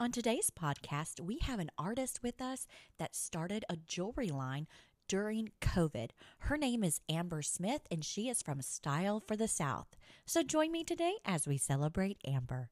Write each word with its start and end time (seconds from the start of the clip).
On 0.00 0.10
today's 0.10 0.50
podcast, 0.50 1.20
we 1.20 1.40
have 1.42 1.58
an 1.58 1.70
artist 1.76 2.20
with 2.22 2.40
us 2.40 2.66
that 2.98 3.14
started 3.14 3.66
a 3.68 3.76
jewelry 3.76 4.30
line 4.30 4.66
during 5.08 5.50
COVID. 5.60 6.12
Her 6.38 6.56
name 6.56 6.82
is 6.82 7.02
Amber 7.10 7.42
Smith, 7.42 7.82
and 7.90 8.02
she 8.02 8.30
is 8.30 8.40
from 8.40 8.62
Style 8.62 9.20
for 9.20 9.36
the 9.36 9.46
South. 9.46 9.98
So 10.24 10.42
join 10.42 10.72
me 10.72 10.84
today 10.84 11.16
as 11.26 11.46
we 11.46 11.58
celebrate 11.58 12.16
Amber. 12.26 12.70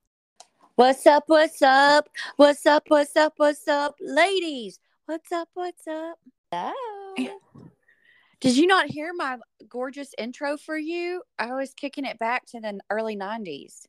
What's 0.76 1.06
up? 1.06 1.24
What's 1.26 1.60
up? 1.60 2.08
What's 2.36 2.64
up? 2.64 2.84
What's 2.88 3.14
up? 3.14 3.34
What's 3.36 3.68
up, 3.68 3.96
ladies? 4.00 4.78
What's 5.04 5.30
up? 5.30 5.50
What's 5.52 5.86
up? 5.86 6.18
Hello. 6.50 7.40
Did 8.40 8.56
you 8.56 8.66
not 8.66 8.86
hear 8.86 9.12
my 9.14 9.36
gorgeous 9.68 10.14
intro 10.16 10.56
for 10.56 10.78
you? 10.78 11.22
I 11.38 11.52
was 11.52 11.74
kicking 11.74 12.06
it 12.06 12.18
back 12.18 12.46
to 12.52 12.60
the 12.60 12.80
early 12.88 13.18
90s. 13.18 13.84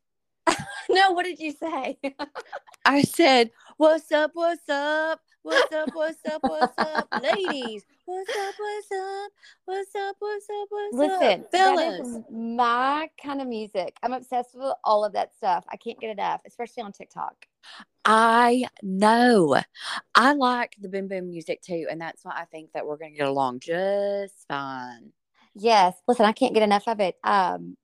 no, 0.92 1.12
what 1.12 1.26
did 1.26 1.40
you 1.40 1.52
say? 1.52 2.00
I 2.86 3.04
said, 3.04 3.52
What's 3.78 4.12
up? 4.12 4.32
What's 4.34 4.68
up? 4.68 5.22
What's 5.44 5.72
up? 5.72 5.90
What's 5.94 6.26
up? 6.26 6.42
What's 6.42 6.78
up, 6.80 7.08
ladies? 7.14 7.84
What's 8.06 8.30
up? 8.36 8.56
What's 8.58 8.92
up? 8.92 9.32
What's 9.66 9.96
up? 9.96 10.16
What's 10.18 10.50
up? 10.50 10.68
What's 10.70 10.94
Listen, 10.96 11.42
up, 11.42 11.52
fellas? 11.52 12.18
my 12.32 13.08
kind 13.24 13.40
of 13.40 13.48
music. 13.48 13.98
I'm 14.02 14.14
obsessed 14.14 14.56
with 14.56 14.74
all 14.84 15.06
of 15.06 15.14
that 15.14 15.36
stuff. 15.36 15.64
I 15.70 15.78
can't 15.78 16.00
get 16.00 16.10
enough, 16.10 16.42
especially 16.48 16.82
on 16.82 16.92
TikTok. 16.92 17.36
I 18.04 18.66
know. 18.82 19.62
I 20.16 20.34
like 20.34 20.76
the 20.82 20.90
boom 20.90 21.08
boom 21.08 21.30
music 21.30 21.62
too, 21.62 21.86
and 21.90 22.02
that's 22.02 22.26
why 22.26 22.34
I 22.36 22.46
think 22.46 22.72
that 22.74 22.88
we're 22.88 22.98
going 22.98 23.12
to 23.12 23.18
get 23.18 23.28
along 23.28 23.60
just 23.60 24.48
fine. 24.48 25.12
Yes. 25.54 25.96
Listen, 26.08 26.26
I 26.26 26.32
can't 26.32 26.56
get 26.56 26.64
enough 26.64 26.88
of 26.88 27.00
it. 27.00 27.16
Um, 27.24 27.78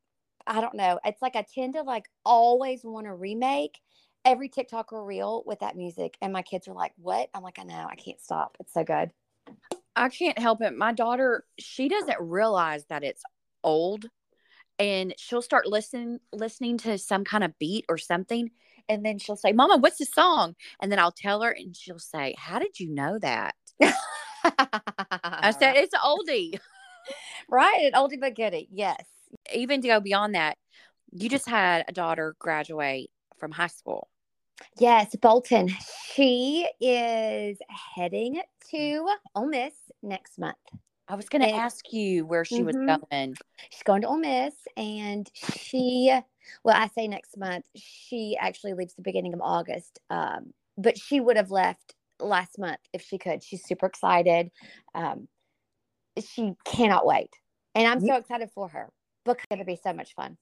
I 0.48 0.62
don't 0.62 0.76
know. 0.76 1.00
It's 1.04 1.22
like 1.22 1.36
I 1.36 1.44
tend 1.44 1.74
to 1.74 1.82
like 1.82 2.10
always 2.24 2.84
want 2.84 3.08
to 3.08 3.14
remake 3.14 3.80
every 4.24 4.50
TikTok 4.50 4.94
or 4.94 5.04
reel 5.04 5.44
with 5.46 5.60
that 5.60 5.76
music, 5.76 6.18
and 6.22 6.34
my 6.34 6.42
kids 6.42 6.68
are 6.68 6.74
like, 6.74 6.94
"What?" 6.98 7.30
I'm 7.34 7.44
like, 7.44 7.60
"I 7.60 7.64
know. 7.64 7.88
I 7.90 7.96
can't 7.96 8.22
stop. 8.22 8.58
It's 8.60 8.74
so 8.74 8.84
good." 8.84 9.12
I 9.96 10.10
can't 10.10 10.38
help 10.38 10.62
it. 10.62 10.76
My 10.76 10.92
daughter, 10.92 11.46
she 11.58 11.88
doesn't 11.88 12.20
realize 12.20 12.86
that 12.86 13.04
it's 13.04 13.24
old, 13.64 14.10
and 14.78 15.14
she'll 15.18 15.42
start 15.42 15.68
listening 15.68 16.20
listening 16.34 16.78
to 16.80 16.98
some 16.98 17.24
kind 17.24 17.44
of 17.44 17.58
beat 17.60 17.86
or 17.90 17.98
something, 17.98 18.52
and 18.90 19.06
then 19.06 19.18
she'll 19.20 19.36
say, 19.36 19.52
"Mama, 19.52 19.78
what's 19.78 19.98
the 19.98 20.06
song?" 20.06 20.56
And 20.82 20.92
then 20.92 21.00
I'll 21.00 21.12
tell 21.12 21.42
her, 21.42 21.52
and 21.52 21.76
she'll 21.76 22.00
say, 22.00 22.36
"How 22.38 22.60
did 22.60 22.80
you 22.80 22.90
know 22.92 23.18
that?" 23.20 23.56
I 23.82 25.56
said, 25.58 25.76
"It's 25.78 25.96
oldie." 25.96 26.60
right, 27.50 27.82
an 27.86 27.94
oldie 27.94 28.20
but 28.20 28.36
goodie. 28.36 28.68
Yes. 28.72 29.06
Even 29.54 29.82
to 29.82 29.88
go 29.88 30.00
beyond 30.00 30.36
that, 30.36 30.58
you 31.12 31.30
just 31.30 31.48
had 31.48 31.86
a 31.88 31.92
daughter 31.92 32.36
graduate 32.40 33.10
from 33.38 33.52
high 33.52 33.68
school. 33.68 34.10
Yes, 34.80 35.16
Bolton. 35.16 35.70
She 36.14 36.68
is 36.80 37.58
heading 37.96 38.42
to 38.72 39.10
Ole 39.36 39.48
Miss 39.48 39.74
next 40.02 40.40
month. 40.40 40.56
I 41.08 41.16
was 41.16 41.30
going 41.30 41.44
to 41.44 41.54
ask 41.54 41.94
you 41.94 42.26
where 42.26 42.46
she 42.46 42.64
was 42.64 42.76
Mhm. 42.76 43.00
going. 43.12 43.36
She's 43.70 43.84
going 43.84 44.02
to 44.02 44.08
Ole 44.08 44.18
Miss, 44.18 44.56
and 44.76 45.30
she, 45.34 46.18
well, 46.64 46.76
I 46.76 46.88
say 46.88 47.08
next 47.08 47.38
month. 47.38 47.68
She 47.76 48.36
actually 48.40 48.74
leaves 48.74 48.96
the 48.96 49.02
beginning 49.02 49.34
of 49.34 49.42
August, 49.42 50.00
um, 50.10 50.54
but 50.78 50.98
she 50.98 51.20
would 51.20 51.38
have 51.38 51.52
left 51.52 51.96
last 52.20 52.58
month 52.58 52.80
if 52.92 53.02
she 53.04 53.18
could. 53.18 53.44
She's 53.44 53.64
super 53.64 53.86
excited. 53.86 54.52
Um, 54.96 55.28
she 56.18 56.56
cannot 56.64 57.06
wait, 57.06 57.30
and 57.76 57.88
I'm 57.88 58.00
so 58.00 58.16
excited 58.16 58.50
for 58.52 58.70
her 58.70 58.90
it's 59.34 59.46
going 59.50 59.60
to 59.60 59.66
be 59.66 59.80
so 59.82 59.94
much 59.94 60.14
fun. 60.16 60.38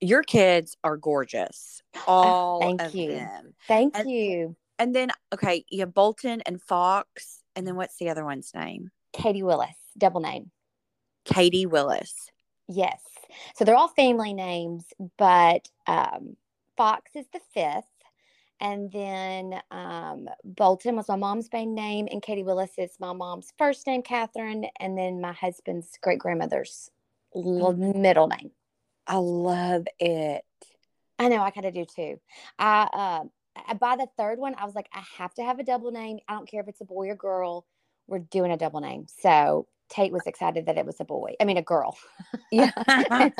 Your 0.00 0.22
kids 0.22 0.76
are 0.84 0.96
gorgeous, 0.96 1.82
all 2.06 2.60
thank 2.60 2.82
of 2.82 2.94
you. 2.94 3.12
them. 3.12 3.54
Thank 3.66 3.96
And- 3.98 4.10
you, 4.10 4.56
And 4.78 4.94
then, 4.94 5.10
okay, 5.34 5.64
you 5.68 5.80
have 5.80 5.92
Bolton 5.94 6.40
and 6.46 6.62
Fox, 6.62 7.42
and 7.56 7.66
then 7.66 7.74
what's 7.76 7.96
the 7.96 8.10
other 8.10 8.24
one's 8.24 8.52
name? 8.54 8.90
Katie 9.12 9.42
Willis, 9.42 9.74
double 9.96 10.20
name. 10.20 10.50
Katie 11.24 11.66
Willis. 11.66 12.30
Yes. 12.68 13.00
So 13.56 13.64
they're 13.64 13.76
all 13.76 13.88
family 13.88 14.32
names, 14.32 14.84
but 15.16 15.68
um, 15.86 16.36
Fox 16.76 17.10
is 17.16 17.26
the 17.32 17.40
fifth. 17.52 17.84
And 18.60 18.90
then 18.90 19.60
um, 19.70 20.28
Bolton 20.44 20.96
was 20.96 21.08
my 21.08 21.16
mom's 21.16 21.48
maiden 21.52 21.74
name, 21.74 22.08
and 22.10 22.20
Katie 22.22 22.42
Willis 22.42 22.72
is 22.76 22.90
my 22.98 23.12
mom's 23.12 23.52
first 23.56 23.86
name, 23.86 24.02
Catherine, 24.02 24.66
and 24.80 24.98
then 24.98 25.20
my 25.20 25.32
husband's 25.32 25.96
great 26.02 26.18
grandmother's 26.18 26.90
middle 27.34 28.28
name. 28.28 28.50
I 29.06 29.16
love 29.16 29.86
it. 29.98 30.44
I 31.18 31.28
know 31.28 31.42
I 31.42 31.50
kind 31.50 31.66
of 31.66 31.74
do 31.74 31.84
too. 31.84 32.20
I 32.58 32.88
uh, 32.92 33.74
by 33.74 33.96
the 33.96 34.06
third 34.16 34.38
one, 34.38 34.54
I 34.56 34.64
was 34.64 34.74
like, 34.74 34.88
I 34.92 35.02
have 35.18 35.34
to 35.34 35.42
have 35.42 35.58
a 35.58 35.64
double 35.64 35.90
name. 35.90 36.18
I 36.28 36.34
don't 36.34 36.48
care 36.48 36.60
if 36.60 36.68
it's 36.68 36.80
a 36.80 36.84
boy 36.84 37.08
or 37.08 37.16
girl. 37.16 37.66
We're 38.06 38.20
doing 38.20 38.52
a 38.52 38.56
double 38.56 38.80
name. 38.80 39.06
So 39.20 39.66
Tate 39.88 40.12
was 40.12 40.26
excited 40.26 40.66
that 40.66 40.76
it 40.76 40.86
was 40.86 41.00
a 41.00 41.04
boy. 41.04 41.34
I 41.40 41.44
mean, 41.44 41.56
a 41.56 41.62
girl. 41.62 41.96
Yeah. 42.50 42.70
yeah, 42.88 43.30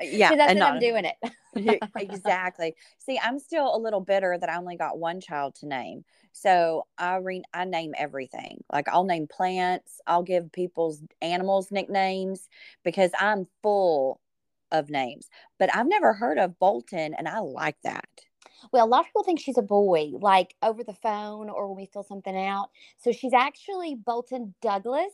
yeah. 0.00 0.34
that's 0.36 0.54
what 0.54 0.62
I'm 0.62 0.78
doing 0.78 1.04
it. 1.04 1.82
exactly. 1.96 2.76
See, 2.98 3.18
I'm 3.18 3.40
still 3.40 3.74
a 3.74 3.78
little 3.78 4.00
bitter 4.00 4.38
that 4.38 4.48
I 4.48 4.56
only 4.56 4.76
got 4.76 4.98
one 4.98 5.20
child 5.20 5.56
to 5.56 5.66
name. 5.66 6.04
So 6.32 6.86
I 6.96 7.16
re- 7.16 7.42
I 7.52 7.64
name 7.64 7.92
everything. 7.98 8.62
Like 8.72 8.88
I'll 8.88 9.04
name 9.04 9.26
plants. 9.26 10.00
I'll 10.06 10.22
give 10.22 10.52
people's 10.52 11.02
animals 11.20 11.72
nicknames 11.72 12.48
because 12.84 13.10
I'm 13.18 13.48
full 13.62 14.20
of 14.70 14.90
names. 14.90 15.28
But 15.58 15.74
I've 15.74 15.88
never 15.88 16.12
heard 16.12 16.38
of 16.38 16.58
Bolton, 16.58 17.14
and 17.14 17.28
I 17.28 17.40
like 17.40 17.76
that. 17.82 18.08
Well, 18.72 18.86
a 18.86 18.88
lot 18.88 19.00
of 19.00 19.06
people 19.06 19.24
think 19.24 19.40
she's 19.40 19.58
a 19.58 19.62
boy, 19.62 20.12
like 20.12 20.54
over 20.62 20.84
the 20.84 20.94
phone 20.94 21.50
or 21.50 21.68
when 21.68 21.76
we 21.76 21.86
fill 21.86 22.04
something 22.04 22.36
out. 22.36 22.70
So 22.98 23.12
she's 23.12 23.32
actually 23.32 23.96
Bolton 23.96 24.54
Douglas 24.62 25.12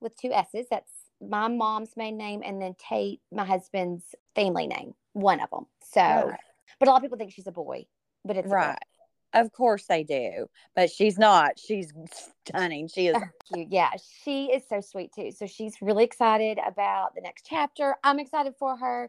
with 0.00 0.16
two 0.16 0.32
S's. 0.32 0.66
That's 0.70 0.90
my 1.20 1.48
mom's 1.48 1.96
main 1.96 2.16
name, 2.16 2.42
and 2.44 2.60
then 2.60 2.74
Tate, 2.74 3.20
my 3.32 3.44
husband's 3.44 4.14
family 4.34 4.66
name, 4.66 4.94
one 5.12 5.40
of 5.40 5.50
them. 5.50 5.66
So, 5.82 6.00
Right. 6.00 6.40
but 6.78 6.88
a 6.88 6.90
lot 6.90 6.98
of 6.98 7.02
people 7.02 7.18
think 7.18 7.32
she's 7.32 7.46
a 7.46 7.52
boy, 7.52 7.86
but 8.24 8.36
it's. 8.36 8.48
Right. 8.48 8.78
Of 9.32 9.52
course 9.52 9.86
they 9.86 10.02
do, 10.02 10.48
but 10.74 10.90
she's 10.90 11.16
not. 11.16 11.56
She's 11.56 11.92
stunning. 12.46 12.88
She 12.88 13.06
is. 13.06 13.16
cute. 13.54 13.68
Yeah, 13.70 13.90
she 14.24 14.46
is 14.46 14.64
so 14.68 14.80
sweet 14.80 15.12
too. 15.12 15.30
So 15.30 15.46
she's 15.46 15.80
really 15.80 16.02
excited 16.02 16.58
about 16.66 17.14
the 17.14 17.20
next 17.20 17.46
chapter. 17.46 17.94
I'm 18.02 18.18
excited 18.18 18.54
for 18.58 18.76
her. 18.76 19.08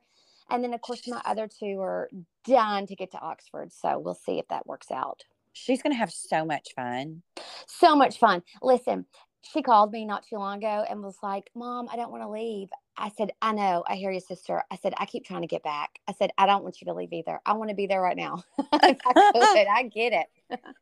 And 0.51 0.63
then, 0.63 0.73
of 0.73 0.81
course, 0.81 1.07
my 1.07 1.21
other 1.25 1.47
two 1.47 1.79
are 1.79 2.09
done 2.45 2.85
to 2.87 2.95
get 2.95 3.11
to 3.11 3.19
Oxford. 3.19 3.71
So 3.71 3.97
we'll 3.97 4.13
see 4.13 4.37
if 4.37 4.47
that 4.49 4.67
works 4.67 4.91
out. 4.91 5.23
She's 5.53 5.81
gonna 5.81 5.95
have 5.95 6.11
so 6.11 6.45
much 6.45 6.73
fun. 6.75 7.23
So 7.67 7.95
much 7.95 8.19
fun. 8.19 8.43
Listen, 8.61 9.05
she 9.41 9.61
called 9.61 9.91
me 9.91 10.05
not 10.05 10.25
too 10.27 10.37
long 10.37 10.59
ago 10.59 10.85
and 10.89 11.01
was 11.03 11.17
like, 11.23 11.49
Mom, 11.55 11.87
I 11.91 11.95
don't 11.95 12.11
want 12.11 12.23
to 12.23 12.29
leave. 12.29 12.69
I 12.97 13.09
said, 13.09 13.31
I 13.41 13.53
know. 13.53 13.83
I 13.87 13.95
hear 13.95 14.11
you, 14.11 14.19
sister. 14.19 14.63
I 14.69 14.75
said, 14.75 14.93
I 14.97 15.05
keep 15.05 15.25
trying 15.25 15.41
to 15.41 15.47
get 15.47 15.63
back. 15.63 15.99
I 16.07 16.13
said, 16.13 16.31
I 16.37 16.45
don't 16.45 16.63
want 16.63 16.81
you 16.81 16.85
to 16.85 16.93
leave 16.93 17.11
either. 17.13 17.39
I 17.45 17.53
want 17.53 17.69
to 17.69 17.75
be 17.75 17.87
there 17.87 18.01
right 18.01 18.17
now. 18.17 18.43
I 18.73 18.93
could. 18.93 19.67
I 19.67 19.83
get 19.83 20.13
it. 20.13 20.59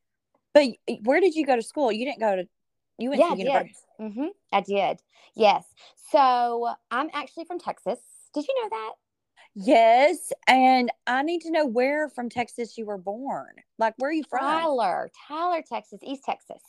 But 0.51 0.69
where 1.03 1.21
did 1.21 1.35
you 1.35 1.45
go 1.45 1.55
to 1.55 1.61
school? 1.61 1.91
You 1.91 2.05
didn't 2.05 2.19
go 2.21 2.35
to. 2.35 2.47
You 2.97 3.11
went 3.11 3.21
Yeah, 3.21 3.27
I 3.27 3.29
to 3.29 3.35
did. 3.35 3.45
university. 3.45 3.75
hmm 3.99 4.25
I 4.51 4.61
did. 4.61 4.99
Yes. 5.35 5.63
So 6.11 6.69
I'm 6.89 7.09
actually 7.13 7.45
from 7.45 7.59
Texas. 7.59 7.99
Did 8.33 8.47
you 8.47 8.63
know 8.63 8.69
that? 8.69 8.91
Yes, 9.55 10.31
and 10.47 10.91
I 11.05 11.21
need 11.23 11.41
to 11.41 11.51
know 11.51 11.65
where 11.65 12.09
from 12.09 12.29
Texas 12.29 12.77
you 12.77 12.85
were 12.85 12.97
born. 12.97 13.55
Like, 13.77 13.93
where 13.97 14.09
are 14.09 14.13
you 14.13 14.23
from? 14.29 14.39
Tyler, 14.41 15.09
Tyler, 15.27 15.63
Texas, 15.67 15.99
East 16.03 16.23
Texas. 16.25 16.61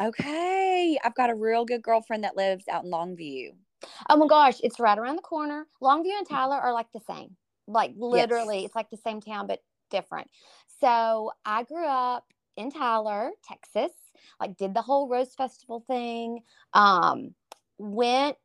Okay, 0.00 0.98
I've 1.04 1.14
got 1.14 1.30
a 1.30 1.34
real 1.34 1.64
good 1.64 1.82
girlfriend 1.82 2.24
that 2.24 2.36
lives 2.36 2.66
out 2.68 2.84
in 2.84 2.90
Longview. 2.90 3.50
Oh 4.08 4.16
my 4.16 4.26
gosh, 4.26 4.56
it's 4.62 4.80
right 4.80 4.98
around 4.98 5.16
the 5.16 5.22
corner. 5.22 5.66
Longview 5.82 6.18
and 6.18 6.28
Tyler 6.28 6.56
are 6.56 6.72
like 6.72 6.90
the 6.92 7.00
same. 7.08 7.36
Like 7.66 7.92
literally, 7.96 8.64
it's 8.64 8.74
like 8.74 8.90
the 8.90 8.96
same 8.96 9.20
town 9.20 9.46
but 9.46 9.60
different. 9.90 10.28
So 10.80 11.30
I 11.44 11.62
grew 11.62 11.86
up 11.86 12.24
in 12.56 12.70
Tyler, 12.70 13.30
Texas. 13.46 13.92
Like 14.40 14.56
did 14.56 14.74
the 14.74 14.82
whole 14.82 15.08
Rose 15.08 15.34
Festival 15.34 15.84
thing. 15.86 16.40
Um, 16.72 17.34
went 17.78 18.36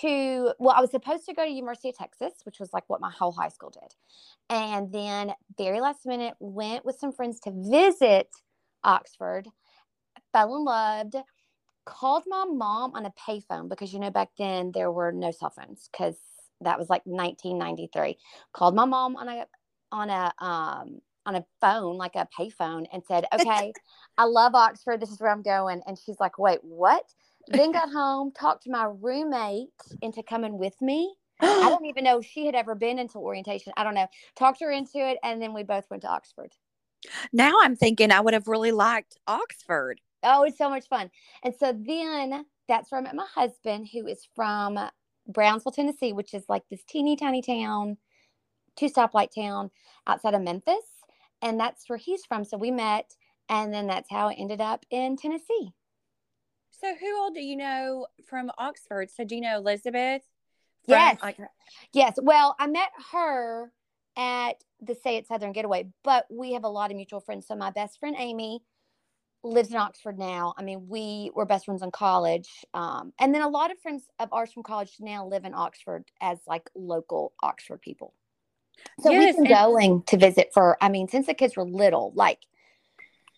to 0.00 0.52
well, 0.58 0.74
I 0.76 0.80
was 0.80 0.90
supposed 0.90 1.26
to 1.26 1.34
go 1.34 1.44
to 1.44 1.50
University 1.50 1.90
of 1.90 1.96
Texas, 1.96 2.32
which 2.44 2.58
was 2.58 2.72
like 2.72 2.84
what 2.88 3.00
my 3.00 3.10
whole 3.10 3.32
high 3.32 3.48
school 3.48 3.70
did. 3.70 3.94
And 4.50 4.92
then 4.92 5.32
very 5.56 5.80
last 5.80 6.06
minute 6.06 6.34
went 6.40 6.84
with 6.84 6.98
some 6.98 7.12
friends 7.12 7.40
to 7.40 7.52
visit 7.54 8.28
Oxford. 8.84 9.48
Fell 10.32 10.56
in 10.56 10.64
love 10.64 11.12
called 11.88 12.22
my 12.26 12.44
mom 12.44 12.94
on 12.94 13.06
a 13.06 13.12
payphone 13.12 13.66
because 13.66 13.94
you 13.94 13.98
know 13.98 14.10
back 14.10 14.28
then 14.36 14.70
there 14.72 14.92
were 14.92 15.10
no 15.10 15.30
cell 15.30 15.50
phones 15.50 15.88
because 15.90 16.16
that 16.60 16.78
was 16.78 16.90
like 16.90 17.00
1993 17.06 18.18
called 18.52 18.74
my 18.74 18.84
mom 18.84 19.16
on 19.16 19.26
a 19.26 19.46
on 19.90 20.10
a 20.10 20.32
um 20.44 21.00
on 21.24 21.36
a 21.36 21.44
phone 21.62 21.96
like 21.96 22.14
a 22.14 22.28
payphone 22.38 22.86
and 22.92 23.02
said 23.06 23.24
okay 23.34 23.74
i 24.18 24.24
love 24.24 24.54
oxford. 24.54 25.00
This 25.00 25.10
is 25.10 25.18
where 25.18 25.30
i'm 25.30 25.42
going. 25.42 25.80
And 25.86 25.98
she's 25.98 26.20
like 26.20 26.38
wait 26.38 26.58
what? 26.62 27.04
Then 27.48 27.72
got 27.72 27.90
home 27.90 28.32
talked 28.32 28.64
to 28.64 28.70
my 28.70 28.84
roommate 29.00 29.68
into 30.02 30.22
coming 30.22 30.58
with 30.58 30.80
me. 30.82 31.14
I 31.40 31.70
don't 31.70 31.86
even 31.86 32.04
know 32.04 32.18
if 32.18 32.26
she 32.26 32.44
had 32.44 32.54
ever 32.54 32.74
been 32.74 32.98
into 32.98 33.16
orientation. 33.16 33.72
I 33.78 33.84
don't 33.84 33.94
know. 33.94 34.08
Talked 34.36 34.60
her 34.60 34.70
into 34.70 34.98
it 34.98 35.16
and 35.22 35.40
then 35.40 35.54
we 35.54 35.62
both 35.62 35.86
went 35.88 36.02
to 36.02 36.08
oxford. 36.10 36.52
Now 37.32 37.54
I'm 37.62 37.76
thinking 37.76 38.10
I 38.10 38.20
would 38.20 38.34
have 38.34 38.48
really 38.48 38.72
liked 38.72 39.16
Oxford. 39.26 40.00
Oh, 40.22 40.42
it's 40.44 40.58
so 40.58 40.68
much 40.68 40.88
fun. 40.88 41.10
And 41.42 41.54
so 41.54 41.72
then 41.72 42.44
that's 42.68 42.90
where 42.90 43.00
I 43.00 43.04
met 43.04 43.14
my 43.14 43.26
husband, 43.34 43.88
who 43.92 44.06
is 44.06 44.26
from 44.34 44.78
Brownsville, 45.26 45.72
Tennessee, 45.72 46.12
which 46.12 46.34
is 46.34 46.44
like 46.48 46.62
this 46.70 46.84
teeny 46.84 47.16
tiny 47.16 47.42
town, 47.42 47.96
two 48.76 48.88
stoplight 48.88 49.28
town 49.34 49.70
outside 50.06 50.34
of 50.34 50.42
Memphis. 50.42 50.84
And 51.42 51.58
that's 51.58 51.88
where 51.88 51.98
he's 51.98 52.24
from. 52.24 52.44
So 52.44 52.56
we 52.56 52.70
met, 52.70 53.14
and 53.48 53.72
then 53.72 53.86
that's 53.86 54.10
how 54.10 54.28
I 54.28 54.34
ended 54.34 54.60
up 54.60 54.84
in 54.90 55.16
Tennessee. 55.16 55.72
So 56.70 56.94
who 56.94 57.16
all 57.18 57.32
do 57.32 57.40
you 57.40 57.56
know 57.56 58.06
from 58.28 58.50
Oxford? 58.58 59.10
So 59.10 59.24
do 59.24 59.34
you 59.34 59.40
know 59.40 59.56
Elizabeth? 59.58 60.22
From, 60.84 60.94
Yes. 60.94 61.18
Like, 61.22 61.38
Yes. 61.92 62.18
Well, 62.20 62.56
I 62.58 62.66
met 62.66 62.90
her 63.12 63.72
at 64.16 64.62
the 64.80 64.94
Say 64.94 65.16
It 65.16 65.26
Southern 65.26 65.52
Getaway, 65.52 65.88
but 66.02 66.26
we 66.30 66.52
have 66.52 66.64
a 66.64 66.68
lot 66.68 66.90
of 66.90 66.96
mutual 66.96 67.20
friends. 67.20 67.46
So 67.46 67.54
my 67.54 67.70
best 67.70 67.98
friend 68.00 68.16
Amy 68.18 68.62
lives 69.48 69.70
in 69.70 69.76
Oxford 69.76 70.18
now. 70.18 70.54
I 70.56 70.62
mean, 70.62 70.86
we 70.88 71.30
were 71.34 71.46
best 71.46 71.64
friends 71.64 71.82
in 71.82 71.90
college. 71.90 72.64
Um, 72.74 73.12
and 73.18 73.34
then 73.34 73.42
a 73.42 73.48
lot 73.48 73.70
of 73.70 73.78
friends 73.78 74.04
of 74.18 74.28
ours 74.32 74.52
from 74.52 74.62
college 74.62 74.92
now 75.00 75.26
live 75.26 75.44
in 75.44 75.54
Oxford 75.54 76.04
as 76.20 76.38
like 76.46 76.68
local 76.74 77.32
Oxford 77.42 77.80
people. 77.80 78.14
So 79.00 79.10
Yes, 79.10 79.36
we've 79.36 79.48
been 79.48 79.54
going 79.54 80.02
to 80.04 80.16
visit 80.16 80.50
for, 80.54 80.76
I 80.80 80.88
mean, 80.88 81.08
since 81.08 81.26
the 81.26 81.34
kids 81.34 81.56
were 81.56 81.64
little, 81.64 82.12
like, 82.14 82.38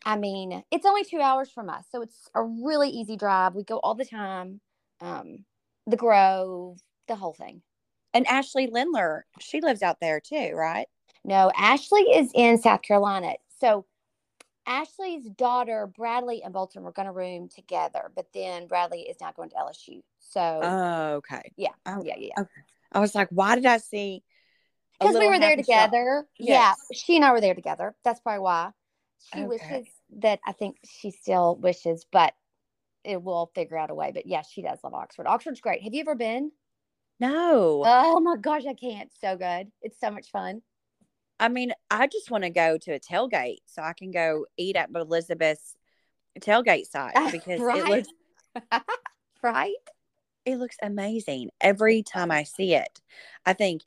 I 0.05 0.17
mean, 0.17 0.63
it's 0.71 0.87
only 0.87 1.05
two 1.05 1.21
hours 1.21 1.51
from 1.51 1.69
us. 1.71 1.85
So 1.91 2.03
it's 2.03 2.29
a 2.35 2.43
really 2.43 2.91
easy 2.91 3.17
drive. 3.17 3.55
We 3.55 3.65
go 3.65 3.79
all 3.79 3.95
the 3.95 4.05
time. 4.05 4.61
Um, 5.01 5.45
the 5.87 5.97
Grove, 5.97 6.79
the 7.09 7.17
whole 7.17 7.35
thing. 7.35 7.63
and 8.13 8.27
Ashley 8.27 8.67
Lindler, 8.67 9.25
she 9.39 9.61
lives 9.61 9.83
out 9.83 9.99
there 10.01 10.21
too, 10.21 10.53
right? 10.55 10.87
No, 11.25 11.51
Ashley 11.57 12.03
is 12.03 12.31
in 12.35 12.59
South 12.59 12.83
Carolina. 12.83 13.35
So 13.61 13.87
Ashley's 14.71 15.29
daughter, 15.31 15.89
Bradley 15.89 16.45
and 16.45 16.53
Bolton 16.55 16.85
were 16.85 16.93
going 16.93 17.07
to 17.07 17.13
room 17.13 17.49
together, 17.49 18.13
but 18.15 18.33
then 18.33 18.69
Bradley 18.69 19.01
is 19.01 19.17
now 19.21 19.33
going 19.33 19.51
to 19.51 19.57
LSU. 19.57 20.01
So 20.21 20.61
Oh, 20.63 21.15
okay. 21.17 21.43
yeah, 21.57 21.73
Oh, 21.87 22.05
yeah, 22.05 22.15
yeah. 22.17 22.35
Okay. 22.39 22.63
I 22.93 23.01
was 23.01 23.17
like, 23.17 23.29
why 23.31 23.57
did 23.57 23.67
I 23.67 23.79
see? 23.79 24.23
Because 25.01 25.17
we 25.19 25.27
were 25.27 25.41
there 25.41 25.57
together. 25.57 26.25
Yes. 26.39 26.77
Yeah, 26.89 26.95
she 26.95 27.17
and 27.17 27.25
I 27.25 27.33
were 27.33 27.41
there 27.41 27.55
together. 27.55 27.97
That's 28.05 28.21
probably 28.21 28.41
why. 28.43 28.71
She 29.33 29.41
Okay. 29.41 29.49
wishes 29.49 29.87
that 30.19 30.39
I 30.47 30.53
think 30.53 30.77
she 30.85 31.11
still 31.11 31.57
wishes, 31.57 32.07
but 32.13 32.33
it 33.03 33.21
will 33.21 33.51
figure 33.55 33.77
out 33.77 33.91
a 33.91 33.95
way. 33.95 34.13
But 34.13 34.27
yeah, 34.27 34.43
she 34.43 34.63
does 34.63 34.79
love 34.85 34.95
Oxford. 34.95 35.27
Oxford's 35.27 35.61
great. 35.61 35.83
Have 35.83 35.95
you 35.95 36.01
ever 36.01 36.15
been? 36.15 36.53
No, 37.19 37.83
Oh 37.85 38.21
my 38.21 38.37
gosh, 38.37 38.67
I 38.67 38.75
can't. 38.75 39.11
So 39.21 39.37
good. 39.37 39.73
It's 39.83 39.99
so 39.99 40.11
much 40.11 40.31
fun. 40.31 40.63
I 41.41 41.49
mean, 41.49 41.73
I 41.91 42.07
just 42.07 42.31
want 42.31 42.45
to 42.45 42.51
go 42.51 42.79
to 42.79 42.93
a 42.93 43.01
tailgate 43.01 43.59
so 43.67 43.83
I 43.83 43.95
can 43.95 44.11
go 44.13 44.47
eat 44.57 44.77
at 44.77 44.91
Elizabeth's 44.95 45.75
tailgate 46.39 46.87
site 46.87 47.15
because 47.33 47.61
Right. 47.61 47.79
it 47.79 47.89
looks 47.89 48.09
right? 49.43 49.75
it 50.47 50.57
looks 50.57 50.77
amazing 50.83 51.51
every 51.61 52.03
time 52.03 52.31
I 52.31 52.45
see 52.45 52.75
it. 52.75 53.01
I 53.47 53.53
think 53.53 53.83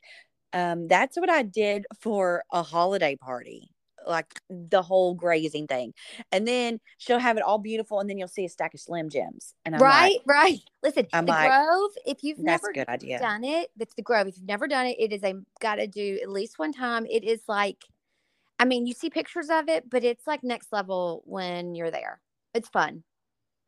um, 0.52 0.86
that's 0.88 1.16
what 1.16 1.28
I 1.30 1.42
did 1.42 1.86
for 2.00 2.44
a 2.52 2.62
holiday 2.62 3.16
party, 3.16 3.70
like 4.06 4.40
the 4.48 4.82
whole 4.82 5.14
grazing 5.14 5.66
thing, 5.66 5.94
and 6.32 6.46
then 6.46 6.80
she'll 6.98 7.18
have 7.18 7.36
it 7.36 7.42
all 7.42 7.58
beautiful, 7.58 8.00
and 8.00 8.08
then 8.08 8.18
you'll 8.18 8.28
see 8.28 8.44
a 8.44 8.48
stack 8.48 8.74
of 8.74 8.80
Slim 8.80 9.08
Jims, 9.08 9.54
and 9.64 9.74
I'm 9.74 9.82
right, 9.82 10.18
like, 10.26 10.36
right. 10.36 10.60
Listen, 10.82 11.06
I'm 11.12 11.26
the 11.26 11.32
like, 11.32 11.50
Grove, 11.50 11.90
if 12.06 12.22
you've 12.22 12.38
that's 12.38 12.62
never 12.62 12.70
a 12.70 12.74
good 12.74 12.88
idea. 12.88 13.18
done 13.18 13.44
it, 13.44 13.70
that's 13.76 13.94
the 13.94 14.02
Grove. 14.02 14.26
If 14.26 14.36
you've 14.36 14.46
never 14.46 14.68
done 14.68 14.86
it, 14.86 14.96
it 14.98 15.12
is 15.12 15.22
a 15.24 15.34
got 15.60 15.76
to 15.76 15.86
do 15.86 16.18
at 16.22 16.30
least 16.30 16.58
one 16.58 16.72
time. 16.72 17.06
It 17.06 17.24
is 17.24 17.42
like, 17.48 17.84
I 18.58 18.64
mean, 18.64 18.86
you 18.86 18.94
see 18.94 19.10
pictures 19.10 19.48
of 19.50 19.68
it, 19.68 19.88
but 19.90 20.04
it's 20.04 20.26
like 20.26 20.44
next 20.44 20.72
level 20.72 21.22
when 21.24 21.74
you're 21.74 21.90
there. 21.90 22.20
It's 22.52 22.68
fun, 22.68 23.02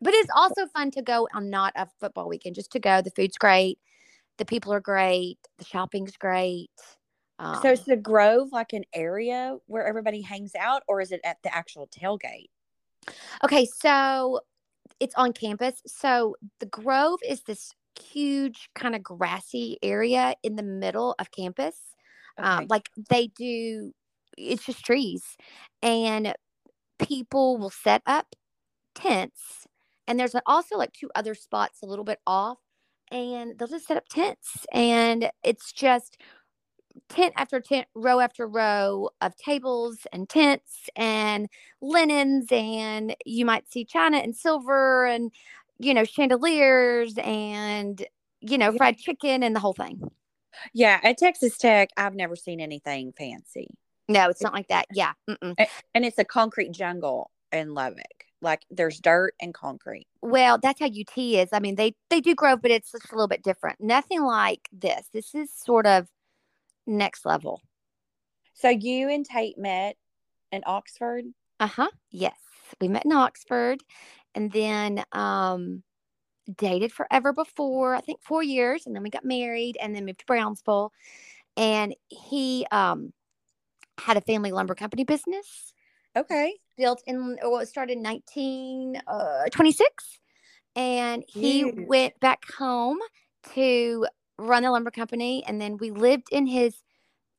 but 0.00 0.14
it's 0.14 0.30
also 0.34 0.66
fun 0.66 0.90
to 0.92 1.02
go 1.02 1.28
on 1.34 1.50
not 1.50 1.72
a 1.76 1.88
football 2.00 2.28
weekend, 2.28 2.54
just 2.54 2.72
to 2.72 2.78
go. 2.78 3.02
The 3.02 3.10
food's 3.10 3.38
great, 3.38 3.78
the 4.38 4.44
people 4.44 4.72
are 4.72 4.80
great, 4.80 5.38
the 5.58 5.64
shopping's 5.64 6.16
great. 6.16 6.70
Um, 7.38 7.60
So 7.62 7.72
is 7.72 7.84
the 7.84 7.96
Grove 7.96 8.48
like 8.52 8.72
an 8.72 8.84
area 8.94 9.56
where 9.66 9.86
everybody 9.86 10.22
hangs 10.22 10.54
out, 10.58 10.82
or 10.88 11.00
is 11.00 11.12
it 11.12 11.20
at 11.24 11.38
the 11.42 11.54
actual 11.54 11.88
tailgate? 11.88 12.50
Okay, 13.44 13.66
so 13.66 14.40
it's 15.00 15.14
on 15.16 15.32
campus. 15.32 15.82
So 15.86 16.36
the 16.60 16.66
Grove 16.66 17.20
is 17.28 17.42
this 17.42 17.72
huge 18.00 18.68
kind 18.74 18.94
of 18.94 19.02
grassy 19.02 19.78
area 19.82 20.34
in 20.42 20.56
the 20.56 20.62
middle 20.62 21.14
of 21.18 21.30
campus. 21.30 21.76
Okay. 22.38 22.48
Um, 22.48 22.66
like 22.68 22.90
they 23.08 23.28
do, 23.28 23.92
it's 24.36 24.64
just 24.64 24.84
trees, 24.84 25.22
and 25.82 26.34
people 26.98 27.58
will 27.58 27.70
set 27.70 28.02
up 28.06 28.34
tents. 28.94 29.66
And 30.08 30.20
there's 30.20 30.36
also 30.46 30.76
like 30.76 30.92
two 30.92 31.10
other 31.14 31.34
spots 31.34 31.82
a 31.82 31.86
little 31.86 32.04
bit 32.04 32.20
off, 32.26 32.58
and 33.10 33.58
they'll 33.58 33.68
just 33.68 33.86
set 33.86 33.96
up 33.96 34.08
tents, 34.08 34.66
and 34.72 35.30
it's 35.42 35.72
just 35.72 36.16
tent 37.08 37.32
after 37.36 37.60
tent, 37.60 37.86
row 37.94 38.20
after 38.20 38.46
row 38.46 39.10
of 39.20 39.36
tables 39.36 40.06
and 40.12 40.28
tents 40.28 40.88
and 40.96 41.48
linens, 41.80 42.46
and 42.50 43.14
you 43.24 43.44
might 43.44 43.70
see 43.70 43.84
china 43.84 44.18
and 44.18 44.34
silver 44.36 45.06
and 45.06 45.30
you 45.78 45.94
know 45.94 46.04
chandeliers 46.04 47.14
and 47.18 48.04
you 48.40 48.58
know 48.58 48.72
fried 48.72 48.98
chicken 48.98 49.42
and 49.42 49.54
the 49.54 49.60
whole 49.60 49.72
thing. 49.74 50.00
yeah, 50.72 51.00
at 51.02 51.18
Texas 51.18 51.56
Tech, 51.58 51.90
I've 51.96 52.14
never 52.14 52.36
seen 52.36 52.60
anything 52.60 53.12
fancy, 53.16 53.68
No, 54.08 54.28
it's 54.30 54.42
not 54.42 54.52
like 54.54 54.68
that. 54.68 54.86
Yeah. 54.94 55.12
Mm-mm. 55.28 55.54
and 55.94 56.04
it's 56.04 56.18
a 56.18 56.24
concrete 56.24 56.72
jungle 56.72 57.30
in 57.52 57.74
Lubbock. 57.74 58.24
Like 58.42 58.64
there's 58.70 59.00
dirt 59.00 59.34
and 59.40 59.54
concrete. 59.54 60.06
Well, 60.22 60.58
that's 60.62 60.78
how 60.80 60.86
UT 60.86 61.16
is. 61.16 61.48
I 61.52 61.58
mean, 61.60 61.74
they 61.76 61.94
they 62.10 62.20
do 62.20 62.34
grow, 62.34 62.56
but 62.56 62.70
it's 62.70 62.92
just 62.92 63.10
a 63.12 63.14
little 63.14 63.28
bit 63.28 63.42
different. 63.42 63.80
Nothing 63.80 64.22
like 64.22 64.68
this. 64.72 65.08
This 65.12 65.34
is 65.34 65.50
sort 65.52 65.86
of 65.86 66.06
next 66.86 67.26
level. 67.26 67.60
So 68.54 68.68
you 68.68 69.10
and 69.10 69.24
Tate 69.24 69.58
met 69.58 69.96
in 70.52 70.62
Oxford. 70.66 71.24
Uh 71.60 71.66
huh. 71.66 71.90
Yes, 72.10 72.38
we 72.80 72.88
met 72.88 73.04
in 73.04 73.12
Oxford, 73.12 73.82
and 74.34 74.50
then 74.52 75.04
um, 75.12 75.82
dated 76.56 76.92
forever 76.92 77.32
before. 77.32 77.94
I 77.94 78.00
think 78.00 78.20
four 78.22 78.42
years, 78.42 78.86
and 78.86 78.94
then 78.94 79.02
we 79.02 79.10
got 79.10 79.24
married, 79.24 79.76
and 79.80 79.94
then 79.94 80.06
moved 80.06 80.20
to 80.20 80.26
Brownsville. 80.26 80.92
And 81.56 81.94
he 82.08 82.66
um 82.70 83.12
had 83.98 84.16
a 84.16 84.20
family 84.20 84.52
lumber 84.52 84.74
company 84.74 85.04
business 85.04 85.72
Okay. 86.16 86.54
built 86.76 87.02
in 87.06 87.38
it 87.40 87.68
started 87.68 87.96
in 87.96 88.02
1926 88.02 90.20
and 90.74 91.24
he 91.26 91.64
went 91.64 92.18
back 92.20 92.44
home 92.52 92.98
to 93.54 94.06
run 94.38 94.62
the 94.62 94.70
lumber 94.70 94.90
company 94.90 95.42
and 95.46 95.60
then 95.60 95.76
we 95.78 95.90
lived 95.90 96.28
in 96.30 96.46
his 96.46 96.74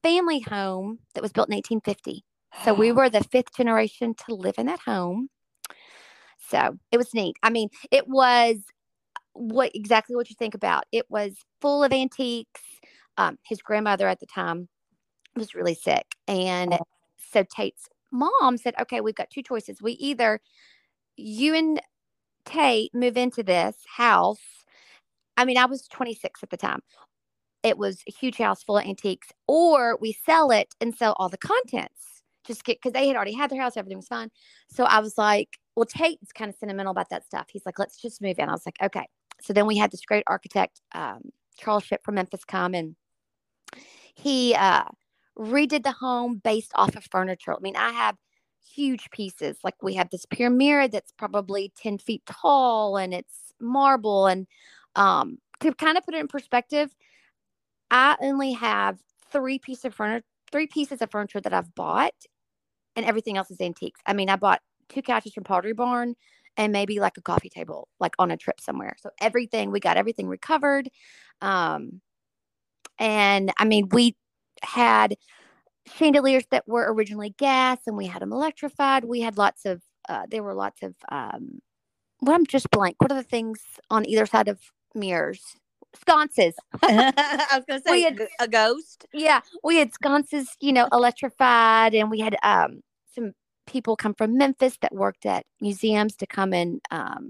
family 0.03 0.39
home 0.39 0.99
that 1.13 1.21
was 1.21 1.31
built 1.31 1.49
in 1.49 1.55
1850 1.55 2.23
so 2.63 2.73
we 2.73 2.91
were 2.93 3.09
the 3.09 3.23
fifth 3.23 3.55
generation 3.55 4.15
to 4.27 4.35
live 4.35 4.55
in 4.57 4.65
that 4.67 4.79
home. 4.79 5.29
So 6.49 6.77
it 6.91 6.97
was 6.97 7.13
neat. 7.13 7.35
I 7.43 7.49
mean 7.49 7.69
it 7.91 8.07
was 8.07 8.57
what 9.33 9.71
exactly 9.75 10.15
what 10.15 10.29
you 10.29 10.35
think 10.37 10.55
about. 10.55 10.85
It 10.91 11.05
was 11.09 11.35
full 11.61 11.83
of 11.83 11.91
antiques. 11.91 12.61
Um, 13.17 13.37
his 13.43 13.61
grandmother 13.61 14.07
at 14.07 14.19
the 14.19 14.25
time 14.25 14.69
was 15.35 15.55
really 15.55 15.75
sick. 15.75 16.05
And 16.27 16.73
Oh. 16.73 16.79
so 17.31 17.43
tate's 17.43 17.89
mom 18.11 18.57
said 18.57 18.73
okay 18.81 19.01
we've 19.01 19.15
got 19.15 19.29
two 19.29 19.43
choices. 19.43 19.81
We 19.81 19.93
either 19.93 20.39
you 21.17 21.53
and 21.55 21.81
tate 22.45 22.93
move 22.93 23.17
into 23.17 23.43
this 23.43 23.75
house 23.97 24.56
i 25.37 25.45
mean 25.45 25.57
i 25.57 25.65
was 25.65 25.87
26 25.87 26.41
at 26.43 26.49
the 26.49 26.57
time. 26.57 26.81
It 27.63 27.77
was 27.77 28.01
a 28.07 28.11
huge 28.11 28.37
house 28.37 28.63
full 28.63 28.77
of 28.77 28.85
antiques 28.85 29.29
or 29.47 29.97
we 29.99 30.13
sell 30.25 30.51
it 30.51 30.73
and 30.79 30.95
sell 30.95 31.15
all 31.17 31.27
the 31.29 31.37
contents. 31.37 32.23
Just 32.45 32.63
get 32.63 32.77
because 32.77 32.93
they 32.93 33.07
had 33.07 33.15
already 33.15 33.33
had 33.33 33.49
their 33.49 33.61
house 33.61 33.75
everything 33.77 33.97
was 33.97 34.07
fine. 34.07 34.29
So 34.69 34.83
i 34.85 34.99
was 34.99 35.17
like 35.17 35.57
well 35.75 35.85
tate's 35.85 36.31
kind 36.31 36.49
of 36.49 36.55
sentimental 36.55 36.91
about 36.91 37.09
that 37.09 37.25
stuff. 37.25 37.47
He's 37.51 37.65
like 37.65 37.79
let's 37.79 38.01
just 38.01 38.21
move 38.21 38.39
in. 38.39 38.49
I 38.49 38.51
was 38.51 38.65
like 38.65 38.77
okay. 38.81 39.07
So 39.41 39.53
then 39.53 39.67
we 39.67 39.77
had 39.77 39.91
this 39.91 40.01
great 40.01 40.23
architect 40.27 40.81
um, 40.93 41.21
charles 41.57 41.83
ship 41.83 42.01
from 42.03 42.15
memphis 42.15 42.45
come 42.45 42.73
and 42.73 42.95
he 44.15 44.55
uh, 44.55 44.85
redid 45.37 45.83
the 45.83 45.91
home 45.91 46.41
based 46.43 46.71
off 46.75 46.95
of 46.95 47.05
furniture. 47.11 47.53
I 47.53 47.59
mean 47.61 47.75
i 47.75 47.91
have 47.91 48.15
huge 48.77 49.09
pieces. 49.11 49.57
Like 49.63 49.75
we 49.81 49.95
have 49.95 50.09
this 50.09 50.25
pyramid 50.25 50.91
that's 50.91 51.11
probably 51.17 51.71
10 51.77 51.97
feet 51.97 52.23
tall 52.25 52.97
and 52.97 53.13
it's 53.13 53.53
marble 53.59 54.27
and 54.27 54.47
um, 54.97 55.37
to 55.61 55.73
kind 55.73 55.97
of 55.97 56.03
put 56.05 56.15
it 56.15 56.19
in 56.19 56.27
perspective 56.27 56.93
I 57.91 58.17
only 58.21 58.53
have 58.53 58.97
three 59.31 59.59
pieces 59.59 59.85
of 59.85 59.95
furniture, 59.95 60.25
three 60.51 60.67
pieces 60.67 61.01
of 61.01 61.11
furniture 61.11 61.41
that 61.41 61.53
I've 61.53 61.73
bought, 61.75 62.13
and 62.95 63.05
everything 63.05 63.37
else 63.37 63.51
is 63.51 63.61
antiques. 63.61 64.01
I 64.05 64.13
mean, 64.13 64.29
I 64.29 64.35
bought 64.35 64.61
two 64.89 65.01
couches 65.01 65.33
from 65.33 65.43
Pottery 65.43 65.73
Barn 65.73 66.15
and 66.57 66.73
maybe 66.73 66.99
like 66.99 67.17
a 67.17 67.21
coffee 67.21 67.49
table, 67.49 67.87
like 67.99 68.13
on 68.19 68.31
a 68.31 68.37
trip 68.37 68.59
somewhere. 68.59 68.95
So 68.99 69.11
everything 69.21 69.71
we 69.71 69.79
got 69.79 69.97
everything 69.97 70.27
recovered. 70.27 70.89
Um, 71.41 72.01
and 72.99 73.51
I 73.57 73.65
mean, 73.65 73.89
we 73.91 74.15
had 74.63 75.15
chandeliers 75.87 76.45
that 76.51 76.67
were 76.67 76.91
originally 76.93 77.31
gas 77.37 77.79
and 77.87 77.95
we 77.97 78.07
had 78.07 78.21
them 78.21 78.33
electrified. 78.33 79.05
We 79.05 79.21
had 79.21 79.37
lots 79.37 79.65
of, 79.65 79.83
uh, 80.09 80.23
there 80.29 80.43
were 80.43 80.55
lots 80.55 80.83
of, 80.83 80.95
um, 81.11 81.59
well, 82.21 82.35
I'm 82.35 82.45
just 82.47 82.71
blank. 82.71 82.95
What 82.99 83.11
are 83.11 83.15
the 83.15 83.23
things 83.23 83.61
on 83.91 84.05
either 84.07 84.25
side 84.25 84.47
of 84.47 84.59
mirrors? 84.95 85.41
Sconces. 86.01 86.53
I 86.83 87.45
was 87.53 87.63
gonna 87.67 87.81
say 87.81 87.91
We 87.91 88.03
had- 88.03 88.27
a 88.39 88.47
ghost. 88.47 89.05
Yeah, 89.13 89.41
we 89.63 89.77
had 89.77 89.93
sconces, 89.93 90.49
you 90.59 90.73
know, 90.73 90.87
electrified, 90.91 91.95
and 91.95 92.11
we 92.11 92.19
had 92.19 92.35
um, 92.43 92.81
some 93.15 93.31
people 93.65 93.95
come 93.95 94.13
from 94.13 94.37
Memphis 94.37 94.77
that 94.81 94.93
worked 94.93 95.25
at 95.25 95.45
museums 95.61 96.15
to 96.17 96.27
come 96.27 96.53
and 96.53 96.81
um, 96.91 97.29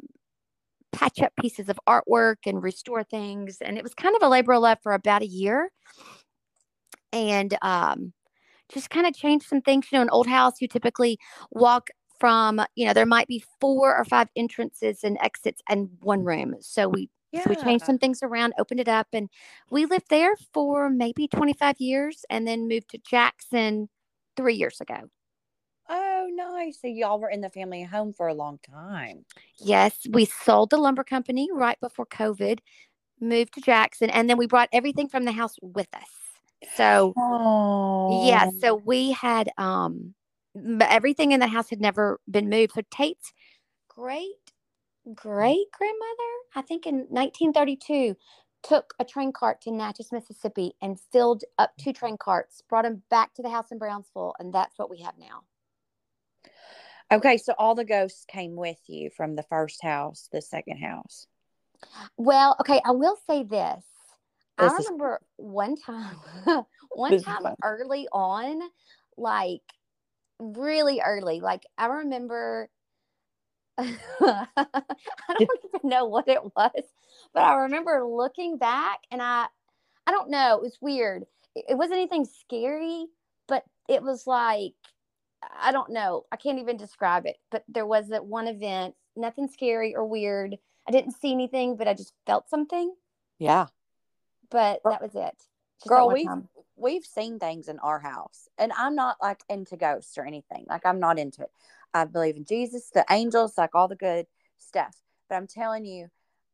patch 0.92 1.22
up 1.22 1.34
pieces 1.40 1.70
of 1.70 1.80
artwork 1.88 2.38
and 2.46 2.62
restore 2.62 3.04
things. 3.04 3.58
And 3.62 3.78
it 3.78 3.84
was 3.84 3.94
kind 3.94 4.16
of 4.16 4.22
a 4.24 4.30
labor 4.30 4.54
of 4.54 4.62
love 4.62 4.80
for 4.84 4.94
about 4.94 5.22
a 5.22 5.28
year, 5.28 5.70
and 7.14 7.58
um, 7.62 8.14
just 8.74 8.90
kind 8.90 9.08
of 9.08 9.14
changed 9.16 9.48
some 9.48 9.62
things. 9.62 9.88
You 9.92 9.98
know, 10.00 10.04
an 10.04 10.10
old 10.10 10.28
house, 10.28 10.56
you 10.62 10.68
typically 10.68 11.18
walk 11.52 11.90
from, 12.20 12.60
you 12.76 12.86
know, 12.86 12.94
there 12.94 13.06
might 13.06 13.28
be 13.28 13.44
four 13.62 13.96
or 13.96 14.04
five 14.04 14.28
entrances 14.36 15.04
and 15.04 15.18
exits 15.22 15.62
and 15.70 15.90
one 16.02 16.24
room. 16.24 16.56
So 16.60 16.90
we 16.90 17.10
so 17.34 17.50
we 17.50 17.56
changed 17.56 17.86
some 17.86 17.98
things 17.98 18.20
around, 18.24 18.54
opened 18.58 18.80
it 18.80 18.88
up, 18.88 19.08
and 19.14 19.30
we 19.70 19.86
lived 19.86 20.10
there 20.10 20.36
for 20.54 20.90
maybe 20.90 21.28
25 21.28 21.76
years 21.80 22.26
and 22.30 22.48
then 22.48 22.68
moved 22.68 22.90
to 22.92 22.98
Jackson 23.00 23.90
three 24.36 24.56
years 24.56 24.82
ago. 24.82 25.10
Oh, 25.90 26.28
nice. 26.32 26.82
So 26.82 26.88
y'all 26.88 27.20
were 27.20 27.30
in 27.30 27.42
the 27.42 27.50
family 27.50 27.84
home 27.84 28.14
for 28.14 28.28
a 28.28 28.34
long 28.34 28.60
time. 28.60 29.26
Yes, 29.60 30.06
we 30.10 30.26
sold 30.26 30.70
the 30.70 30.78
lumber 30.78 31.04
company 31.04 31.50
right 31.54 31.80
before 31.80 32.06
COVID, 32.06 32.60
moved 33.20 33.54
to 33.54 33.62
Jackson, 33.62 34.10
and 34.10 34.30
then 34.30 34.38
we 34.38 34.48
brought 34.48 34.70
everything 34.72 35.08
from 35.08 35.24
the 35.26 35.32
house 35.32 35.56
with 35.62 35.88
us. 35.94 36.10
So, 36.76 37.14
Oh, 37.18 38.08
yeah, 38.10 38.50
so 38.60 38.76
we 38.76 39.12
had 39.12 39.50
um 39.58 40.14
everything 40.82 41.32
in 41.32 41.40
the 41.40 41.48
house 41.48 41.70
had 41.70 41.82
never 41.82 42.20
been 42.30 42.50
moved. 42.50 42.74
So 42.74 42.82
Tate's 42.92 43.34
great 43.88 44.47
great 45.14 45.72
grandmother, 45.72 46.34
I 46.56 46.62
think 46.62 46.86
in 46.86 47.08
1932, 47.10 48.16
took 48.64 48.94
a 49.00 49.06
train 49.06 49.32
cart 49.32 49.62
to 49.62 49.72
Natchez, 49.72 50.12
Mississippi, 50.12 50.74
and 50.82 51.00
filled 51.12 51.44
up 51.58 51.72
two 51.78 51.94
train 51.94 52.18
carts, 52.18 52.62
brought 52.68 52.84
them 52.84 53.04
back 53.10 53.34
to 53.36 53.42
the 53.42 53.50
house 53.50 53.72
in 53.72 53.78
Brownsville, 53.78 54.36
and 54.40 54.54
that's 54.54 54.78
what 54.78 54.90
we 54.90 55.02
have 55.02 55.18
now. 55.18 55.44
Okay, 57.12 57.38
so 57.38 57.54
all 57.58 57.76
the 57.76 57.86
ghosts 57.86 58.26
came 58.28 58.56
with 58.56 58.80
you 58.88 59.10
from 59.10 59.36
the 59.36 59.44
first 59.44 59.82
house, 59.82 60.28
the 60.32 60.42
second 60.42 60.78
house. 60.78 61.28
Well, 62.18 62.56
okay, 62.60 62.82
I 62.84 62.92
will 62.92 63.18
say 63.28 63.44
this. 63.44 63.84
This 64.58 64.74
I 64.74 64.78
is- 64.78 64.86
remember 64.86 65.22
one 65.38 65.76
time, 65.78 66.18
one 66.92 67.22
time 67.22 67.56
early 67.64 68.08
on, 68.12 68.62
like 69.16 69.62
really 70.40 71.00
early. 71.02 71.40
Like 71.40 71.64
I 71.78 71.86
remember, 71.88 72.70
I 73.78 74.48
don't 75.30 75.42
even 75.76 75.90
know 75.90 76.06
what 76.06 76.28
it 76.28 76.44
was, 76.44 76.84
but 77.34 77.44
I 77.44 77.54
remember 77.56 78.04
looking 78.06 78.58
back 78.58 79.00
and 79.12 79.22
I, 79.22 79.46
I 80.06 80.12
don't 80.12 80.30
know, 80.30 80.56
it 80.56 80.62
was 80.62 80.78
weird. 80.82 81.26
It, 81.56 81.66
it 81.70 81.76
wasn't 81.76 82.00
anything 82.00 82.26
scary, 82.26 83.06
but 83.48 83.64
it 83.88 84.02
was 84.02 84.26
like, 84.26 84.74
I 85.62 85.72
don't 85.72 85.92
know, 85.92 86.26
I 86.32 86.38
can't 86.38 86.60
even 86.60 86.78
describe 86.78 87.26
it. 87.26 87.38
But 87.52 87.64
there 87.68 87.86
was 87.86 88.10
that 88.10 88.26
one 88.26 88.48
event, 88.48 88.96
nothing 89.16 89.48
scary 89.48 89.96
or 89.96 90.06
weird. 90.06 90.58
I 90.88 90.92
didn't 90.92 91.20
see 91.20 91.32
anything, 91.32 91.76
but 91.76 91.88
I 91.88 91.94
just 91.94 92.14
felt 92.26 92.50
something. 92.50 92.94
Yeah. 93.38 93.68
But 94.50 94.82
that 94.86 95.02
was 95.02 95.16
it. 95.16 95.36
Just 95.80 95.90
Girl, 95.90 96.10
we've 96.10 96.26
time. 96.26 96.48
we've 96.76 97.06
seen 97.06 97.38
things 97.38 97.68
in 97.68 97.80
our 97.80 98.00
house. 98.00 98.48
And 98.58 98.72
I'm 98.78 98.96
not 98.96 99.18
like 99.22 99.42
into 99.50 99.78
ghosts 99.78 100.18
or 100.18 100.26
anything. 100.26 100.66
Like 100.68 100.86
I'm 100.86 101.00
not 101.00 101.20
into 101.20 101.44
it. 101.44 101.52
I 101.94 102.06
believe 102.06 102.38
in 102.38 102.46
Jesus, 102.46 102.90
the 102.94 103.06
angels, 103.10 103.58
like 103.58 103.74
all 103.74 103.88
the 103.88 103.96
good 103.96 104.26
stuff. 104.58 104.96
But 105.30 105.36
I'm 105.36 105.48
telling 105.48 105.86
you, 105.86 106.08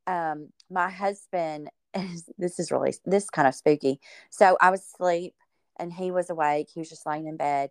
um, 0.07 0.49
my 0.69 0.89
husband 0.89 1.69
is 1.93 2.29
this 2.37 2.59
is 2.59 2.71
really 2.71 2.93
this 3.05 3.29
kind 3.29 3.47
of 3.47 3.55
spooky. 3.55 3.99
So 4.29 4.57
I 4.61 4.71
was 4.71 4.81
asleep 4.81 5.35
and 5.79 5.93
he 5.93 6.11
was 6.11 6.29
awake. 6.29 6.69
He 6.73 6.79
was 6.79 6.89
just 6.89 7.05
laying 7.05 7.27
in 7.27 7.37
bed 7.37 7.69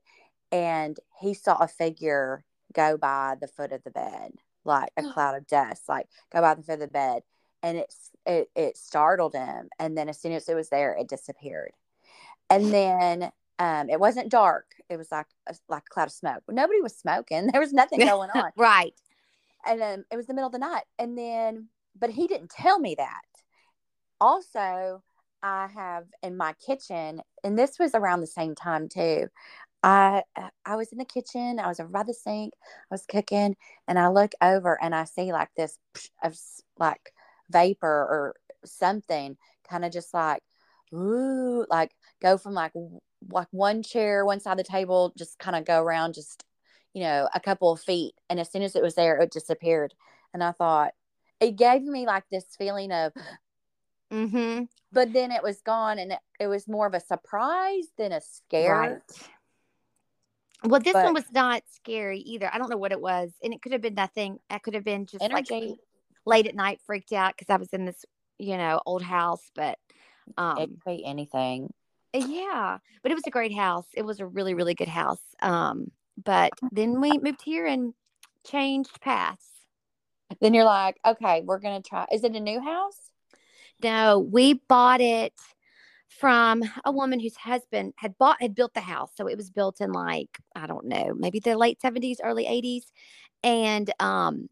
and 0.50 0.97
he 1.21 1.35
saw 1.35 1.57
a 1.57 1.69
figure 1.69 2.45
go 2.73 2.97
by 2.97 3.37
the 3.40 3.49
foot 3.49 3.73
of 3.73 3.83
the 3.85 3.90
bed, 3.90 4.33
like 4.64 4.90
a 4.97 5.02
cloud 5.12 5.37
of 5.37 5.47
dust, 5.47 5.88
like 5.88 6.07
go 6.33 6.40
by 6.40 6.54
the 6.54 6.62
foot 6.62 6.75
of 6.75 6.81
the 6.81 6.88
bed. 6.88 7.23
And 7.62 7.78
it's 7.78 8.11
it 8.26 8.50
it 8.57 8.76
startled 8.76 9.35
him. 9.35 9.69
And 9.78 9.97
then 9.97 10.09
as 10.09 10.21
soon 10.21 10.33
as 10.33 10.49
it 10.49 10.54
was 10.54 10.69
there, 10.69 10.95
it 10.95 11.09
disappeared. 11.09 11.73
And 12.50 12.73
then 12.73 13.31
um, 13.62 13.88
it 13.88 14.00
wasn't 14.00 14.28
dark. 14.28 14.66
It 14.90 14.97
was 14.97 15.12
like 15.12 15.26
a, 15.49 15.54
like 15.69 15.85
a 15.87 15.95
cloud 15.95 16.09
of 16.09 16.12
smoke. 16.12 16.42
Nobody 16.50 16.81
was 16.81 16.97
smoking. 16.97 17.49
There 17.52 17.61
was 17.61 17.73
nothing 17.73 18.00
going 18.00 18.31
on 18.35 18.50
right. 18.57 18.92
and 19.64 19.81
um, 19.81 20.04
it 20.11 20.16
was 20.16 20.26
the 20.26 20.35
middle 20.35 20.49
of 20.49 20.52
the 20.52 20.59
night 20.59 20.83
and 20.99 21.16
then 21.16 21.69
but 21.99 22.11
he 22.11 22.26
didn't 22.26 22.50
tell 22.50 22.78
me 22.78 22.95
that 22.97 23.21
also 24.21 25.02
i 25.42 25.69
have 25.75 26.07
in 26.23 26.37
my 26.37 26.54
kitchen 26.64 27.21
and 27.45 27.59
this 27.59 27.78
was 27.78 27.95
around 27.95 28.21
the 28.21 28.26
same 28.26 28.54
time 28.54 28.88
too 28.88 29.28
i 29.83 30.23
uh, 30.37 30.49
i 30.64 30.76
was 30.76 30.90
in 30.92 30.99
the 30.99 31.04
kitchen 31.04 31.59
i 31.59 31.66
was 31.66 31.78
over 31.78 31.90
by 31.90 32.02
the 32.02 32.14
sink 32.14 32.54
i 32.57 32.95
was 32.95 33.04
cooking 33.07 33.54
and 33.87 33.99
i 33.99 34.09
look 34.09 34.33
over 34.40 34.83
and 34.83 34.95
i 34.95 35.04
see 35.04 35.33
like 35.33 35.50
this 35.57 35.78
of 36.25 36.38
like 36.78 37.12
vapor 37.50 37.87
or 37.87 38.35
something 38.64 39.37
kind 39.69 39.85
of 39.85 39.92
just 39.92 40.14
like 40.14 40.42
ooh 40.95 41.66
like 41.69 41.92
go 42.23 42.38
from 42.38 42.54
like 42.54 42.73
like 43.31 43.49
one 43.50 43.83
chair 43.83 44.25
one 44.25 44.41
side 44.41 44.52
of 44.52 44.59
the 44.59 44.64
table 44.64 45.12
just 45.17 45.38
kind 45.38 45.57
of 45.57 45.64
go 45.64 45.83
around 45.83 46.14
just 46.14 46.45
you 46.95 47.02
know, 47.02 47.26
a 47.35 47.41
couple 47.41 47.73
of 47.73 47.81
feet. 47.81 48.12
And 48.29 48.38
as 48.38 48.52
soon 48.52 48.62
as 48.62 48.76
it 48.76 48.83
was 48.83 48.95
there, 48.95 49.17
it 49.17 49.31
disappeared. 49.33 49.95
And 50.35 50.45
I 50.45 50.52
thought, 50.52 50.93
it 51.41 51.57
gave 51.57 51.83
me 51.83 52.07
like 52.07 52.25
this 52.31 52.45
feeling 52.59 52.93
of, 52.93 53.12
Mm-hmm. 54.12 54.64
but 54.93 55.14
then 55.14 55.33
it 55.33 55.43
was 55.43 55.62
gone 55.62 55.99
and 55.99 56.12
it, 56.12 56.19
it 56.38 56.47
was 56.47 56.69
more 56.69 56.87
of 56.87 56.93
a 56.93 57.00
surprise 57.00 57.87
than 57.97 58.12
a 58.12 58.21
scare. 58.21 58.75
Right. 58.79 59.00
Well, 60.64 60.83
this 60.83 60.93
But- 60.93 61.05
one 61.05 61.14
was 61.14 61.33
not 61.33 61.62
scary 61.73 62.19
either. 62.19 62.50
I 62.52 62.59
don't 62.59 62.69
know 62.69 62.76
what 62.76 62.93
it 62.93 63.00
was, 63.00 63.33
and 63.43 63.55
it 63.55 63.62
could 63.62 63.73
have 63.73 63.81
been 63.81 63.95
nothing. 63.95 64.38
It 64.50 64.62
could 64.62 64.75
have 64.75 64.85
been 64.85 65.07
just 65.07 65.23
like 65.33 65.47
late 66.26 66.47
at 66.47 66.55
night, 66.55 66.81
freaked 66.85 67.14
out 67.14 67.35
because 67.35 67.49
I 67.49 67.57
was 67.57 67.71
in 67.73 67.87
this, 67.87 68.05
you 68.38 68.59
know, 68.59 68.83
old 68.85 69.02
house. 69.02 69.50
But 69.55 69.79
it 70.29 70.35
um, 70.37 70.57
could 70.59 70.85
be 70.85 71.07
anything. 71.07 71.73
Yeah, 72.14 72.78
but 73.02 73.11
it 73.11 73.14
was 73.14 73.26
a 73.26 73.31
great 73.31 73.54
house. 73.54 73.87
It 73.95 74.04
was 74.04 74.21
a 74.21 74.26
really, 74.26 74.54
really 74.54 74.75
good 74.75 74.88
house. 74.88 75.23
Um, 75.40 75.90
but 76.23 76.52
then 76.71 77.00
we 77.00 77.19
moved 77.19 77.42
here 77.42 77.66
and 77.66 77.95
changed 78.47 79.00
paths. 79.00 79.47
Then 80.40 80.54
you're 80.54 80.64
like, 80.64 80.99
okay, 81.04 81.42
we're 81.45 81.59
going 81.59 81.83
to 81.83 81.88
try. 81.88 82.07
Is 82.12 82.25
it 82.25 82.35
a 82.35 82.40
new 82.40 82.61
house? 82.61 82.99
No, 83.83 84.19
we 84.19 84.54
bought 84.69 85.00
it 85.00 85.35
from 86.09 86.62
a 86.85 86.92
woman 86.92 87.19
whose 87.19 87.37
husband 87.37 87.95
had 87.97 88.16
bought 88.19 88.40
had 88.40 88.54
built 88.54 88.75
the 88.75 88.81
house. 88.81 89.11
So 89.16 89.26
it 89.26 89.37
was 89.37 89.50
built 89.50 89.81
in 89.81 89.92
like, 89.92 90.38
I 90.54 90.66
don't 90.66 90.87
know, 90.87 91.14
maybe 91.16 91.40
the 91.40 91.57
late 91.57 91.81
70s, 91.81 92.16
early 92.23 92.45
80s. 92.45 92.85
And 93.42 93.90
um 93.99 94.49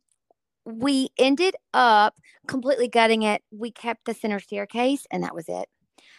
we 0.64 1.10
ended 1.18 1.54
up 1.74 2.16
completely 2.46 2.88
gutting 2.88 3.22
it. 3.22 3.42
We 3.50 3.70
kept 3.70 4.04
the 4.04 4.14
center 4.14 4.40
staircase 4.40 5.06
and 5.10 5.22
that 5.22 5.34
was 5.34 5.44
it. 5.48 5.68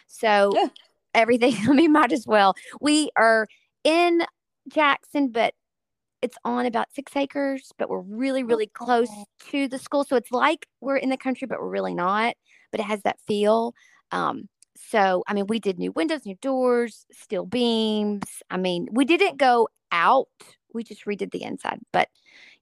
So. 0.06 0.52
Everything, 1.14 1.56
I 1.68 1.72
mean, 1.72 1.92
might 1.92 2.12
as 2.12 2.26
well. 2.26 2.54
We 2.80 3.10
are 3.16 3.48
in 3.84 4.22
Jackson, 4.68 5.28
but 5.30 5.54
it's 6.22 6.36
on 6.44 6.66
about 6.66 6.92
six 6.94 7.14
acres, 7.16 7.72
but 7.78 7.90
we're 7.90 8.00
really, 8.00 8.44
really 8.44 8.68
close 8.68 9.10
to 9.50 9.66
the 9.66 9.78
school. 9.78 10.04
So 10.04 10.14
it's 10.14 10.30
like 10.30 10.66
we're 10.80 10.96
in 10.96 11.10
the 11.10 11.16
country, 11.16 11.46
but 11.46 11.60
we're 11.60 11.68
really 11.68 11.94
not. 11.94 12.36
But 12.70 12.80
it 12.80 12.84
has 12.84 13.02
that 13.02 13.20
feel. 13.26 13.74
Um, 14.12 14.48
so 14.76 15.24
I 15.26 15.34
mean, 15.34 15.46
we 15.48 15.58
did 15.58 15.78
new 15.78 15.92
windows, 15.92 16.24
new 16.24 16.36
doors, 16.40 17.06
steel 17.12 17.44
beams. 17.44 18.42
I 18.50 18.56
mean, 18.56 18.88
we 18.92 19.04
didn't 19.04 19.36
go 19.36 19.68
out. 19.90 20.28
We 20.72 20.84
just 20.84 21.04
redid 21.04 21.32
the 21.32 21.42
inside. 21.42 21.80
But 21.92 22.08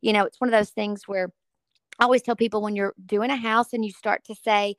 you 0.00 0.12
know, 0.12 0.24
it's 0.24 0.40
one 0.40 0.48
of 0.48 0.58
those 0.58 0.70
things 0.70 1.06
where 1.06 1.30
I 1.98 2.04
always 2.04 2.22
tell 2.22 2.36
people 2.36 2.62
when 2.62 2.76
you're 2.76 2.94
doing 3.04 3.30
a 3.30 3.36
house 3.36 3.72
and 3.74 3.84
you 3.84 3.92
start 3.92 4.24
to 4.24 4.34
say, 4.34 4.76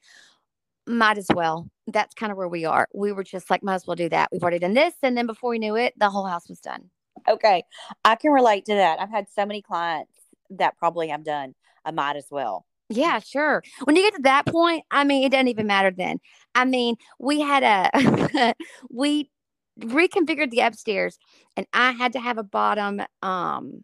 might 0.91 1.17
as 1.17 1.27
well. 1.33 1.67
That's 1.88 2.13
kind 2.13 2.31
of 2.31 2.38
where 2.38 2.48
we 2.48 2.65
are. 2.65 2.88
We 2.93 3.12
were 3.12 3.24
just 3.24 3.50
like, 3.50 3.63
might 3.63 3.75
as 3.75 3.88
well 3.88 3.95
do 3.95 4.10
that. 4.10 4.29
We've 4.31 4.41
already 4.41 4.60
done 4.60 4.74
this. 4.74 4.93
And 5.03 5.17
then 5.17 5.27
before 5.27 5.50
we 5.50 5.60
knew 5.60 5.75
it, 5.75 5.93
the 5.98 6.10
whole 6.10 6.25
house 6.25 6.48
was 6.50 6.60
done. 6.60 6.89
Okay. 7.27 7.63
I 8.03 8.15
can 8.15 8.31
relate 8.31 8.65
to 8.65 8.75
that. 8.75 9.00
I've 9.00 9.10
had 9.10 9.27
so 9.33 9.45
many 9.45 9.62
clients 9.62 10.13
that 10.51 10.77
probably 10.77 11.10
have 11.10 11.24
done. 11.24 11.55
I 11.83 11.91
might 11.91 12.15
as 12.15 12.27
well. 12.29 12.65
Yeah, 12.89 13.19
sure. 13.19 13.63
When 13.86 13.95
you 13.95 14.03
get 14.03 14.15
to 14.15 14.21
that 14.24 14.45
point, 14.45 14.83
I 14.91 15.03
mean, 15.03 15.24
it 15.24 15.31
doesn't 15.31 15.48
even 15.48 15.65
matter 15.65 15.91
then. 15.95 16.19
I 16.53 16.65
mean, 16.65 16.95
we 17.19 17.39
had 17.39 17.63
a 17.63 18.53
we 18.89 19.31
reconfigured 19.79 20.51
the 20.51 20.60
upstairs 20.60 21.17
and 21.55 21.65
I 21.74 21.91
had 21.91 22.13
to 22.13 22.19
have 22.19 22.38
a 22.38 22.43
bottom 22.43 23.01
um 23.21 23.83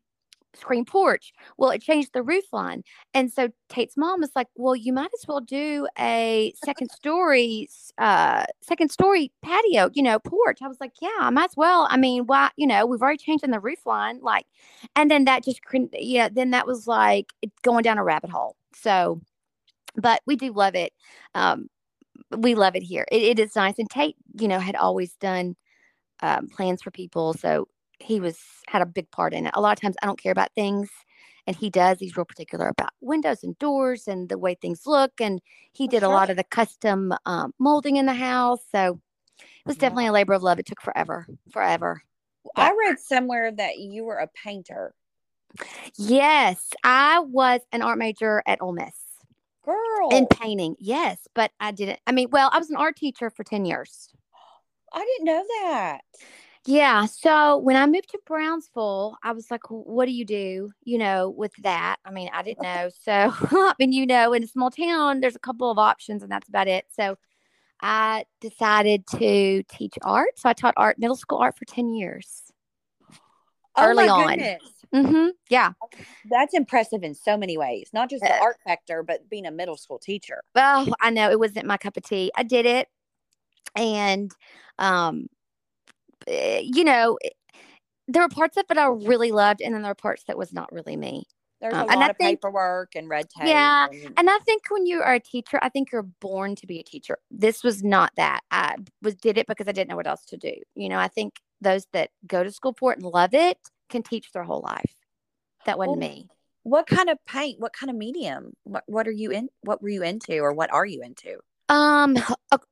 screen 0.53 0.85
porch. 0.85 1.33
Well, 1.57 1.69
it 1.69 1.81
changed 1.81 2.13
the 2.13 2.23
roof 2.23 2.45
line. 2.51 2.83
And 3.13 3.31
so 3.31 3.49
Tate's 3.69 3.97
mom 3.97 4.21
was 4.21 4.31
like, 4.35 4.47
Well, 4.55 4.75
you 4.75 4.93
might 4.93 5.11
as 5.19 5.27
well 5.27 5.41
do 5.41 5.87
a 5.99 6.53
second 6.63 6.91
story, 6.91 7.69
uh, 7.97 8.45
second 8.61 8.91
story 8.91 9.31
patio, 9.41 9.89
you 9.93 10.03
know, 10.03 10.19
porch. 10.19 10.59
I 10.61 10.67
was 10.67 10.79
like, 10.79 10.93
Yeah, 11.01 11.09
I 11.19 11.29
might 11.29 11.51
as 11.51 11.57
well. 11.57 11.87
I 11.89 11.97
mean, 11.97 12.25
why, 12.25 12.49
you 12.57 12.67
know, 12.67 12.85
we've 12.85 13.01
already 13.01 13.17
changed 13.17 13.43
in 13.43 13.51
the 13.51 13.59
roof 13.59 13.85
line. 13.85 14.19
Like, 14.21 14.45
and 14.95 15.09
then 15.09 15.25
that 15.25 15.43
just, 15.43 15.59
yeah, 15.93 16.29
then 16.31 16.51
that 16.51 16.67
was 16.67 16.87
like 16.87 17.33
going 17.63 17.83
down 17.83 17.97
a 17.97 18.03
rabbit 18.03 18.29
hole. 18.29 18.55
So, 18.73 19.21
but 19.95 20.21
we 20.25 20.35
do 20.35 20.51
love 20.53 20.75
it. 20.75 20.93
Um, 21.35 21.69
we 22.37 22.55
love 22.55 22.75
it 22.75 22.83
here. 22.83 23.05
It, 23.11 23.21
it 23.23 23.39
is 23.39 23.55
nice. 23.55 23.75
And 23.79 23.89
Tate, 23.89 24.15
you 24.39 24.47
know, 24.47 24.59
had 24.59 24.75
always 24.75 25.13
done 25.15 25.55
um, 26.21 26.47
plans 26.47 26.81
for 26.81 26.91
people. 26.91 27.33
So 27.33 27.67
he 27.99 28.19
was 28.19 28.37
had 28.67 28.81
a 28.81 28.85
big 28.85 29.09
part 29.11 29.33
in 29.33 29.47
it. 29.47 29.51
A 29.53 29.61
lot 29.61 29.77
of 29.77 29.81
times 29.81 29.95
I 30.01 30.05
don't 30.05 30.21
care 30.21 30.31
about 30.31 30.53
things 30.53 30.89
and 31.47 31.55
he 31.55 31.69
does. 31.69 31.99
He's 31.99 32.15
real 32.17 32.25
particular 32.25 32.67
about 32.67 32.91
windows 33.01 33.43
and 33.43 33.57
doors 33.57 34.07
and 34.07 34.29
the 34.29 34.37
way 34.37 34.55
things 34.55 34.81
look. 34.85 35.13
And 35.19 35.41
he 35.71 35.87
did 35.87 36.03
a 36.03 36.09
lot 36.09 36.29
of 36.29 36.35
the 36.35 36.43
custom 36.43 37.13
um, 37.25 37.53
molding 37.57 37.95
in 37.95 38.05
the 38.05 38.13
house. 38.13 38.59
So 38.71 38.99
it 39.39 39.65
was 39.65 39.77
definitely 39.77 40.07
a 40.07 40.11
labor 40.11 40.33
of 40.33 40.43
love. 40.43 40.59
It 40.59 40.65
took 40.65 40.81
forever, 40.81 41.25
forever. 41.51 42.01
I 42.55 42.75
read 42.77 42.99
somewhere 42.99 43.51
that 43.51 43.77
you 43.77 44.03
were 44.03 44.17
a 44.17 44.27
painter. 44.27 44.93
Yes, 45.97 46.69
I 46.83 47.19
was 47.19 47.61
an 47.71 47.81
art 47.81 47.97
major 47.97 48.43
at 48.45 48.61
Ole 48.61 48.73
Miss. 48.73 48.93
Girl. 49.63 50.09
In 50.11 50.27
painting, 50.27 50.75
yes, 50.79 51.27
but 51.33 51.51
I 51.59 51.71
didn't. 51.71 51.99
I 52.07 52.11
mean, 52.11 52.29
well, 52.31 52.49
I 52.53 52.57
was 52.57 52.69
an 52.69 52.77
art 52.77 52.95
teacher 52.95 53.29
for 53.29 53.43
10 53.43 53.65
years. 53.65 54.09
I 54.93 54.99
didn't 54.99 55.25
know 55.25 55.43
that. 55.61 56.01
Yeah. 56.67 57.05
So 57.05 57.57
when 57.57 57.77
I 57.77 57.85
moved 57.85 58.09
to 58.09 58.19
Brownsville, 58.25 59.17
I 59.23 59.31
was 59.31 59.49
like, 59.49 59.61
what 59.69 60.05
do 60.05 60.11
you 60.11 60.25
do, 60.25 60.71
you 60.83 60.97
know, 60.97 61.29
with 61.29 61.53
that? 61.63 61.95
I 62.05 62.11
mean, 62.11 62.29
I 62.33 62.43
didn't 62.43 62.61
know. 62.61 62.89
So, 63.03 63.11
I 63.33 63.73
mean, 63.79 63.93
you 63.93 64.05
know, 64.05 64.33
in 64.33 64.43
a 64.43 64.47
small 64.47 64.69
town, 64.69 65.21
there's 65.21 65.35
a 65.35 65.39
couple 65.39 65.71
of 65.71 65.79
options 65.79 66.23
and 66.23 66.31
that's 66.31 66.49
about 66.49 66.67
it. 66.67 66.85
So 66.91 67.17
I 67.81 68.25
decided 68.41 69.07
to 69.17 69.63
teach 69.63 69.93
art. 70.03 70.37
So 70.37 70.49
I 70.49 70.53
taught 70.53 70.73
art, 70.75 70.99
middle 70.99 71.15
school 71.15 71.37
art 71.37 71.57
for 71.57 71.63
10 71.63 71.93
years. 71.93 72.51
Oh 73.77 73.85
early 73.85 74.07
my 74.07 74.09
on. 74.09 74.39
Mm-hmm. 74.93 75.27
Yeah. 75.49 75.71
That's 76.29 76.53
impressive 76.53 77.03
in 77.03 77.13
so 77.15 77.37
many 77.37 77.57
ways, 77.57 77.91
not 77.93 78.09
just 78.09 78.23
the 78.23 78.33
Uh, 78.33 78.41
art 78.41 78.57
factor, 78.65 79.03
but 79.03 79.29
being 79.29 79.45
a 79.45 79.51
middle 79.51 79.77
school 79.77 79.99
teacher. 79.99 80.41
Well, 80.53 80.87
I 80.99 81.11
know 81.11 81.31
it 81.31 81.39
wasn't 81.39 81.65
my 81.65 81.77
cup 81.77 81.95
of 81.95 82.03
tea. 82.03 82.29
I 82.35 82.43
did 82.43 82.65
it. 82.65 82.89
And, 83.75 84.31
um, 84.79 85.27
you 86.27 86.83
know, 86.83 87.17
there 88.07 88.21
were 88.23 88.29
parts 88.29 88.57
of 88.57 88.65
it 88.69 88.77
I 88.77 88.87
really 88.87 89.31
loved, 89.31 89.61
and 89.61 89.73
then 89.73 89.81
there 89.81 89.91
were 89.91 89.95
parts 89.95 90.23
that 90.27 90.37
was 90.37 90.53
not 90.53 90.71
really 90.71 90.95
me. 90.97 91.25
There's 91.59 91.73
Um, 91.73 91.87
a 91.87 91.91
and 91.91 91.99
lot 92.01 92.09
of 92.11 92.17
think- 92.17 92.39
paperwork 92.39 92.95
and 92.95 93.09
red 93.09 93.29
tape. 93.29 93.47
Yeah, 93.47 93.87
and- 93.91 94.13
And 94.15 94.29
I 94.29 94.37
think 94.39 94.63
when 94.69 94.85
you 94.85 95.01
are 95.01 95.15
a 95.15 95.19
teacher, 95.19 95.57
I 95.61 95.69
think 95.69 95.91
you're 95.91 96.03
born 96.03 96.55
to 96.55 96.67
be 96.67 96.79
a 96.79 96.83
teacher. 96.83 97.17
This 97.31 97.63
was 97.63 97.83
not 97.83 98.11
that. 98.15 98.41
I 98.51 98.75
was 99.01 99.15
did 99.15 99.37
it 99.39 99.47
because 99.47 99.67
I 99.67 99.71
didn't 99.71 99.89
know 99.89 99.95
what 99.95 100.05
else 100.07 100.23
to 100.25 100.37
do. 100.37 100.53
You 100.75 100.87
know, 100.89 100.99
I 100.99 101.07
think 101.07 101.37
those 101.59 101.87
that 101.93 102.11
go 102.27 102.43
to 102.43 102.51
school 102.51 102.75
for 102.77 102.91
it 102.93 102.99
and 102.99 103.07
love 103.07 103.33
it 103.33 103.57
can 103.89 104.03
teach 104.03 104.31
their 104.31 104.43
whole 104.43 104.61
life. 104.61 104.93
That 105.65 105.79
wasn't 105.79 105.97
Well, 105.99 106.09
me. 106.09 106.29
what 106.61 106.85
kind 106.85 107.09
of 107.09 107.17
paint? 107.25 107.59
What 107.59 107.73
kind 107.73 107.89
of 107.89 107.95
medium? 107.95 108.53
What 108.63 108.83
What 108.85 109.07
are 109.07 109.11
you 109.11 109.31
in? 109.31 109.49
What 109.61 109.81
were 109.81 109.89
you 109.89 110.03
into, 110.03 110.37
or 110.37 110.53
what 110.53 110.71
are 110.71 110.85
you 110.85 111.01
into? 111.01 111.39
Um, 111.69 112.15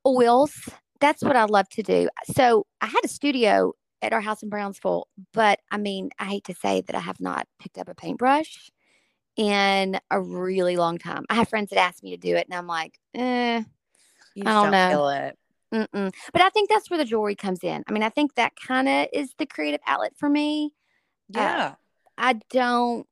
oils. 0.05 0.53
That's 0.99 1.21
what 1.23 1.35
I 1.35 1.45
love 1.45 1.67
to 1.69 1.83
do. 1.83 2.09
So 2.35 2.65
I 2.81 2.87
had 2.87 3.01
a 3.03 3.07
studio 3.07 3.73
at 4.01 4.13
our 4.13 4.21
house 4.21 4.43
in 4.43 4.49
Brownsville, 4.49 5.07
but 5.33 5.59
I 5.71 5.77
mean, 5.77 6.09
I 6.19 6.25
hate 6.25 6.45
to 6.45 6.53
say 6.55 6.81
that 6.81 6.95
I 6.95 6.99
have 6.99 7.19
not 7.19 7.47
picked 7.59 7.77
up 7.77 7.89
a 7.89 7.95
paintbrush 7.95 8.69
in 9.35 9.99
a 10.09 10.21
really 10.21 10.77
long 10.77 10.97
time. 10.97 11.25
I 11.29 11.35
have 11.35 11.49
friends 11.49 11.69
that 11.71 11.79
ask 11.79 12.01
me 12.03 12.11
to 12.11 12.17
do 12.17 12.35
it, 12.35 12.47
and 12.47 12.57
I'm 12.57 12.67
like, 12.67 12.97
eh, 13.13 13.63
You 14.35 14.43
I 14.45 14.51
don't 14.51 14.71
know. 14.71 14.89
feel 14.89 15.09
it. 15.09 15.37
mm-mm. 15.73 16.13
But 16.31 16.41
I 16.41 16.49
think 16.49 16.69
that's 16.69 16.89
where 16.89 16.97
the 16.97 17.05
jewelry 17.05 17.35
comes 17.35 17.63
in. 17.63 17.83
I 17.87 17.91
mean, 17.91 18.03
I 18.03 18.09
think 18.09 18.35
that 18.35 18.53
kind 18.55 18.87
of 18.87 19.07
is 19.11 19.33
the 19.37 19.45
creative 19.45 19.81
outlet 19.87 20.13
for 20.15 20.29
me. 20.29 20.71
Uh, 21.35 21.39
Yeah. 21.39 21.75
I 22.17 22.33
don't. 22.49 23.05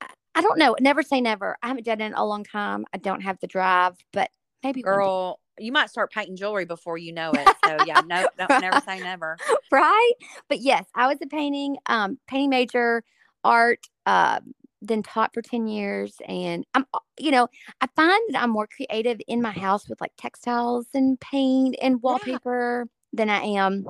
I- 0.00 0.08
I 0.34 0.40
don't 0.42 0.58
know. 0.58 0.76
Never 0.80 1.02
say 1.02 1.20
never. 1.20 1.56
I 1.62 1.68
haven't 1.68 1.84
done 1.86 2.00
it 2.00 2.06
in 2.06 2.14
a 2.14 2.26
long 2.26 2.44
time. 2.44 2.84
I 2.92 2.98
don't 2.98 3.20
have 3.22 3.38
the 3.40 3.46
drive, 3.46 3.96
but 4.12 4.30
maybe. 4.62 4.82
Girl, 4.82 5.40
you 5.58 5.72
might 5.72 5.90
start 5.90 6.12
painting 6.12 6.36
jewelry 6.36 6.64
before 6.64 6.98
you 6.98 7.12
know 7.12 7.30
it. 7.32 7.48
So 7.66 7.78
yeah, 7.84 8.00
no, 8.06 8.28
don't 8.38 8.60
never 8.60 8.80
say 8.86 9.00
never. 9.00 9.36
right? 9.72 10.12
But 10.48 10.60
yes, 10.60 10.84
I 10.94 11.08
was 11.08 11.18
a 11.20 11.26
painting, 11.26 11.78
um, 11.86 12.16
painting 12.28 12.50
major, 12.50 13.02
art, 13.42 13.80
um, 14.06 14.54
then 14.82 15.02
taught 15.02 15.34
for 15.34 15.42
10 15.42 15.66
years. 15.66 16.14
And 16.28 16.64
I'm, 16.74 16.86
uh, 16.94 17.00
you 17.18 17.32
know, 17.32 17.48
I 17.80 17.88
find 17.96 18.22
that 18.34 18.42
I'm 18.42 18.50
more 18.50 18.68
creative 18.68 19.18
in 19.26 19.42
my 19.42 19.50
house 19.50 19.88
with 19.88 20.00
like 20.00 20.12
textiles 20.16 20.86
and 20.94 21.18
paint 21.18 21.74
and 21.82 22.00
wallpaper 22.00 22.86
than 23.12 23.30
I 23.30 23.40
am 23.40 23.84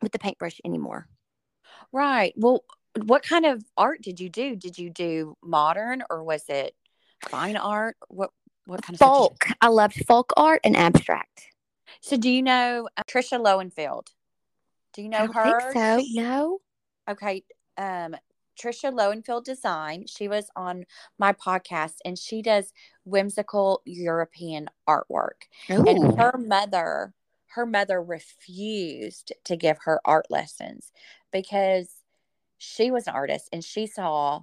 with 0.00 0.12
the 0.12 0.18
paintbrush 0.18 0.58
anymore. 0.64 1.06
Right. 1.92 2.32
Well, 2.36 2.64
what 3.04 3.22
kind 3.22 3.46
of 3.46 3.62
art 3.76 4.02
did 4.02 4.20
you 4.20 4.28
do? 4.28 4.56
Did 4.56 4.78
you 4.78 4.90
do 4.90 5.36
modern 5.42 6.02
or 6.08 6.24
was 6.24 6.44
it 6.48 6.74
fine 7.28 7.56
art? 7.56 7.96
What 8.08 8.30
what 8.66 8.82
kind 8.82 8.94
of 8.94 8.96
stuff 8.98 9.08
did 9.10 9.22
you- 9.22 9.28
Folk. 9.28 9.46
I 9.60 9.68
loved 9.68 10.04
folk 10.06 10.32
art 10.36 10.60
and 10.64 10.76
abstract. 10.76 11.48
So 12.00 12.16
do 12.16 12.30
you 12.30 12.42
know 12.42 12.88
uh, 12.96 13.02
Trisha 13.08 13.40
Lowenfield? 13.42 14.08
Do 14.92 15.02
you 15.02 15.08
know 15.08 15.26
her? 15.32 15.72
think 15.72 15.72
so. 15.72 16.02
No. 16.20 16.58
Okay. 17.08 17.44
Um, 17.76 18.16
Trisha 18.60 18.92
Lowenfield 18.92 19.44
Design. 19.44 20.06
She 20.06 20.28
was 20.28 20.50
on 20.56 20.84
my 21.18 21.32
podcast 21.32 21.94
and 22.04 22.18
she 22.18 22.42
does 22.42 22.72
whimsical 23.04 23.82
European 23.84 24.68
artwork. 24.88 25.44
Ooh. 25.70 25.84
And 25.86 26.18
her 26.18 26.36
mother, 26.38 27.14
her 27.54 27.66
mother 27.66 28.02
refused 28.02 29.32
to 29.44 29.56
give 29.56 29.78
her 29.84 30.00
art 30.04 30.26
lessons 30.30 30.92
because 31.32 31.90
she 32.58 32.90
was 32.90 33.06
an 33.06 33.14
artist 33.14 33.48
and 33.52 33.64
she 33.64 33.86
saw 33.86 34.42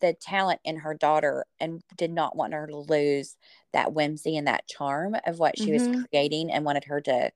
the 0.00 0.14
talent 0.14 0.60
in 0.64 0.78
her 0.78 0.94
daughter 0.94 1.44
and 1.60 1.82
did 1.96 2.10
not 2.10 2.36
want 2.36 2.54
her 2.54 2.66
to 2.66 2.76
lose 2.76 3.36
that 3.72 3.92
whimsy 3.92 4.36
and 4.36 4.46
that 4.46 4.66
charm 4.68 5.16
of 5.26 5.38
what 5.38 5.58
she 5.58 5.72
was 5.72 5.86
Mhm. 5.88 6.04
creating 6.10 6.50
and 6.52 6.64
wanted 6.64 6.84
her 6.84 7.00
to 7.02 7.30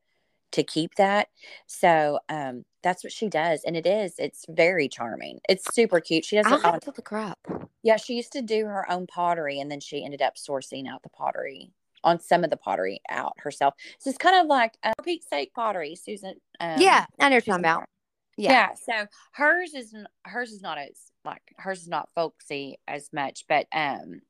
to 0.52 0.62
keep 0.62 0.94
that. 0.96 1.28
So 1.66 2.20
um 2.28 2.64
that's 2.82 3.04
what 3.04 3.12
she 3.12 3.28
does. 3.28 3.62
And 3.64 3.76
it 3.76 3.86
is, 3.86 4.14
it's 4.18 4.44
very 4.48 4.88
charming. 4.88 5.40
It's 5.48 5.72
super 5.74 6.00
cute. 6.00 6.24
She 6.24 6.36
does 6.36 6.46
I'll 6.46 6.58
it 6.58 6.64
on 6.64 6.72
have 6.74 6.80
to 6.82 6.90
look 6.96 7.08
her 7.08 7.18
up. 7.18 7.38
yeah, 7.82 7.96
she 7.96 8.14
used 8.14 8.32
to 8.32 8.42
do 8.42 8.66
her 8.66 8.90
own 8.90 9.06
pottery 9.06 9.60
and 9.60 9.70
then 9.70 9.80
she 9.80 10.04
ended 10.04 10.22
up 10.22 10.36
sourcing 10.36 10.88
out 10.88 11.02
the 11.02 11.08
pottery 11.10 11.72
on 12.04 12.20
some 12.20 12.44
of 12.44 12.50
the 12.50 12.56
pottery 12.56 13.00
out 13.08 13.34
herself. 13.38 13.74
So 13.98 14.10
it's 14.10 14.18
kind 14.18 14.36
of 14.40 14.46
like 14.46 14.76
uh, 14.82 14.92
for 14.96 15.04
Pete's 15.04 15.28
sake 15.28 15.52
pottery, 15.54 15.94
Susan. 15.96 16.34
Um, 16.60 16.78
yeah, 16.80 17.06
I 17.20 17.28
know 17.28 17.36
what 17.36 17.46
you're 17.46 17.54
talking 17.54 17.64
about. 17.64 17.84
Yeah. 18.42 18.70
Yeah. 18.86 19.02
So 19.02 19.06
hers 19.32 19.72
is 19.74 19.94
hers 20.24 20.50
is 20.50 20.62
not 20.62 20.76
as 20.78 21.12
like 21.24 21.42
hers 21.56 21.82
is 21.82 21.88
not 21.88 22.08
folksy 22.14 22.78
as 22.88 23.08
much, 23.12 23.44
but 23.48 23.66
um, 23.72 24.20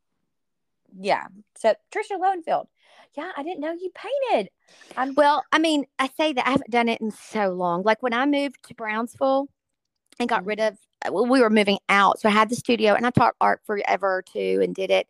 yeah. 0.98 1.26
So 1.56 1.74
Trisha 1.90 2.18
Lowenfield. 2.18 2.68
Yeah, 3.16 3.30
I 3.36 3.42
didn't 3.42 3.60
know 3.60 3.72
you 3.72 3.90
painted. 3.94 4.50
I'm 4.96 5.14
Well, 5.14 5.44
I 5.50 5.58
mean, 5.58 5.86
I 5.98 6.10
say 6.16 6.32
that 6.34 6.46
I 6.46 6.50
haven't 6.50 6.70
done 6.70 6.88
it 6.88 7.00
in 7.00 7.10
so 7.10 7.50
long. 7.50 7.82
Like 7.82 8.02
when 8.02 8.12
I 8.12 8.26
moved 8.26 8.62
to 8.68 8.74
Brownsville 8.74 9.48
and 10.20 10.28
got 10.28 10.42
Mhm. 10.42 10.46
rid 10.46 10.60
of, 10.60 10.78
well, 11.10 11.26
we 11.26 11.40
were 11.40 11.50
moving 11.50 11.78
out. 11.88 12.20
So 12.20 12.28
I 12.28 12.32
had 12.32 12.50
the 12.50 12.54
studio 12.56 12.94
and 12.94 13.06
I 13.06 13.10
taught 13.10 13.34
art 13.40 13.62
forever 13.64 14.22
too 14.30 14.60
and 14.62 14.74
did 14.74 14.90
it. 14.90 15.08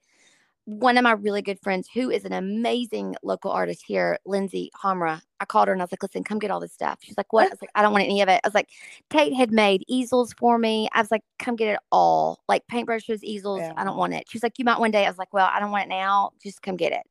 One 0.65 0.97
of 0.97 1.03
my 1.03 1.13
really 1.13 1.43
good 1.43 1.59
friends, 1.61 1.89
who 1.93 2.11
is 2.11 2.25
an 2.25 2.33
amazing 2.33 3.17
local 3.23 3.51
artist 3.51 3.83
here, 3.85 4.19
Lindsay 4.25 4.71
Hamra, 4.81 5.21
I 5.41 5.45
called 5.45 5.67
her 5.67 5.73
and 5.73 5.83
I 5.83 5.85
was 5.85 5.93
like, 5.93 6.03
listen, 6.03 6.23
come 6.23 6.39
get 6.39 6.53
all 6.53 6.61
this 6.61 6.73
stuff. 6.73 6.99
She's 7.03 7.17
like, 7.17 7.33
what? 7.33 7.47
I 7.47 7.51
was 7.51 7.61
like, 7.61 7.71
I 7.75 7.83
don't 7.83 7.93
want 7.93 8.05
any 8.05 8.21
of 8.21 8.29
it. 8.29 8.41
I 8.45 8.47
was 8.47 8.55
like, 8.55 8.69
Tate 9.11 9.35
had 9.35 9.51
made 9.51 9.83
easels 9.89 10.33
for 10.39 10.59
me. 10.59 10.89
I 10.93 11.01
was 11.01 11.11
like, 11.11 11.23
come 11.41 11.57
get 11.57 11.75
it 11.75 11.81
all. 11.91 12.45
Like 12.49 12.63
paintbrushes, 12.71 13.25
easels. 13.25 13.61
I 13.77 13.83
don't 13.83 13.97
want 13.97 14.15
it. 14.15 14.25
She's 14.29 14.45
like, 14.45 14.59
you 14.59 14.65
might 14.65 14.79
one 14.79 14.93
day. 14.93 15.05
I 15.05 15.09
was 15.09 15.19
like, 15.19 15.33
well, 15.35 15.51
I 15.53 15.59
don't 15.59 15.73
want 15.73 15.87
it 15.87 15.89
now. 15.89 16.31
Just 16.41 16.63
come 16.63 16.77
get 16.77 16.93
it. 16.93 17.03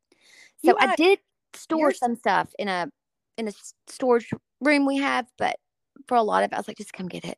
So 0.63 0.77
I 0.79 0.95
did 0.95 1.19
store 1.53 1.93
some 1.93 2.15
stuff 2.15 2.53
in 2.57 2.67
a 2.67 2.89
in 3.37 3.47
a 3.47 3.51
storage 3.87 4.31
room 4.61 4.85
we 4.85 4.97
have, 4.97 5.27
but 5.37 5.57
for 6.07 6.15
a 6.15 6.23
lot 6.23 6.43
of 6.43 6.51
it, 6.51 6.55
I 6.55 6.57
was 6.57 6.67
like, 6.67 6.77
just 6.77 6.93
come 6.93 7.07
get 7.07 7.25
it. 7.25 7.37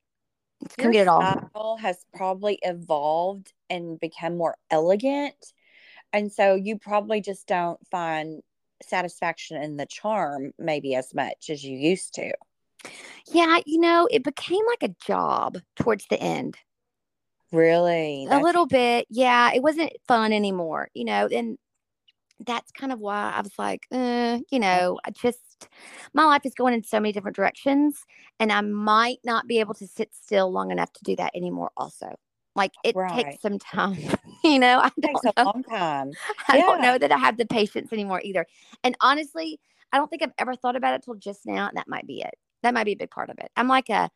Just 0.63 0.77
come 0.77 0.91
get 0.91 1.01
it 1.01 1.07
all. 1.07 1.77
has 1.77 2.05
probably 2.13 2.59
evolved 2.61 3.53
and 3.69 3.99
become 3.99 4.37
more 4.37 4.55
elegant. 4.69 5.53
And 6.13 6.31
so 6.31 6.55
you 6.55 6.77
probably 6.77 7.19
just 7.21 7.47
don't 7.47 7.79
find 7.87 8.41
satisfaction 8.81 9.61
in 9.61 9.77
the 9.77 9.85
charm 9.87 10.51
maybe 10.59 10.95
as 10.95 11.13
much 11.13 11.49
as 11.49 11.63
you 11.63 11.77
used 11.77 12.13
to. 12.15 12.31
Yeah, 13.27 13.59
you 13.65 13.79
know, 13.79 14.07
it 14.11 14.23
became 14.23 14.61
like 14.67 14.83
a 14.83 14.95
job 15.05 15.57
towards 15.75 16.05
the 16.07 16.21
end. 16.21 16.57
Really? 17.51 18.25
a 18.25 18.29
That's- 18.29 18.43
little 18.43 18.65
bit. 18.65 19.07
Yeah, 19.09 19.51
it 19.53 19.61
wasn't 19.63 19.93
fun 20.07 20.33
anymore, 20.33 20.89
you 20.93 21.05
know, 21.05 21.27
and 21.31 21.57
that's 22.45 22.71
kind 22.71 22.91
of 22.91 22.99
why 22.99 23.31
I 23.35 23.41
was 23.41 23.53
like, 23.57 23.85
uh, 23.91 24.39
you 24.51 24.59
know, 24.59 24.99
I 25.05 25.11
just 25.11 25.69
my 26.13 26.25
life 26.25 26.41
is 26.45 26.53
going 26.55 26.73
in 26.73 26.83
so 26.83 26.99
many 26.99 27.13
different 27.13 27.35
directions 27.37 28.03
and 28.39 28.51
I 28.51 28.59
might 28.61 29.19
not 29.23 29.47
be 29.47 29.59
able 29.59 29.75
to 29.75 29.87
sit 29.87 30.13
still 30.13 30.51
long 30.51 30.71
enough 30.71 30.91
to 30.93 31.03
do 31.03 31.15
that 31.15 31.31
anymore 31.35 31.71
also. 31.77 32.15
Like 32.55 32.73
it 32.83 32.95
Right. 32.95 33.05
takes 33.07 33.41
some 33.41 33.59
time. 33.59 33.97
you 34.43 34.59
know, 34.59 34.79
I 34.79 34.91
It 34.97 35.03
takes 35.03 35.23
don't 35.23 35.25
a 35.25 35.33
know. 35.37 35.45
long 35.45 35.63
time. 35.63 36.17
I 36.49 36.57
don't 36.57 36.81
know 36.81 36.97
that 36.97 37.11
I 37.11 37.17
have 37.17 37.37
the 37.37 37.45
patience 37.45 37.91
anymore 37.93 38.21
either. 38.23 38.45
And 38.83 38.95
honestly, 39.01 39.59
I 39.91 39.97
don't 39.97 40.09
think 40.09 40.21
I've 40.23 40.33
ever 40.39 40.55
thought 40.55 40.75
about 40.75 40.93
it 40.95 41.03
till 41.03 41.15
just 41.15 41.45
now. 41.45 41.67
And 41.67 41.77
that 41.77 41.87
might 41.87 42.07
be 42.07 42.21
it. 42.21 42.35
That 42.63 42.73
might 42.73 42.85
be 42.85 42.93
a 42.93 42.97
big 42.97 43.11
part 43.11 43.29
of 43.29 43.37
it. 43.39 43.51
I'm 43.55 43.67
like 43.67 43.89
a, 43.89 44.09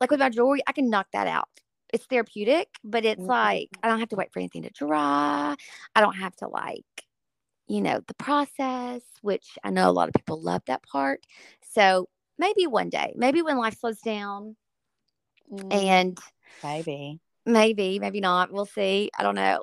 like 0.00 0.10
with 0.10 0.20
my 0.20 0.30
jewelry, 0.30 0.62
I 0.66 0.72
can 0.72 0.90
knock 0.90 1.08
that 1.12 1.26
out. 1.26 1.48
It's 1.92 2.06
therapeutic, 2.06 2.68
but 2.84 3.04
it's 3.04 3.28
Mhm. 3.28 3.28
like 3.28 3.70
I 3.82 3.88
don't 3.88 4.00
have 4.00 4.08
to 4.10 4.16
wait 4.16 4.32
for 4.32 4.40
anything 4.40 4.62
to 4.64 4.70
dry. 4.70 5.54
I 5.94 6.00
don't 6.00 6.16
have 6.16 6.36
to 6.36 6.48
like, 6.48 6.84
you 7.68 7.80
know, 7.80 8.00
the 8.06 8.14
process, 8.14 9.02
which 9.22 9.58
I 9.64 9.70
know 9.70 9.90
a 9.90 9.92
lot 9.92 10.08
of 10.08 10.14
people 10.14 10.40
love 10.40 10.62
that 10.66 10.82
part. 10.84 11.24
So 11.62 12.08
maybe 12.38 12.66
one 12.66 12.90
day, 12.90 13.12
maybe 13.16 13.42
when 13.42 13.58
life 13.58 13.78
slows 13.78 14.00
down 14.00 14.56
Mm, 15.50 15.70
and 15.70 16.18
maybe. 16.62 17.20
Maybe, 17.46 17.98
maybe 17.98 18.20
not. 18.20 18.52
We'll 18.52 18.66
see. 18.66 19.10
I 19.18 19.22
don't 19.22 19.34
know. 19.34 19.60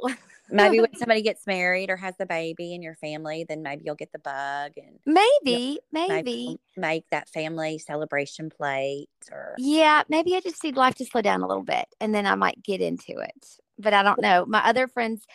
Maybe 0.50 0.80
when 0.80 0.94
somebody 0.98 1.22
gets 1.22 1.46
married 1.48 1.90
or 1.90 1.98
has 1.98 2.16
the 2.18 2.26
baby 2.26 2.74
in 2.74 2.82
your 2.82 2.96
family, 2.96 3.46
then 3.48 3.64
maybe 3.64 3.84
you'll 3.86 3.96
get 3.96 4.12
the 4.12 4.20
bug 4.20 4.72
and 4.78 5.00
maybe, 5.06 5.80
maybe 5.92 6.14
maybe. 6.14 6.60
make 6.78 7.06
that 7.12 7.30
family 7.30 7.78
celebration 7.80 8.50
plate 8.50 9.10
or 9.32 9.56
Yeah, 9.58 10.04
maybe 10.10 10.36
I 10.36 10.42
just 10.42 10.64
need 10.64 10.76
life 10.76 10.96
to 10.96 11.06
slow 11.06 11.22
down 11.22 11.42
a 11.42 11.48
little 11.48 11.64
bit 11.64 11.86
and 12.00 12.14
then 12.14 12.26
I 12.26 12.36
might 12.36 12.64
get 12.64 12.82
into 12.82 13.20
it. 13.20 13.48
But 13.80 13.94
I 13.94 14.04
don't 14.04 14.22
know. 14.22 14.46
My 14.46 14.64
other 14.66 14.88
friends 14.88 15.26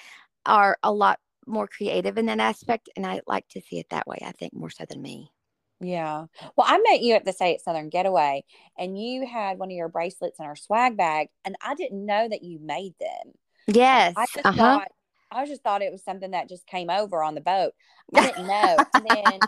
are 0.47 0.79
a 0.83 0.93
lot 0.93 1.19
more 1.47 1.67
creative 1.67 2.19
in 2.19 2.27
that 2.27 2.41
aspect 2.41 2.89
and 2.97 3.07
I 3.07 3.21
like 3.27 3.49
to 3.49 3.61
see 3.61 3.79
it 3.79 3.91
that 3.91 4.07
way, 4.07 4.19
I 4.23 4.33
think 4.33 4.55
more 4.55 4.71
so 4.71 4.85
than 4.89 5.03
me. 5.03 5.33
Yeah. 5.81 6.27
Well, 6.57 6.67
I 6.69 6.79
met 6.91 7.03
you 7.03 7.15
at 7.15 7.25
the 7.25 7.33
Say 7.33 7.53
It 7.53 7.61
Southern 7.63 7.89
Getaway, 7.89 8.45
and 8.77 9.01
you 9.01 9.27
had 9.27 9.59
one 9.59 9.71
of 9.71 9.77
your 9.77 9.89
bracelets 9.89 10.39
in 10.41 10.45
our 10.45 10.57
swag 10.57 10.97
bag, 10.97 11.29
and 11.45 11.57
I 11.63 11.75
didn't 11.75 12.05
know 12.05 12.29
that 12.29 12.43
you 12.43 12.59
made 12.61 12.95
them. 13.01 13.33
Yes. 13.69 14.15
I 14.17 14.27
just 14.27 14.47
Uh-huh. 14.47 14.57
thought 14.57 14.89
I 15.31 15.45
just 15.45 15.63
thought 15.63 15.83
it 15.83 15.93
was 15.93 16.03
something 16.03 16.31
that 16.31 16.49
just 16.49 16.67
came 16.67 16.89
over 16.89 17.23
on 17.23 17.35
the 17.35 17.43
boat. 17.43 17.75
I 18.15 18.27
didn't 18.29 18.47
know. 18.47 18.77
and 18.95 19.07
then, 19.11 19.41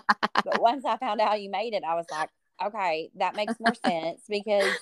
but 0.44 0.60
once 0.60 0.84
I 0.84 0.98
found 0.98 1.22
out 1.22 1.40
you 1.40 1.48
made 1.50 1.72
it, 1.72 1.84
I 1.84 1.94
was 1.94 2.04
like, 2.10 2.28
okay, 2.62 3.10
that 3.16 3.34
makes 3.34 3.54
more 3.58 3.74
sense 3.86 4.20
because 4.28 4.74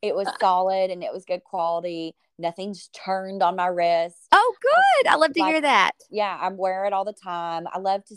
it 0.00 0.14
was 0.14 0.26
solid 0.40 0.90
and 0.90 1.04
it 1.04 1.12
was 1.12 1.26
good 1.26 1.44
quality. 1.44 2.14
Nothing's 2.38 2.88
turned 2.88 3.42
on 3.42 3.54
my 3.54 3.66
wrist. 3.66 4.16
Oh, 4.32 4.54
good. 4.62 5.08
I 5.10 5.16
love 5.16 5.34
to 5.34 5.40
Like- 5.42 5.52
hear 5.52 5.60
that. 5.60 5.90
yeah, 6.10 6.38
I 6.40 6.48
wear 6.48 6.86
it 6.86 6.94
all 6.94 7.04
the 7.04 7.12
time. 7.12 7.66
I 7.70 7.78
love 7.78 8.02
to, 8.06 8.16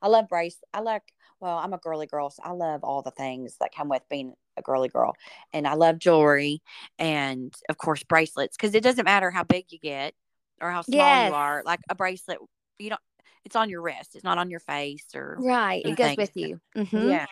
I 0.00 0.08
love 0.08 0.26
brace. 0.26 0.56
I 0.72 0.80
like, 0.80 1.02
well, 1.40 1.58
I'm 1.58 1.72
a 1.72 1.78
girly 1.78 2.06
girl, 2.06 2.30
so 2.30 2.42
I 2.44 2.52
love 2.52 2.84
all 2.84 3.02
the 3.02 3.10
things 3.10 3.56
that 3.60 3.74
come 3.74 3.88
with 3.88 4.02
being 4.08 4.34
a 4.56 4.62
girly 4.62 4.88
girl. 4.88 5.14
And 5.52 5.66
I 5.66 5.74
love 5.74 5.98
jewelry 5.98 6.62
and, 6.98 7.54
of 7.68 7.76
course, 7.78 8.02
bracelets 8.02 8.56
because 8.56 8.74
it 8.74 8.82
doesn't 8.82 9.04
matter 9.04 9.30
how 9.30 9.44
big 9.44 9.66
you 9.70 9.78
get 9.78 10.14
or 10.60 10.70
how 10.70 10.82
small 10.82 10.98
Yes. 10.98 11.28
you 11.28 11.34
are. 11.34 11.62
Like 11.64 11.80
a 11.88 11.94
bracelet, 11.94 12.38
you 12.78 12.90
don't, 12.90 13.00
it's 13.44 13.56
on 13.56 13.68
your 13.68 13.82
wrist, 13.82 14.14
it's 14.14 14.24
not 14.24 14.38
on 14.38 14.50
your 14.50 14.60
face 14.60 15.06
or, 15.14 15.36
Right. 15.40 15.84
It 15.84 15.96
goes 15.96 16.16
with 16.16 16.36
you. 16.36 16.60
Mm-hmm. 16.76 17.10
yeah. 17.10 17.26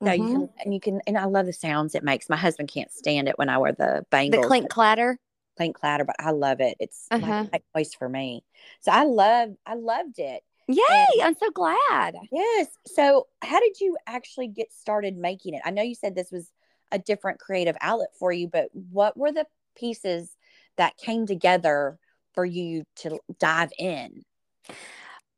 No, 0.00 0.12
you 0.12 0.24
mhm. 0.24 0.30
can, 0.32 0.48
and 0.64 0.74
you 0.74 0.80
can, 0.80 1.00
and 1.06 1.16
I 1.16 1.24
love 1.24 1.46
the 1.46 1.52
sounds 1.52 1.94
it 1.94 2.02
makes. 2.04 2.28
My 2.28 2.36
husband 2.36 2.68
can't 2.68 2.90
stand 2.92 3.28
it 3.28 3.38
when 3.38 3.48
I 3.48 3.56
wear 3.58 3.72
the 3.72 3.84
The 4.02 4.06
bangles, 4.10 4.46
clink 4.48 4.68
clatter. 4.68 5.16
clink 5.56 5.76
clatter, 5.76 6.04
but 6.04 6.16
I 6.18 6.32
love 6.32 6.60
it. 6.60 6.76
It's 6.80 7.06
Uh-huh. 7.10 7.46
like 7.52 7.62
a 7.74 7.78
voice 7.78 7.94
for 7.94 8.08
me. 8.08 8.44
So 8.80 8.92
I 8.92 9.04
love, 9.04 9.50
I 9.64 9.74
loved 9.74 10.18
it. 10.18 10.42
Yay. 10.68 10.82
And- 10.88 11.22
I'm 11.22 11.36
so 11.36 11.50
glad. 11.50 12.16
Yes. 12.32 12.68
So, 12.86 13.26
how 13.42 13.60
did 13.60 13.80
you 13.80 13.96
actually 14.06 14.48
get 14.48 14.72
started 14.72 15.16
making 15.16 15.54
it? 15.54 15.62
I 15.64 15.70
know 15.70 15.82
you 15.82 15.94
said 15.94 16.14
this 16.14 16.30
was 16.30 16.50
a 16.92 16.98
different 16.98 17.40
creative 17.40 17.76
outlet 17.80 18.10
for 18.18 18.32
you, 18.32 18.48
but 18.48 18.68
what 18.72 19.16
were 19.16 19.32
the 19.32 19.46
pieces 19.76 20.36
that 20.76 20.96
came 20.96 21.26
together 21.26 21.98
for 22.34 22.44
you 22.44 22.84
to 22.96 23.18
dive 23.38 23.70
in? 23.78 24.24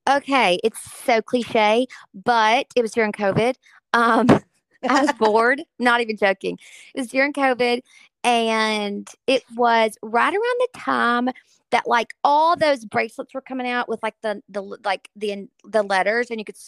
Okay. 0.08 0.58
It's 0.62 0.80
so 1.04 1.20
cliche, 1.20 1.86
but 2.14 2.66
it 2.76 2.82
was 2.82 2.92
during 2.92 3.12
COVID. 3.12 3.54
Um, 3.92 4.26
I 4.88 5.02
was 5.02 5.12
bored, 5.18 5.62
not 5.78 6.00
even 6.00 6.16
joking. 6.16 6.58
It 6.94 7.00
was 7.00 7.08
during 7.08 7.32
COVID, 7.32 7.80
and 8.26 9.08
it 9.28 9.44
was 9.56 9.96
right 10.02 10.32
around 10.34 10.42
the 10.58 10.68
time 10.74 11.28
that 11.70 11.86
like 11.86 12.12
all 12.24 12.56
those 12.56 12.84
bracelets 12.84 13.32
were 13.32 13.40
coming 13.40 13.68
out 13.68 13.88
with 13.88 14.02
like 14.02 14.16
the 14.22 14.42
the 14.48 14.60
like 14.60 15.08
the 15.14 15.48
the 15.64 15.84
letters, 15.84 16.30
and 16.30 16.40
you 16.40 16.44
could 16.44 16.58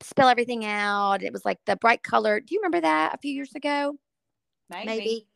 spell 0.00 0.28
everything 0.28 0.64
out. 0.64 1.22
It 1.22 1.32
was 1.32 1.44
like 1.44 1.58
the 1.66 1.76
bright 1.76 2.02
color. 2.02 2.40
Do 2.40 2.54
you 2.54 2.60
remember 2.60 2.80
that 2.80 3.14
a 3.14 3.18
few 3.18 3.32
years 3.32 3.54
ago? 3.54 3.96
Maybe. 4.70 5.26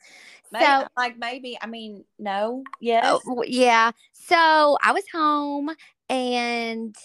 Maybe. 0.50 0.64
So 0.64 0.86
like 0.96 1.18
maybe. 1.18 1.58
I 1.60 1.66
mean, 1.66 2.04
no. 2.18 2.64
Yes. 2.80 3.20
Oh, 3.26 3.44
yeah. 3.46 3.92
So 4.12 4.78
I 4.82 4.92
was 4.92 5.04
home 5.12 5.70
and 6.08 6.96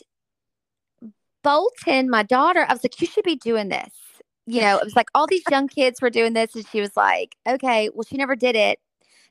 Bolton, 1.43 2.09
my 2.09 2.23
daughter, 2.23 2.65
I 2.67 2.73
was 2.73 2.83
like, 2.83 2.99
you 2.99 3.07
should 3.07 3.23
be 3.23 3.37
doing 3.37 3.69
this. 3.69 3.93
You 4.47 4.61
know, 4.61 4.77
it 4.77 4.83
was 4.85 4.95
like 4.95 5.09
all 5.13 5.27
these 5.27 5.43
young 5.51 5.67
kids 5.67 6.01
were 6.01 6.09
doing 6.09 6.33
this. 6.33 6.55
And 6.55 6.65
she 6.67 6.79
was 6.81 6.95
like, 6.95 7.35
okay, 7.47 7.89
well, 7.93 8.03
she 8.03 8.17
never 8.17 8.35
did 8.35 8.55
it. 8.55 8.79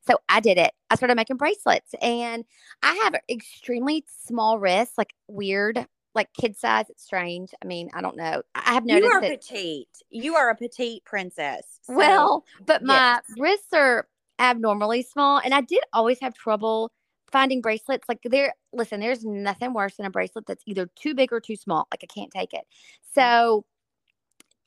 So 0.07 0.18
I 0.29 0.40
did 0.40 0.59
it. 0.59 0.72
I 0.90 0.94
started 0.94 1.16
making 1.16 1.37
bracelets 1.37 1.94
and 2.00 2.44
I 2.83 2.94
have 3.05 3.16
extremely 3.29 4.05
small 4.24 4.59
wrists, 4.59 4.96
like 4.96 5.12
weird, 5.26 5.85
like 6.14 6.33
kid 6.35 6.57
size. 6.57 6.85
It's 6.90 7.02
strange. 7.02 7.50
I 7.62 7.66
mean, 7.66 7.90
I 7.94 8.02
don't 8.02 8.16
know. 8.16 8.42
I 8.55 8.74
have 8.74 8.85
noticed. 8.85 9.05
you 9.05 9.11
are 9.12 9.20
that. 9.20 9.40
petite. 9.40 9.88
You 10.11 10.37
are 10.37 10.50
a 10.50 10.55
petite 10.55 11.05
princess. 11.05 11.81
So- 11.83 11.96
Well, 11.96 12.44
but 12.64 12.85
my 12.85 12.94
yes. 12.94 13.22
wrists 13.38 13.72
are 13.72 14.07
abnormally 14.38 15.02
small, 15.02 15.40
and 15.42 15.55
I 15.55 15.62
did 15.62 15.83
always 15.92 16.20
have 16.20 16.35
trouble 16.35 16.92
finding 17.33 17.61
bracelets. 17.61 18.09
Like 18.09 18.20
there, 18.22 18.55
listen, 18.72 19.00
there's 19.00 19.24
nothing 19.24 19.72
worse 19.72 19.96
than 19.96 20.07
a 20.07 20.11
bracelet 20.11 20.46
that's 20.46 20.62
either 20.66 20.88
too 20.94 21.14
big 21.14 21.33
or 21.33 21.40
too 21.40 21.57
small. 21.57 21.88
Like 21.90 22.05
I 22.05 22.07
can't 22.07 22.31
take 22.31 22.52
it. 22.52 22.61
Mm. 22.61 23.14
So 23.14 23.64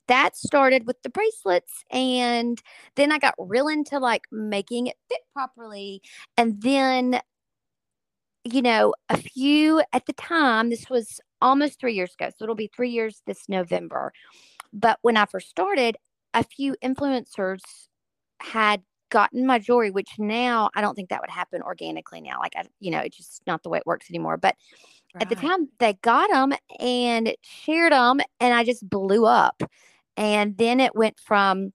that 0.09 0.35
started 0.35 0.85
with 0.85 1.01
the 1.01 1.09
bracelets, 1.09 1.85
and 1.89 2.61
then 2.95 3.11
I 3.11 3.17
got 3.17 3.33
real 3.39 3.69
into 3.69 3.97
like 3.97 4.23
making 4.31 4.87
it 4.87 4.97
fit 5.07 5.21
properly, 5.33 6.01
and 6.37 6.61
then. 6.61 7.21
You 8.45 8.61
know, 8.61 8.95
a 9.09 9.17
few 9.17 9.83
at 9.91 10.05
the 10.05 10.13
time, 10.13 10.69
this 10.69 10.89
was 10.89 11.19
almost 11.41 11.77
three 11.77 11.93
years 11.93 12.13
ago. 12.17 12.29
So 12.29 12.45
it'll 12.45 12.55
be 12.55 12.71
three 12.73 12.89
years 12.89 13.21
this 13.27 13.49
November. 13.49 14.13
But 14.71 14.97
when 15.01 15.17
I 15.17 15.25
first 15.25 15.49
started, 15.49 15.97
a 16.33 16.43
few 16.43 16.73
influencers 16.81 17.59
had 18.41 18.81
gotten 19.09 19.45
my 19.45 19.59
jewelry, 19.59 19.91
which 19.91 20.11
now 20.17 20.69
I 20.73 20.79
don't 20.81 20.95
think 20.95 21.09
that 21.09 21.19
would 21.21 21.29
happen 21.29 21.61
organically 21.61 22.21
now. 22.21 22.39
Like, 22.39 22.53
I, 22.55 22.63
you 22.79 22.91
know, 22.91 22.99
it's 22.99 23.17
just 23.17 23.41
not 23.45 23.61
the 23.61 23.69
way 23.69 23.79
it 23.79 23.85
works 23.85 24.09
anymore. 24.09 24.37
But 24.37 24.55
at 25.19 25.27
the 25.27 25.35
time, 25.35 25.67
they 25.79 25.93
got 26.01 26.29
them 26.31 26.53
and 26.79 27.35
shared 27.41 27.91
them, 27.91 28.21
and 28.39 28.53
I 28.53 28.63
just 28.63 28.89
blew 28.89 29.25
up. 29.25 29.61
And 30.19 30.57
then 30.57 30.81
it 30.81 30.95
went 30.95 31.17
from 31.17 31.71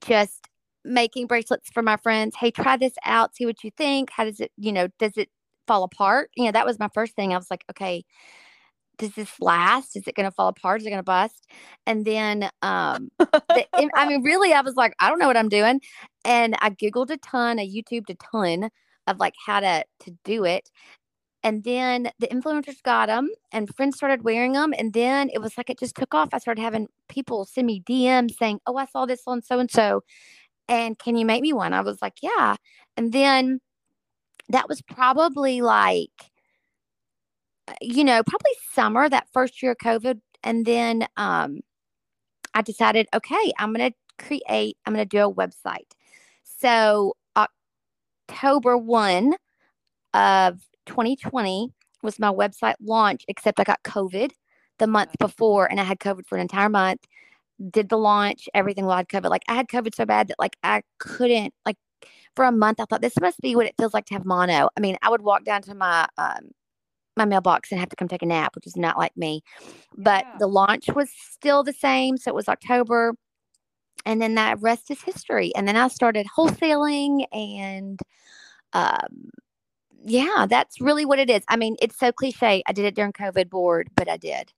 just 0.00 0.48
making 0.84 1.28
bracelets 1.28 1.70
for 1.72 1.80
my 1.82 1.96
friends. 1.96 2.34
Hey, 2.36 2.50
try 2.50 2.76
this 2.76 2.94
out, 3.04 3.36
see 3.36 3.46
what 3.46 3.62
you 3.62 3.70
think. 3.70 4.10
How 4.10 4.24
does 4.24 4.40
it, 4.40 4.50
you 4.56 4.72
know, 4.72 4.88
does 4.98 5.16
it 5.16 5.30
fall 5.68 5.84
apart? 5.84 6.30
You 6.36 6.46
know, 6.46 6.52
that 6.52 6.66
was 6.66 6.80
my 6.80 6.88
first 6.92 7.14
thing. 7.14 7.32
I 7.32 7.36
was 7.36 7.50
like, 7.52 7.64
okay, 7.70 8.04
does 8.98 9.12
this 9.12 9.30
last? 9.40 9.96
Is 9.96 10.08
it 10.08 10.16
going 10.16 10.28
to 10.28 10.34
fall 10.34 10.48
apart? 10.48 10.80
Is 10.80 10.86
it 10.86 10.90
going 10.90 10.98
to 10.98 11.04
bust? 11.04 11.46
And 11.86 12.04
then, 12.04 12.50
um, 12.62 13.10
the, 13.18 13.64
I 13.94 14.08
mean, 14.08 14.24
really, 14.24 14.52
I 14.52 14.60
was 14.60 14.74
like, 14.74 14.94
I 14.98 15.08
don't 15.08 15.20
know 15.20 15.28
what 15.28 15.36
I'm 15.36 15.48
doing. 15.48 15.80
And 16.24 16.56
I 16.60 16.70
Googled 16.70 17.10
a 17.10 17.16
ton, 17.18 17.60
I 17.60 17.66
YouTubed 17.66 18.10
a 18.10 18.14
ton 18.14 18.70
of 19.06 19.18
like 19.18 19.34
how 19.46 19.60
to, 19.60 19.84
to 20.00 20.10
do 20.24 20.44
it. 20.44 20.68
And 21.44 21.64
then 21.64 22.10
the 22.20 22.28
influencers 22.28 22.82
got 22.82 23.06
them 23.06 23.28
and 23.50 23.74
friends 23.74 23.96
started 23.96 24.22
wearing 24.22 24.52
them. 24.52 24.72
And 24.78 24.92
then 24.92 25.28
it 25.32 25.40
was 25.40 25.56
like 25.56 25.70
it 25.70 25.78
just 25.78 25.96
took 25.96 26.14
off. 26.14 26.28
I 26.32 26.38
started 26.38 26.62
having 26.62 26.86
people 27.08 27.44
send 27.44 27.66
me 27.66 27.82
DMs 27.88 28.36
saying, 28.38 28.60
Oh, 28.66 28.76
I 28.76 28.86
saw 28.86 29.06
this 29.06 29.22
on 29.26 29.42
so 29.42 29.58
and 29.58 29.70
so. 29.70 30.02
And 30.68 30.98
can 30.98 31.16
you 31.16 31.26
make 31.26 31.42
me 31.42 31.52
one? 31.52 31.72
I 31.72 31.80
was 31.80 32.00
like, 32.00 32.18
Yeah. 32.22 32.56
And 32.96 33.12
then 33.12 33.60
that 34.50 34.68
was 34.68 34.82
probably 34.82 35.62
like, 35.62 36.10
uh, 37.68 37.74
you 37.80 38.04
know, 38.04 38.22
probably 38.22 38.52
summer 38.72 39.08
that 39.08 39.28
first 39.32 39.62
year 39.62 39.72
of 39.72 39.78
COVID. 39.78 40.20
And 40.44 40.66
then 40.66 41.06
um, 41.16 41.60
I 42.54 42.62
decided, 42.62 43.06
okay, 43.14 43.52
I'm 43.58 43.72
going 43.72 43.90
to 43.90 44.24
create, 44.24 44.76
I'm 44.86 44.94
going 44.94 45.06
to 45.06 45.08
do 45.08 45.24
a 45.26 45.32
website. 45.32 45.92
So 46.44 47.16
October 48.28 48.76
1 48.76 49.34
of 50.14 50.60
2020 50.86 51.70
was 52.02 52.18
my 52.18 52.30
website 52.30 52.74
launch, 52.80 53.24
except 53.28 53.60
I 53.60 53.64
got 53.64 53.82
COVID 53.84 54.32
the 54.78 54.86
month 54.86 55.10
before 55.18 55.70
and 55.70 55.80
I 55.80 55.84
had 55.84 56.00
COVID 56.00 56.26
for 56.26 56.36
an 56.36 56.42
entire 56.42 56.68
month. 56.68 57.00
Did 57.70 57.88
the 57.88 57.98
launch, 57.98 58.48
everything 58.54 58.84
while 58.86 58.94
I 58.94 58.98
had 58.98 59.08
COVID. 59.08 59.30
Like 59.30 59.44
I 59.48 59.54
had 59.54 59.68
COVID 59.68 59.94
so 59.94 60.04
bad 60.04 60.28
that 60.28 60.38
like 60.38 60.56
I 60.62 60.82
couldn't 60.98 61.54
like 61.64 61.76
for 62.34 62.44
a 62.44 62.52
month 62.52 62.80
I 62.80 62.84
thought 62.86 63.02
this 63.02 63.20
must 63.20 63.40
be 63.40 63.54
what 63.54 63.66
it 63.66 63.74
feels 63.78 63.94
like 63.94 64.06
to 64.06 64.14
have 64.14 64.24
mono. 64.24 64.68
I 64.76 64.80
mean, 64.80 64.96
I 65.02 65.10
would 65.10 65.22
walk 65.22 65.44
down 65.44 65.62
to 65.62 65.74
my 65.74 66.08
um 66.18 66.50
my 67.16 67.24
mailbox 67.24 67.70
and 67.70 67.78
have 67.78 67.90
to 67.90 67.96
come 67.96 68.08
take 68.08 68.22
a 68.22 68.26
nap, 68.26 68.54
which 68.54 68.66
is 68.66 68.76
not 68.76 68.98
like 68.98 69.16
me. 69.16 69.42
But 69.96 70.26
Yeah. 70.32 70.38
the 70.40 70.46
launch 70.48 70.88
was 70.88 71.10
still 71.12 71.62
the 71.62 71.72
same. 71.72 72.16
So 72.16 72.30
it 72.30 72.34
was 72.34 72.48
October. 72.48 73.14
And 74.06 74.20
then 74.20 74.34
that 74.36 74.60
rest 74.60 74.90
is 74.90 75.02
history. 75.02 75.52
And 75.54 75.68
then 75.68 75.76
I 75.76 75.88
started 75.88 76.26
wholesaling 76.36 77.26
and 77.32 78.00
um 78.72 79.30
yeah, 80.04 80.46
that's 80.48 80.80
really 80.80 81.04
what 81.04 81.18
it 81.18 81.30
is. 81.30 81.42
I 81.48 81.56
mean, 81.56 81.76
it's 81.80 81.98
so 81.98 82.12
cliche. 82.12 82.62
I 82.66 82.72
did 82.72 82.84
it 82.84 82.94
during 82.94 83.12
COVID 83.12 83.50
bored, 83.50 83.88
but 83.94 84.08
I 84.08 84.16
did. 84.16 84.52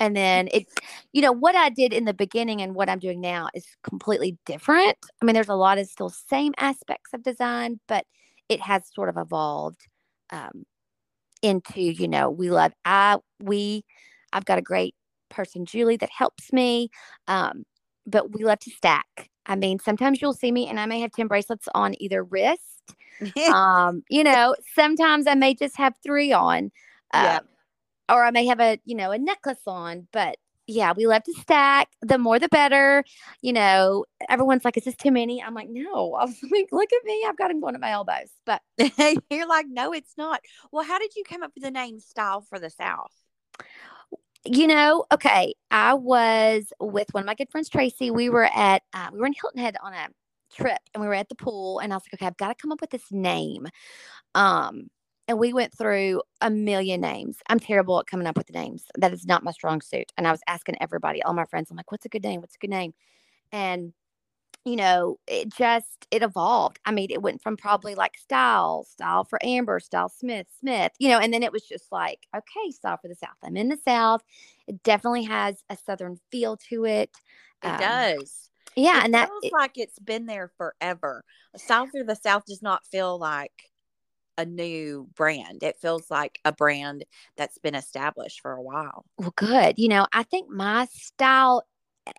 And 0.00 0.16
then 0.16 0.48
it, 0.52 0.66
you 1.12 1.22
know, 1.22 1.32
what 1.32 1.54
I 1.54 1.70
did 1.70 1.92
in 1.92 2.04
the 2.04 2.12
beginning 2.12 2.60
and 2.60 2.74
what 2.74 2.88
I'm 2.88 2.98
doing 2.98 3.20
now 3.20 3.48
is 3.54 3.64
completely 3.82 4.36
different. 4.44 4.96
I 5.22 5.24
mean, 5.24 5.34
there's 5.34 5.48
a 5.48 5.54
lot 5.54 5.78
of 5.78 5.86
still 5.86 6.10
same 6.10 6.52
aspects 6.58 7.14
of 7.14 7.22
design, 7.22 7.80
but 7.86 8.04
it 8.48 8.60
has 8.60 8.82
sort 8.92 9.08
of 9.08 9.16
evolved 9.16 9.80
um, 10.30 10.64
into, 11.42 11.80
you 11.80 12.08
know, 12.08 12.28
we 12.28 12.50
love, 12.50 12.72
I, 12.84 13.18
we, 13.40 13.84
I've 14.32 14.44
got 14.44 14.58
a 14.58 14.62
great 14.62 14.94
person, 15.30 15.64
Julie, 15.64 15.96
that 15.98 16.10
helps 16.16 16.52
me. 16.52 16.90
Um, 17.28 17.64
but 18.06 18.32
we 18.32 18.44
love 18.44 18.58
to 18.60 18.70
stack. 18.70 19.30
I 19.46 19.56
mean, 19.56 19.78
sometimes 19.78 20.20
you'll 20.20 20.34
see 20.34 20.52
me 20.52 20.68
and 20.68 20.80
I 20.80 20.86
may 20.86 21.00
have 21.00 21.12
10 21.12 21.26
bracelets 21.26 21.68
on 21.74 21.94
either 22.00 22.22
wrist. 22.22 22.94
um, 23.52 24.02
you 24.08 24.24
know, 24.24 24.54
sometimes 24.74 25.26
I 25.26 25.34
may 25.34 25.54
just 25.54 25.76
have 25.76 25.94
three 26.02 26.32
on. 26.32 26.70
Yeah. 27.12 27.38
Um, 27.38 27.44
or 28.08 28.24
I 28.24 28.30
may 28.30 28.46
have 28.46 28.60
a, 28.60 28.78
you 28.84 28.96
know, 28.96 29.12
a 29.12 29.18
necklace 29.18 29.62
on, 29.66 30.08
but 30.12 30.36
yeah, 30.66 30.92
we 30.96 31.06
love 31.06 31.22
to 31.24 31.32
stack. 31.34 31.88
The 32.00 32.18
more 32.18 32.38
the 32.38 32.48
better. 32.48 33.04
You 33.42 33.52
know, 33.52 34.04
everyone's 34.28 34.64
like, 34.64 34.76
is 34.76 34.84
this 34.84 34.96
too 34.96 35.10
many? 35.10 35.42
I'm 35.42 35.54
like, 35.54 35.68
no. 35.70 36.14
I 36.18 36.24
was 36.24 36.36
like, 36.50 36.68
look 36.72 36.92
at 36.92 37.04
me. 37.04 37.24
I've 37.26 37.36
got 37.36 37.48
them 37.48 37.60
going 37.60 37.74
at 37.74 37.80
my 37.80 37.90
elbows. 37.90 38.30
But 38.46 38.62
You're 39.30 39.48
like, 39.48 39.66
no, 39.68 39.92
it's 39.92 40.14
not. 40.16 40.40
Well, 40.72 40.84
how 40.84 40.98
did 40.98 41.14
you 41.16 41.24
come 41.24 41.42
up 41.42 41.52
with 41.54 41.64
the 41.64 41.70
name 41.70 42.00
Style 42.00 42.40
for 42.40 42.58
the 42.58 42.70
South? 42.70 43.12
You 44.44 44.66
know, 44.66 45.04
okay, 45.12 45.54
I 45.70 45.94
was 45.94 46.72
with 46.80 47.08
one 47.12 47.22
of 47.22 47.26
my 47.26 47.34
good 47.34 47.50
friends, 47.50 47.68
Tracy. 47.68 48.10
We 48.10 48.28
were 48.28 48.48
at, 48.54 48.82
uh, 48.92 49.08
we 49.12 49.18
were 49.18 49.26
in 49.26 49.32
Hilton 49.32 49.60
Head 49.60 49.76
on 49.82 49.92
a 49.94 50.08
trip 50.54 50.78
and 50.92 51.00
we 51.00 51.08
were 51.08 51.14
at 51.14 51.28
the 51.28 51.34
pool 51.34 51.78
and 51.78 51.92
I 51.92 51.96
was 51.96 52.04
like, 52.04 52.14
okay, 52.14 52.26
I've 52.26 52.36
got 52.36 52.48
to 52.48 52.54
come 52.54 52.72
up 52.72 52.80
with 52.80 52.90
this 52.90 53.10
name. 53.10 53.66
Um, 54.34 54.88
and 55.26 55.38
we 55.38 55.54
went 55.54 55.76
through 55.76 56.22
a 56.42 56.50
million 56.50 57.00
names. 57.00 57.38
I'm 57.48 57.58
terrible 57.58 57.98
at 57.98 58.06
coming 58.06 58.26
up 58.26 58.36
with 58.36 58.46
the 58.46 58.52
names. 58.52 58.84
That 58.98 59.12
is 59.12 59.24
not 59.24 59.42
my 59.42 59.52
strong 59.52 59.80
suit. 59.80 60.12
And 60.18 60.28
I 60.28 60.30
was 60.30 60.40
asking 60.46 60.76
everybody, 60.80 61.22
all 61.22 61.32
my 61.32 61.46
friends, 61.46 61.70
I'm 61.70 61.76
like, 61.76 61.90
what's 61.90 62.04
a 62.04 62.10
good 62.10 62.22
name? 62.22 62.40
What's 62.42 62.56
a 62.56 62.58
good 62.58 62.70
name? 62.70 62.92
And 63.50 63.94
you 64.64 64.76
know, 64.76 65.18
it 65.26 65.48
just 65.52 66.06
it 66.10 66.22
evolved. 66.22 66.78
I 66.86 66.92
mean, 66.92 67.08
it 67.10 67.22
went 67.22 67.42
from 67.42 67.56
probably 67.56 67.94
like 67.94 68.16
style, 68.16 68.84
style 68.84 69.24
for 69.24 69.38
Amber, 69.44 69.80
style 69.80 70.08
Smith, 70.08 70.46
Smith, 70.60 70.92
you 70.98 71.08
know, 71.08 71.18
and 71.18 71.32
then 71.32 71.42
it 71.42 71.52
was 71.52 71.64
just 71.64 71.92
like, 71.92 72.26
okay, 72.34 72.70
style 72.70 72.98
for 73.00 73.08
the 73.08 73.14
South. 73.14 73.36
I'm 73.42 73.56
in 73.56 73.68
the 73.68 73.78
South. 73.84 74.22
It 74.66 74.82
definitely 74.82 75.24
has 75.24 75.62
a 75.68 75.76
Southern 75.76 76.18
feel 76.30 76.56
to 76.70 76.84
it. 76.86 77.10
It 77.62 77.76
Um, 77.76 77.76
does. 77.76 78.50
Yeah, 78.76 79.00
it 79.00 79.04
and 79.04 79.14
that 79.14 79.30
feels 79.30 79.50
like 79.52 79.72
it's 79.76 79.98
been 79.98 80.26
there 80.26 80.48
forever. 80.56 81.24
Style 81.56 81.86
for 81.86 82.02
the 82.04 82.16
South 82.16 82.44
does 82.46 82.62
not 82.62 82.86
feel 82.86 83.18
like 83.18 83.70
a 84.38 84.44
new 84.46 85.08
brand. 85.14 85.62
It 85.62 85.78
feels 85.80 86.10
like 86.10 86.40
a 86.44 86.52
brand 86.52 87.04
that's 87.36 87.58
been 87.58 87.74
established 87.74 88.40
for 88.40 88.52
a 88.52 88.62
while. 88.62 89.04
well, 89.18 89.32
good. 89.36 89.78
You 89.78 89.88
know, 89.88 90.06
I 90.12 90.22
think 90.24 90.50
my 90.50 90.86
style 90.86 91.62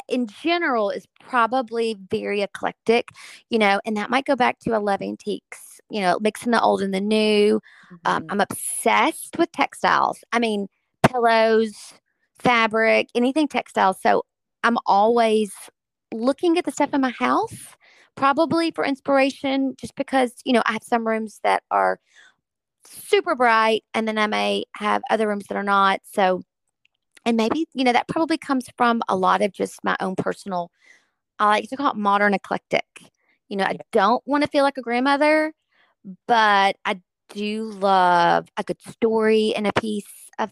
in 0.07 0.27
general 0.27 0.89
is 0.89 1.05
probably 1.19 1.95
very 2.11 2.41
eclectic, 2.41 3.09
you 3.49 3.59
know, 3.59 3.79
and 3.85 3.97
that 3.97 4.09
might 4.09 4.25
go 4.25 4.35
back 4.35 4.59
to 4.59 4.73
I 4.73 4.77
love 4.77 5.01
antiques, 5.01 5.79
you 5.89 6.01
know, 6.01 6.17
mixing 6.21 6.51
the 6.51 6.61
old 6.61 6.81
and 6.81 6.93
the 6.93 7.01
new. 7.01 7.61
Um, 8.05 8.23
Mhm. 8.23 8.29
I'm 8.29 8.41
obsessed 8.41 9.37
with 9.37 9.51
textiles. 9.51 10.23
I 10.31 10.39
mean, 10.39 10.67
pillows, 11.03 11.93
fabric, 12.39 13.09
anything 13.15 13.47
textile. 13.47 13.93
So 13.93 14.23
I'm 14.63 14.77
always 14.85 15.53
looking 16.13 16.57
at 16.57 16.65
the 16.65 16.71
stuff 16.71 16.93
in 16.93 17.01
my 17.01 17.09
house, 17.09 17.75
probably 18.15 18.71
for 18.71 18.85
inspiration, 18.85 19.75
just 19.79 19.95
because, 19.95 20.33
you 20.45 20.53
know, 20.53 20.61
I 20.65 20.73
have 20.73 20.83
some 20.83 21.07
rooms 21.07 21.39
that 21.43 21.63
are 21.71 21.99
super 22.85 23.35
bright 23.35 23.83
and 23.93 24.07
then 24.07 24.17
I 24.17 24.27
may 24.27 24.65
have 24.75 25.01
other 25.09 25.27
rooms 25.27 25.45
that 25.49 25.57
are 25.57 25.63
not. 25.63 26.01
So, 26.05 26.43
and 27.25 27.37
maybe, 27.37 27.67
you 27.73 27.83
know, 27.83 27.93
that 27.93 28.07
probably 28.07 28.37
comes 28.37 28.67
from 28.77 29.01
a 29.07 29.15
lot 29.15 29.41
of 29.41 29.51
just 29.51 29.83
my 29.83 29.95
own 29.99 30.15
personal, 30.15 30.71
I 31.39 31.47
like 31.47 31.69
to 31.69 31.77
call 31.77 31.91
it 31.91 31.97
modern 31.97 32.33
eclectic. 32.33 32.85
You 33.49 33.57
know, 33.57 33.65
I 33.65 33.77
don't 33.91 34.23
want 34.25 34.43
to 34.43 34.49
feel 34.49 34.63
like 34.63 34.77
a 34.77 34.81
grandmother, 34.81 35.53
but 36.27 36.77
I 36.85 37.01
do 37.29 37.65
love 37.65 38.47
a 38.57 38.63
good 38.63 38.81
story 38.81 39.53
and 39.55 39.67
a 39.67 39.73
piece 39.73 40.29
of 40.39 40.51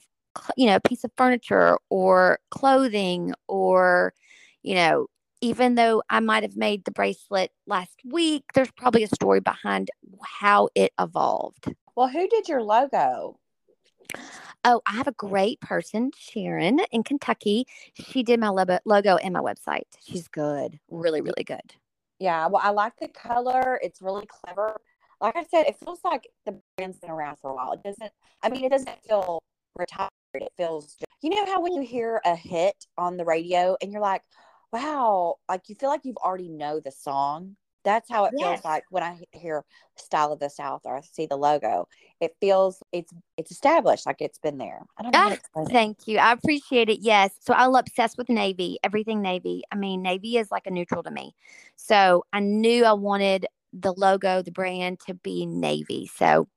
you 0.58 0.66
know 0.66 0.76
a 0.76 0.82
piece 0.82 1.04
of 1.04 1.12
furniture 1.16 1.78
or 1.92 2.40
clothing 2.50 3.34
or 3.48 4.14
you 4.64 4.74
know 4.74 5.06
even 5.42 5.76
though 5.76 6.02
i 6.10 6.20
might 6.20 6.42
have 6.42 6.58
made 6.58 6.84
the 6.86 6.92
bracelet 6.92 7.52
last 7.68 8.00
week 8.04 8.44
there's 8.56 8.72
probably 8.72 9.04
a 9.04 9.08
story 9.08 9.40
behind 9.40 9.92
how 10.24 10.68
it 10.74 10.92
evolved 11.00 11.72
Well, 11.96 12.08
who 12.08 12.28
did 12.28 12.48
your 12.48 12.64
logo? 12.64 13.40
Oh 14.64 14.82
i 14.86 14.94
have 14.94 15.08
a 15.08 15.14
great 15.14 15.60
person 15.62 16.12
sharon 16.18 16.80
in 16.92 17.04
kentucky 17.04 17.66
she 17.94 18.24
did 18.24 18.40
my 18.40 18.50
logo, 18.50 19.16
and 19.18 19.34
my 19.34 19.40
website 19.42 19.84
she's 20.02 20.28
good 20.28 20.80
really 20.90 21.22
really 21.22 21.44
good 21.44 21.76
Yeah, 22.20 22.48
well, 22.48 22.62
I 22.64 22.70
like 22.70 22.94
the 23.00 23.10
color. 23.10 23.80
It's 23.84 24.02
really 24.02 24.26
clever. 24.26 24.80
Like 25.20 25.36
I 25.36 25.44
said, 25.44 25.66
it 25.68 25.76
feels 25.84 26.00
like 26.04 26.28
the 26.46 26.60
brand's 26.78 27.00
been 27.00 27.10
around 27.10 27.38
for 27.42 27.52
a 27.52 27.56
while. 27.56 27.74
It 27.74 27.84
doesn't, 27.84 28.12
I 28.42 28.50
mean, 28.50 28.64
it 28.64 28.70
doesn't 28.70 29.00
feel 29.08 29.40
retired. 29.78 30.10
It 30.34 30.52
feels, 30.58 30.96
you 31.22 31.30
know, 31.30 31.46
how 31.46 31.62
when 31.62 31.74
you 31.74 31.82
hear 31.82 32.22
a 32.26 32.36
hit 32.36 32.86
on 32.98 33.18
the 33.18 33.26
radio 33.26 33.76
and 33.82 33.92
you're 33.92 34.02
like, 34.02 34.22
wow, 34.72 35.36
like 35.50 35.70
you 35.70 35.76
feel 35.76 35.90
like 35.90 36.02
you've 36.06 36.18
already 36.18 36.50
know 36.50 36.80
the 36.80 36.92
song. 36.92 37.56
That's 37.84 38.10
how 38.10 38.26
it 38.26 38.34
Yes. 38.38 38.62
feels 38.62 38.66
like 38.66 38.84
when 38.90 39.04
I 39.04 39.20
hear 39.32 39.66
Style 39.98 40.32
of 40.32 40.40
the 40.40 40.50
South 40.50 40.82
or 40.86 40.98
I 40.98 41.02
see 41.02 41.26
the 41.26 41.36
logo. 41.38 41.88
It 42.22 42.36
feels 42.42 42.82
it's 42.92 43.14
it's 43.38 43.52
established, 43.52 44.06
like 44.06 44.22
it's 44.22 44.40
been 44.40 44.58
there. 44.58 44.82
I 44.98 45.04
don't 45.04 45.14
know 45.14 45.22
how 45.22 45.30
to 45.30 45.34
Ah, 45.34 45.36
explain 45.36 45.72
it. 45.72 45.72
Thank 45.72 46.08
you. 46.08 46.18
I 46.18 46.32
appreciate 46.34 46.90
it. 46.90 47.00
Yes. 47.02 47.32
So 47.40 47.54
I'm 47.54 47.76
obsessed 47.76 48.18
with 48.18 48.30
Navy, 48.30 48.78
everything 48.84 49.22
Navy. 49.22 49.64
I 49.72 49.76
mean, 49.76 50.02
Navy 50.02 50.38
is 50.38 50.52
like 50.52 50.68
a 50.68 50.72
neutral 50.72 51.04
to 51.04 51.12
me. 51.12 51.34
So 51.76 52.26
I 52.34 52.40
knew 52.42 52.86
I 52.86 52.94
wanted 52.94 53.46
the 53.72 53.94
logo, 53.94 54.42
the 54.42 54.52
brand 54.52 55.00
to 55.08 55.14
be 55.14 55.46
Navy. 55.46 56.08
So, 56.14 56.48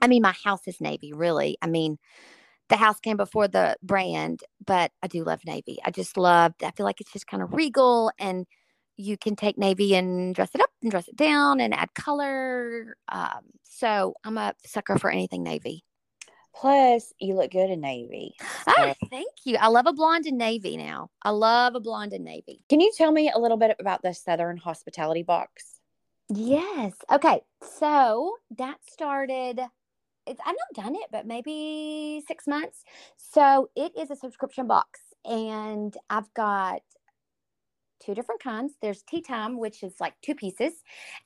I 0.00 0.08
mean, 0.08 0.22
my 0.22 0.34
house 0.44 0.66
is 0.66 0.80
Navy, 0.80 1.12
really. 1.12 1.58
I 1.62 1.66
mean, 1.66 1.98
the 2.68 2.76
house 2.76 3.00
came 3.00 3.16
before 3.16 3.48
the 3.48 3.76
brand, 3.82 4.42
but 4.64 4.92
I 5.02 5.08
do 5.08 5.24
love 5.24 5.40
Navy. 5.44 5.78
I 5.84 5.90
just 5.90 6.16
love, 6.16 6.54
I 6.62 6.70
feel 6.72 6.86
like 6.86 7.00
it's 7.00 7.12
just 7.12 7.26
kind 7.26 7.42
of 7.42 7.52
regal 7.52 8.12
and 8.18 8.46
you 9.00 9.16
can 9.16 9.36
take 9.36 9.58
Navy 9.58 9.94
and 9.94 10.34
dress 10.34 10.50
it 10.54 10.60
up 10.60 10.70
and 10.82 10.90
dress 10.90 11.08
it 11.08 11.16
down 11.16 11.60
and 11.60 11.74
add 11.74 11.94
color. 11.94 12.96
Um, 13.08 13.40
so 13.64 14.14
I'm 14.24 14.38
a 14.38 14.54
sucker 14.64 14.98
for 14.98 15.10
anything 15.10 15.42
Navy. 15.42 15.84
Plus, 16.54 17.12
you 17.20 17.34
look 17.36 17.52
good 17.52 17.70
in 17.70 17.80
navy. 17.80 18.34
Ah, 18.66 18.74
So- 19.00 19.06
thank 19.08 19.28
you. 19.44 19.56
I 19.58 19.68
love 19.68 19.86
a 19.86 19.92
blonde 19.92 20.26
in 20.26 20.36
navy 20.36 20.76
now. 20.76 21.08
I 21.22 21.30
love 21.30 21.74
a 21.76 21.80
blonde 21.80 22.12
in 22.12 22.24
navy. 22.24 22.64
Can 22.68 22.80
you 22.80 22.92
tell 22.96 23.12
me 23.12 23.30
a 23.30 23.38
little 23.38 23.56
bit 23.56 23.76
about 23.78 24.02
the 24.02 24.12
Southern 24.12 24.56
Hospitality 24.56 25.22
Box? 25.22 25.80
Yes. 26.28 26.92
Okay. 27.10 27.40
So 27.78 28.36
that 28.58 28.78
started. 28.90 29.60
It's 30.26 30.40
I've 30.44 30.56
not 30.76 30.84
done 30.84 30.94
it, 30.96 31.06
but 31.10 31.26
maybe 31.26 32.22
six 32.26 32.46
months. 32.46 32.84
So 33.16 33.70
it 33.76 33.92
is 33.96 34.10
a 34.10 34.16
subscription 34.16 34.66
box, 34.66 35.00
and 35.24 35.96
I've 36.10 36.32
got 36.34 36.82
two 38.04 38.14
different 38.14 38.42
kinds. 38.42 38.74
There's 38.80 39.02
tea 39.02 39.22
time, 39.22 39.58
which 39.58 39.82
is 39.82 39.94
like 40.00 40.14
two 40.22 40.34
pieces, 40.34 40.72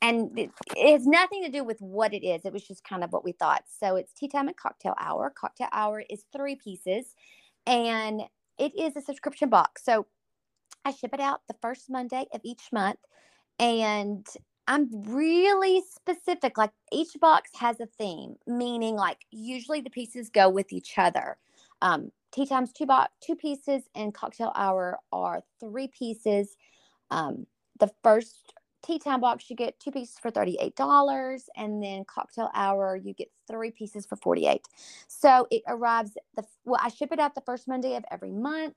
and 0.02 0.38
it, 0.38 0.50
has 0.76 1.06
nothing 1.06 1.42
to 1.44 1.50
do 1.50 1.64
with 1.64 1.80
what 1.80 2.12
it 2.12 2.24
is. 2.24 2.44
It 2.44 2.52
was 2.52 2.66
just 2.66 2.84
kind 2.84 3.04
of 3.04 3.12
what 3.12 3.24
we 3.24 3.32
thought. 3.32 3.64
So 3.80 3.96
it's 3.96 4.12
tea 4.12 4.28
time 4.28 4.48
and 4.48 4.56
cocktail 4.56 4.94
hour. 5.00 5.32
Cocktail 5.36 5.68
hour 5.72 6.02
is 6.10 6.24
three 6.34 6.56
pieces, 6.56 7.14
and 7.66 8.22
it 8.58 8.72
is 8.78 8.96
a 8.96 9.00
subscription 9.00 9.48
box. 9.48 9.84
So 9.84 10.06
I 10.84 10.92
ship 10.92 11.14
it 11.14 11.20
out 11.20 11.40
the 11.48 11.56
first 11.62 11.90
Monday 11.90 12.26
of 12.32 12.40
each 12.44 12.68
month, 12.72 12.98
and 13.58 14.26
I'm 14.66 14.88
really 15.04 15.82
specific. 15.82 16.56
Like 16.56 16.72
each 16.92 17.16
box 17.20 17.50
has 17.56 17.80
a 17.80 17.86
theme, 17.86 18.36
meaning 18.46 18.96
like 18.96 19.18
usually 19.30 19.80
the 19.80 19.90
pieces 19.90 20.30
go 20.30 20.48
with 20.48 20.72
each 20.72 20.94
other. 20.96 21.36
Um, 21.82 22.10
tea 22.32 22.46
times 22.46 22.72
two 22.72 22.86
box 22.86 23.12
two 23.20 23.36
pieces, 23.36 23.82
and 23.94 24.14
cocktail 24.14 24.52
hour 24.54 24.98
are 25.12 25.42
three 25.60 25.88
pieces. 25.88 26.56
Um, 27.10 27.46
the 27.80 27.90
first 28.02 28.52
tea 28.84 28.98
time 28.98 29.20
box 29.20 29.48
you 29.48 29.56
get 29.56 29.78
two 29.80 29.90
pieces 29.90 30.18
for 30.20 30.30
thirty 30.30 30.58
eight 30.60 30.76
dollars, 30.76 31.48
and 31.56 31.82
then 31.82 32.04
cocktail 32.04 32.50
hour 32.54 32.96
you 32.96 33.14
get 33.14 33.30
three 33.48 33.70
pieces 33.70 34.06
for 34.06 34.16
forty 34.16 34.46
eight. 34.46 34.66
So 35.08 35.46
it 35.50 35.62
arrives 35.66 36.12
the 36.36 36.44
well, 36.64 36.80
I 36.82 36.88
ship 36.88 37.12
it 37.12 37.18
out 37.18 37.34
the 37.34 37.42
first 37.42 37.68
Monday 37.68 37.96
of 37.96 38.04
every 38.10 38.32
month, 38.32 38.74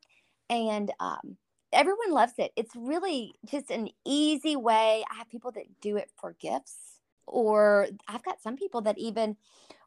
and 0.50 0.92
um, 1.00 1.38
everyone 1.74 2.12
loves 2.12 2.34
it. 2.38 2.52
It's 2.56 2.76
really 2.76 3.36
just 3.46 3.70
an 3.72 3.90
easy 4.06 4.56
way. 4.56 5.04
I 5.12 5.16
have 5.18 5.30
people 5.30 5.52
that 5.52 5.66
do 5.82 5.98
it 5.98 6.10
for 6.20 6.36
gifts, 6.40 6.97
or 7.28 7.88
I've 8.08 8.24
got 8.24 8.42
some 8.42 8.56
people 8.56 8.82
that 8.82 8.98
even 8.98 9.38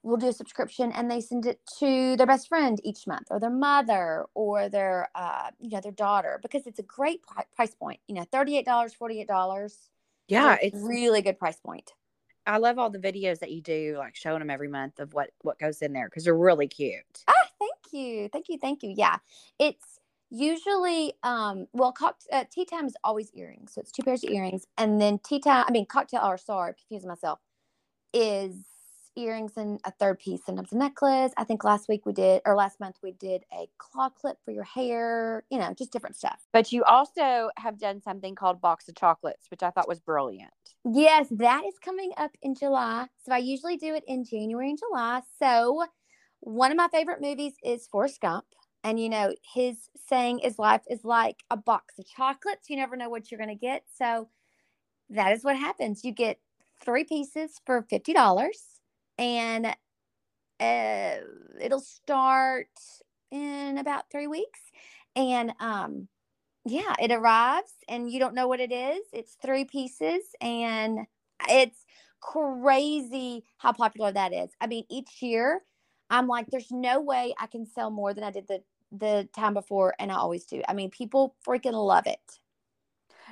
will 0.02 0.16
do 0.16 0.28
a 0.28 0.32
subscription 0.32 0.92
and 0.92 1.10
they 1.10 1.20
send 1.20 1.46
it 1.46 1.60
to 1.78 2.16
their 2.16 2.26
best 2.26 2.48
friend 2.48 2.80
each 2.84 3.06
month, 3.06 3.28
or 3.30 3.38
their 3.40 3.50
mother, 3.50 4.26
or 4.34 4.68
their 4.68 5.08
uh, 5.14 5.50
you 5.60 5.70
know 5.70 5.80
their 5.80 5.92
daughter, 5.92 6.38
because 6.42 6.66
it's 6.66 6.78
a 6.78 6.84
great 6.84 7.22
pri- 7.22 7.44
price 7.54 7.74
point. 7.74 8.00
You 8.08 8.14
know, 8.14 8.24
thirty 8.30 8.56
eight 8.56 8.66
dollars, 8.66 8.94
forty 8.94 9.20
eight 9.20 9.28
dollars. 9.28 9.90
Yeah, 10.28 10.56
it's 10.62 10.78
really 10.80 11.22
good 11.22 11.38
price 11.38 11.58
point. 11.58 11.92
I 12.46 12.56
love 12.56 12.78
all 12.78 12.90
the 12.90 12.98
videos 12.98 13.40
that 13.40 13.50
you 13.50 13.60
do, 13.60 13.96
like 13.98 14.16
showing 14.16 14.38
them 14.40 14.50
every 14.50 14.68
month 14.68 14.98
of 14.98 15.12
what 15.12 15.30
what 15.42 15.58
goes 15.58 15.82
in 15.82 15.92
there 15.92 16.08
because 16.08 16.24
they're 16.24 16.36
really 16.36 16.68
cute. 16.68 17.24
Ah, 17.28 17.48
thank 17.58 17.92
you, 17.92 18.28
thank 18.32 18.48
you, 18.48 18.58
thank 18.58 18.82
you. 18.82 18.94
Yeah, 18.96 19.16
it's 19.58 19.99
usually 20.30 21.14
um 21.22 21.66
well, 21.72 21.92
cocktail 21.92 22.40
uh, 22.40 22.44
tea 22.50 22.64
time 22.64 22.86
is 22.86 22.96
always 23.04 23.30
earrings, 23.34 23.74
so 23.74 23.80
it's 23.80 23.92
two 23.92 24.02
pairs 24.02 24.24
of 24.24 24.30
earrings, 24.30 24.66
and 24.78 25.00
then 25.00 25.18
tea 25.18 25.40
time. 25.40 25.64
I 25.68 25.72
mean, 25.72 25.86
cocktail 25.86 26.22
or 26.24 26.38
sorry, 26.38 26.74
confusing 26.74 27.08
myself. 27.08 27.40
Is 28.12 28.56
earrings 29.16 29.52
and 29.56 29.80
a 29.84 29.90
third 29.90 30.18
piece, 30.18 30.40
sometimes 30.44 30.72
a 30.72 30.76
necklace. 30.76 31.32
I 31.36 31.44
think 31.44 31.64
last 31.64 31.88
week 31.88 32.06
we 32.06 32.12
did, 32.12 32.42
or 32.44 32.54
last 32.54 32.80
month 32.80 32.96
we 33.02 33.12
did 33.12 33.44
a 33.52 33.68
claw 33.78 34.08
clip 34.08 34.38
for 34.44 34.50
your 34.50 34.64
hair, 34.64 35.44
you 35.50 35.58
know, 35.58 35.74
just 35.74 35.92
different 35.92 36.16
stuff. 36.16 36.40
But 36.52 36.72
you 36.72 36.84
also 36.84 37.50
have 37.56 37.78
done 37.78 38.00
something 38.00 38.34
called 38.34 38.60
Box 38.60 38.88
of 38.88 38.96
Chocolates, 38.96 39.46
which 39.50 39.62
I 39.62 39.70
thought 39.70 39.88
was 39.88 40.00
brilliant. 40.00 40.52
Yes, 40.84 41.26
that 41.30 41.64
is 41.66 41.74
coming 41.84 42.12
up 42.16 42.30
in 42.42 42.54
July. 42.54 43.06
So 43.24 43.32
I 43.32 43.38
usually 43.38 43.76
do 43.76 43.94
it 43.94 44.04
in 44.06 44.24
January 44.24 44.70
and 44.70 44.78
July. 44.78 45.20
So 45.38 45.84
one 46.40 46.70
of 46.70 46.76
my 46.76 46.88
favorite 46.88 47.20
movies 47.20 47.54
is 47.62 47.86
Forrest 47.86 48.20
Gump. 48.20 48.46
And 48.82 48.98
you 48.98 49.08
know, 49.08 49.34
his 49.54 49.76
saying 50.08 50.40
is 50.40 50.58
life 50.58 50.82
is 50.88 51.04
like 51.04 51.44
a 51.50 51.56
box 51.56 51.98
of 51.98 52.06
chocolates. 52.06 52.70
You 52.70 52.76
never 52.76 52.96
know 52.96 53.08
what 53.08 53.30
you're 53.30 53.38
going 53.38 53.48
to 53.48 53.54
get. 53.54 53.84
So 53.96 54.28
that 55.10 55.32
is 55.32 55.44
what 55.44 55.56
happens. 55.56 56.04
You 56.04 56.12
get 56.12 56.38
three 56.82 57.04
pieces 57.04 57.60
for 57.66 57.82
$50 57.82 58.78
and 59.18 59.66
uh, 60.60 61.14
it'll 61.60 61.80
start 61.80 62.68
in 63.30 63.78
about 63.78 64.10
three 64.10 64.26
weeks. 64.26 64.60
And 65.16 65.52
um, 65.60 66.08
yeah, 66.64 66.94
it 67.00 67.10
arrives 67.10 67.72
and 67.88 68.10
you 68.10 68.18
don't 68.18 68.34
know 68.34 68.48
what 68.48 68.60
it 68.60 68.72
is. 68.72 69.00
It's 69.12 69.36
three 69.42 69.64
pieces 69.64 70.22
and 70.40 71.00
it's 71.48 71.84
crazy 72.20 73.44
how 73.58 73.72
popular 73.72 74.12
that 74.12 74.32
is. 74.32 74.50
I 74.60 74.66
mean, 74.66 74.84
each 74.90 75.22
year 75.22 75.62
I'm 76.10 76.26
like, 76.26 76.46
there's 76.50 76.70
no 76.70 77.00
way 77.00 77.34
I 77.38 77.46
can 77.46 77.66
sell 77.66 77.90
more 77.90 78.12
than 78.12 78.24
I 78.24 78.30
did 78.30 78.48
the 78.48 78.62
the 78.92 79.28
time 79.36 79.54
before, 79.54 79.94
and 80.00 80.10
I 80.10 80.16
always 80.16 80.44
do. 80.44 80.62
I 80.68 80.74
mean, 80.74 80.90
people 80.90 81.36
freaking 81.46 81.72
love 81.72 82.06
it. 82.06 82.40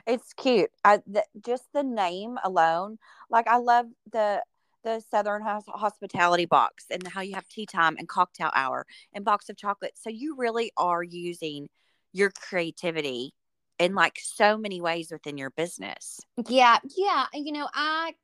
It's 0.06 0.32
cute. 0.32 0.70
I 0.84 1.00
the, 1.06 1.24
just 1.44 1.64
the 1.74 1.82
name 1.82 2.38
alone, 2.44 2.98
like 3.28 3.48
I 3.48 3.56
love 3.56 3.86
the 4.12 4.42
the 4.84 5.02
Southern 5.10 5.42
Hospitality 5.42 6.46
box 6.46 6.86
and 6.90 7.06
how 7.06 7.20
you 7.20 7.34
have 7.34 7.48
tea 7.48 7.66
time 7.66 7.96
and 7.98 8.08
cocktail 8.08 8.50
hour 8.54 8.86
and 9.12 9.24
box 9.24 9.48
of 9.48 9.56
chocolates. 9.56 10.02
So 10.02 10.08
you 10.08 10.36
really 10.36 10.70
are 10.76 11.02
using 11.02 11.68
your 12.12 12.30
creativity 12.30 13.34
in 13.78 13.94
like 13.94 14.18
so 14.22 14.56
many 14.56 14.80
ways 14.80 15.10
within 15.10 15.36
your 15.36 15.50
business. 15.50 16.20
Yeah, 16.48 16.78
yeah. 16.96 17.26
You 17.34 17.52
know, 17.52 17.68
I 17.74 18.14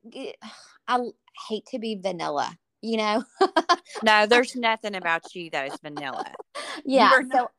I 0.87 0.99
hate 1.49 1.65
to 1.67 1.79
be 1.79 1.99
vanilla. 2.01 2.57
You 2.85 2.97
know. 2.97 3.23
no, 4.03 4.27
there's 4.27 4.55
nothing 4.55 4.93
about 4.93 5.33
you 5.33 5.49
that 5.49 5.73
is 5.73 5.79
vanilla. 5.81 6.31
Yeah. 6.85 7.09
You 7.09 7.15
are 7.15 7.23
so 7.31 7.49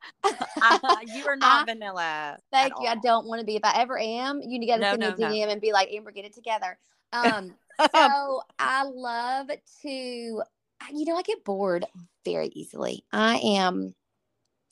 not, 0.61 1.07
you 1.13 1.27
are 1.27 1.35
not 1.35 1.63
I, 1.67 1.73
vanilla. 1.73 2.37
Thank 2.49 2.73
you. 2.79 2.87
All. 2.87 2.93
I 2.93 2.95
don't 2.95 3.27
want 3.27 3.41
to 3.41 3.45
be. 3.45 3.57
If 3.57 3.65
I 3.65 3.81
ever 3.81 3.99
am, 3.99 4.39
you 4.41 4.65
got 4.65 4.75
to 4.75 4.81
no, 4.81 4.89
send 4.91 5.01
no, 5.01 5.09
me 5.09 5.41
a 5.41 5.45
DM 5.45 5.47
no. 5.47 5.51
and 5.51 5.61
be 5.61 5.73
like, 5.73 5.89
Amber, 5.91 6.11
get 6.11 6.23
it 6.23 6.33
together. 6.33 6.77
Um, 7.11 7.55
so 7.93 8.41
I 8.57 8.83
love 8.83 9.49
to, 9.81 9.89
you 9.89 11.05
know, 11.05 11.17
I 11.17 11.21
get 11.23 11.43
bored 11.43 11.85
very 12.23 12.47
easily. 12.47 13.03
I 13.11 13.35
am, 13.37 13.95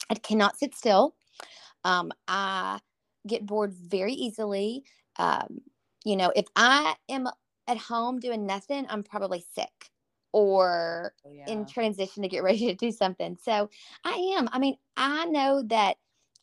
I 0.09 0.15
cannot 0.15 0.57
sit 0.57 0.73
still. 0.73 1.15
Um, 1.83 2.13
I 2.29 2.79
get 3.27 3.45
bored 3.45 3.73
very 3.73 4.13
easily. 4.13 4.85
Um, 5.17 5.59
you 6.05 6.15
know, 6.15 6.31
if 6.33 6.45
I 6.55 6.95
am 7.09 7.27
at 7.67 7.77
home 7.77 8.19
doing 8.21 8.45
nothing, 8.45 8.85
I'm 8.89 9.03
probably 9.03 9.45
sick 9.53 9.91
or 10.35 11.13
oh, 11.25 11.31
yeah. 11.31 11.45
in 11.47 11.65
transition 11.65 12.21
to 12.21 12.27
get 12.27 12.43
ready 12.43 12.67
to 12.67 12.75
do 12.75 12.91
something. 12.91 13.37
So 13.41 13.69
I 14.03 14.35
am. 14.37 14.49
I 14.51 14.59
mean, 14.59 14.75
I 14.97 15.23
know 15.25 15.63
that 15.67 15.95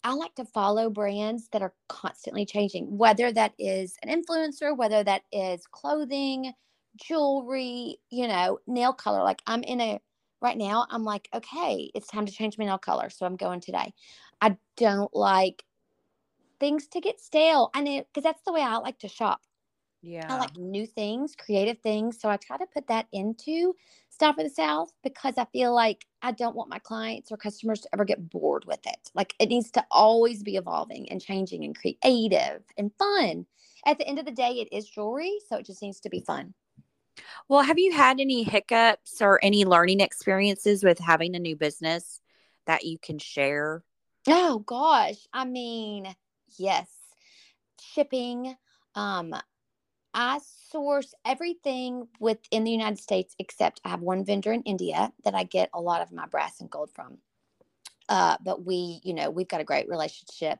I 0.02 0.14
like 0.14 0.34
to 0.36 0.46
follow 0.46 0.88
brands 0.88 1.48
that 1.52 1.60
are 1.60 1.74
constantly 1.90 2.46
changing, 2.46 2.96
whether 2.96 3.30
that 3.32 3.52
is 3.58 3.98
an 4.02 4.08
influencer, 4.08 4.74
whether 4.74 5.04
that 5.04 5.24
is 5.30 5.66
clothing, 5.66 6.54
jewelry, 6.96 7.98
you 8.08 8.26
know, 8.28 8.58
nail 8.66 8.94
color. 8.94 9.22
Like 9.22 9.42
I'm 9.46 9.62
in 9.62 9.82
a 9.82 10.00
right 10.40 10.56
now, 10.56 10.86
I'm 10.88 11.04
like, 11.04 11.28
okay, 11.34 11.90
it's 11.94 12.08
time 12.08 12.24
to 12.24 12.32
change 12.32 12.56
my 12.56 12.64
nail 12.64 12.78
color. 12.78 13.10
So 13.10 13.26
I'm 13.26 13.36
going 13.36 13.60
today. 13.60 13.92
I 14.40 14.56
don't 14.78 15.14
like 15.14 15.64
things 16.60 16.88
to 16.88 17.00
get 17.02 17.20
stale. 17.20 17.70
I 17.74 17.82
know 17.82 17.98
because 17.98 18.24
that's 18.24 18.42
the 18.46 18.54
way 18.54 18.62
I 18.62 18.78
like 18.78 18.98
to 19.00 19.08
shop. 19.08 19.42
Yeah. 20.02 20.26
I 20.28 20.38
like 20.38 20.56
new 20.56 20.86
things, 20.86 21.34
creative 21.36 21.78
things. 21.78 22.20
So 22.20 22.28
I 22.28 22.36
try 22.36 22.56
to 22.56 22.66
put 22.66 22.88
that 22.88 23.06
into 23.12 23.74
Style 24.10 24.32
for 24.32 24.42
the 24.42 24.50
South 24.50 24.92
because 25.04 25.38
I 25.38 25.46
feel 25.52 25.74
like 25.74 26.04
I 26.22 26.32
don't 26.32 26.56
want 26.56 26.70
my 26.70 26.80
clients 26.80 27.30
or 27.30 27.36
customers 27.36 27.80
to 27.82 27.88
ever 27.92 28.04
get 28.04 28.28
bored 28.30 28.64
with 28.66 28.84
it. 28.86 29.10
Like 29.14 29.34
it 29.38 29.48
needs 29.48 29.70
to 29.72 29.84
always 29.90 30.42
be 30.42 30.56
evolving 30.56 31.08
and 31.10 31.20
changing 31.20 31.64
and 31.64 31.76
creative 31.78 32.62
and 32.76 32.90
fun. 32.98 33.46
At 33.86 33.98
the 33.98 34.06
end 34.06 34.18
of 34.18 34.24
the 34.24 34.32
day, 34.32 34.60
it 34.60 34.68
is 34.76 34.88
jewelry. 34.88 35.38
So 35.48 35.56
it 35.56 35.66
just 35.66 35.82
needs 35.82 36.00
to 36.00 36.10
be 36.10 36.20
fun. 36.20 36.54
Well, 37.48 37.62
have 37.62 37.78
you 37.78 37.92
had 37.92 38.20
any 38.20 38.42
hiccups 38.42 39.20
or 39.20 39.38
any 39.42 39.64
learning 39.64 40.00
experiences 40.00 40.82
with 40.82 40.98
having 40.98 41.36
a 41.36 41.40
new 41.40 41.56
business 41.56 42.20
that 42.66 42.84
you 42.84 42.98
can 42.98 43.18
share? 43.18 43.82
Oh 44.28 44.60
gosh. 44.60 45.26
I 45.32 45.44
mean, 45.44 46.14
yes. 46.58 46.88
Shipping. 47.80 48.56
Um, 48.94 49.34
I 50.14 50.40
source 50.70 51.14
everything 51.24 52.08
within 52.20 52.64
the 52.64 52.70
United 52.70 52.98
States 52.98 53.34
except 53.38 53.80
I 53.84 53.90
have 53.90 54.00
one 54.00 54.24
vendor 54.24 54.52
in 54.52 54.62
India 54.62 55.12
that 55.24 55.34
I 55.34 55.44
get 55.44 55.70
a 55.74 55.80
lot 55.80 56.02
of 56.02 56.12
my 56.12 56.26
brass 56.26 56.60
and 56.60 56.70
gold 56.70 56.90
from. 56.94 57.18
Uh, 58.08 58.36
but 58.44 58.64
we, 58.64 59.00
you 59.04 59.14
know, 59.14 59.30
we've 59.30 59.48
got 59.48 59.60
a 59.60 59.64
great 59.64 59.88
relationship. 59.88 60.58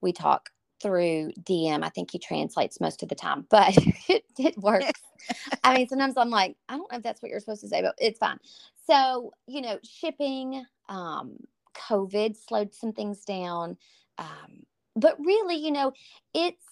We 0.00 0.12
talk 0.12 0.50
through 0.80 1.32
DM. 1.42 1.82
I 1.82 1.88
think 1.88 2.10
he 2.10 2.18
translates 2.18 2.80
most 2.80 3.02
of 3.02 3.08
the 3.08 3.14
time, 3.14 3.46
but 3.50 3.76
it, 4.08 4.24
it 4.38 4.56
works. 4.58 4.92
I 5.64 5.76
mean, 5.76 5.88
sometimes 5.88 6.16
I'm 6.16 6.30
like, 6.30 6.56
I 6.68 6.76
don't 6.76 6.90
know 6.90 6.98
if 6.98 7.02
that's 7.02 7.22
what 7.22 7.30
you're 7.30 7.40
supposed 7.40 7.62
to 7.62 7.68
say, 7.68 7.82
but 7.82 7.94
it's 7.98 8.18
fine. 8.18 8.38
So, 8.86 9.32
you 9.46 9.60
know, 9.60 9.78
shipping, 9.82 10.64
um, 10.88 11.36
COVID 11.74 12.36
slowed 12.36 12.74
some 12.74 12.92
things 12.92 13.24
down. 13.24 13.76
Um, 14.18 14.64
but 14.96 15.18
really, 15.18 15.56
you 15.56 15.70
know, 15.70 15.92
it's 16.34 16.64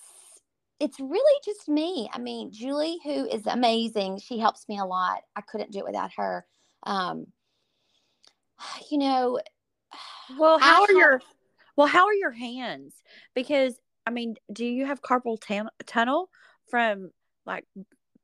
it's 0.79 1.01
really 1.01 1.41
just 1.45 1.69
me. 1.69 2.09
I 2.13 2.19
mean, 2.19 2.53
Julie, 2.53 2.99
who 3.03 3.27
is 3.27 3.47
amazing, 3.47 4.19
she 4.19 4.39
helps 4.39 4.69
me 4.69 4.79
a 4.79 4.85
lot. 4.85 5.21
I 5.35 5.41
couldn't 5.41 5.73
do 5.73 5.81
it 5.81 5.87
without 5.87 6.13
her. 6.17 6.47
Um, 6.83 7.27
you 8.91 8.99
know, 8.99 9.41
well, 10.39 10.59
how 10.59 10.83
I 10.83 10.87
are 10.87 10.93
your 10.93 11.21
well, 11.77 11.87
how 11.87 12.07
are 12.07 12.15
your 12.15 12.31
hands? 12.31 12.95
Because 13.35 13.79
I 14.07 14.11
mean, 14.11 14.37
do 14.53 14.65
you 14.65 14.87
have 14.87 15.03
carpal 15.03 15.39
tunnel 15.87 16.31
from 16.71 17.11
like 17.45 17.65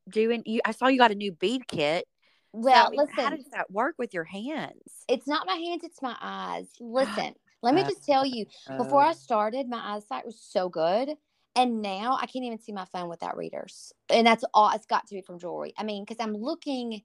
doing 0.09 0.43
you? 0.47 0.61
I 0.65 0.73
saw 0.73 0.89
you 0.89 0.99
got 0.99 1.11
a 1.11 1.17
new 1.17 1.33
bead 1.33 1.67
kit. 1.67 2.07
Well, 2.53 2.91
so, 2.91 2.97
listen, 2.97 3.15
how 3.25 3.31
does 3.31 3.49
that 3.53 3.71
work 3.71 3.95
with 3.99 4.13
your 4.13 4.25
hands? 4.25 5.05
It's 5.09 5.27
not 5.27 5.47
my 5.47 5.55
hands, 5.55 5.85
it's 5.85 6.03
my 6.03 6.15
eyes. 6.21 6.69
Listen, 6.81 7.35
let 7.63 7.75
me 7.75 7.83
just 7.83 8.05
tell 8.05 8.27
you, 8.27 8.45
before 8.77 9.03
I 9.03 9.15
started, 9.15 9.69
my 9.69 9.95
eyesight 9.95 10.27
was 10.27 10.39
so 10.39 10.69
good. 10.69 11.15
And 11.55 11.83
now 11.83 12.17
I 12.21 12.27
can't 12.27 12.45
even 12.45 12.59
see 12.59 12.73
my 12.73 12.87
phone 12.87 13.09
without 13.09 13.37
readers. 13.37 13.93
And 14.09 14.27
that's 14.27 14.45
all 14.55 14.71
it's 14.75 14.87
got 14.87 15.07
to 15.09 15.15
be 15.15 15.21
from 15.21 15.39
jewelry. 15.39 15.75
I 15.77 15.85
mean, 15.85 16.05
because 16.05 16.23
I'm 16.25 16.35
looking 16.35 17.03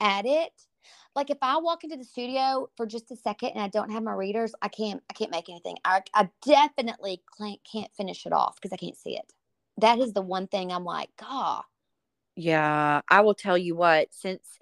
at 0.00 0.24
it. 0.24 0.52
Like 1.14 1.28
if 1.28 1.38
I 1.42 1.58
walk 1.58 1.84
into 1.84 1.96
the 1.96 2.04
studio 2.04 2.68
for 2.76 2.86
just 2.86 3.10
a 3.10 3.16
second 3.16 3.50
and 3.50 3.60
I 3.60 3.68
don't 3.68 3.90
have 3.90 4.02
my 4.02 4.12
readers, 4.12 4.54
I 4.62 4.68
can't 4.68 5.02
I 5.10 5.14
can't 5.14 5.30
make 5.30 5.48
anything. 5.48 5.76
I, 5.84 6.02
I 6.14 6.30
definitely 6.46 7.20
can't 7.70 7.92
finish 7.94 8.24
it 8.24 8.32
off 8.32 8.56
because 8.56 8.72
I 8.72 8.76
can't 8.76 8.96
see 8.96 9.16
it. 9.16 9.32
That 9.78 9.98
is 9.98 10.12
the 10.12 10.22
one 10.22 10.46
thing 10.46 10.72
I'm 10.72 10.84
like, 10.84 11.10
God. 11.18 11.62
Yeah, 12.36 13.02
I 13.08 13.20
will 13.20 13.34
tell 13.34 13.58
you 13.58 13.74
what, 13.74 14.08
since 14.12 14.58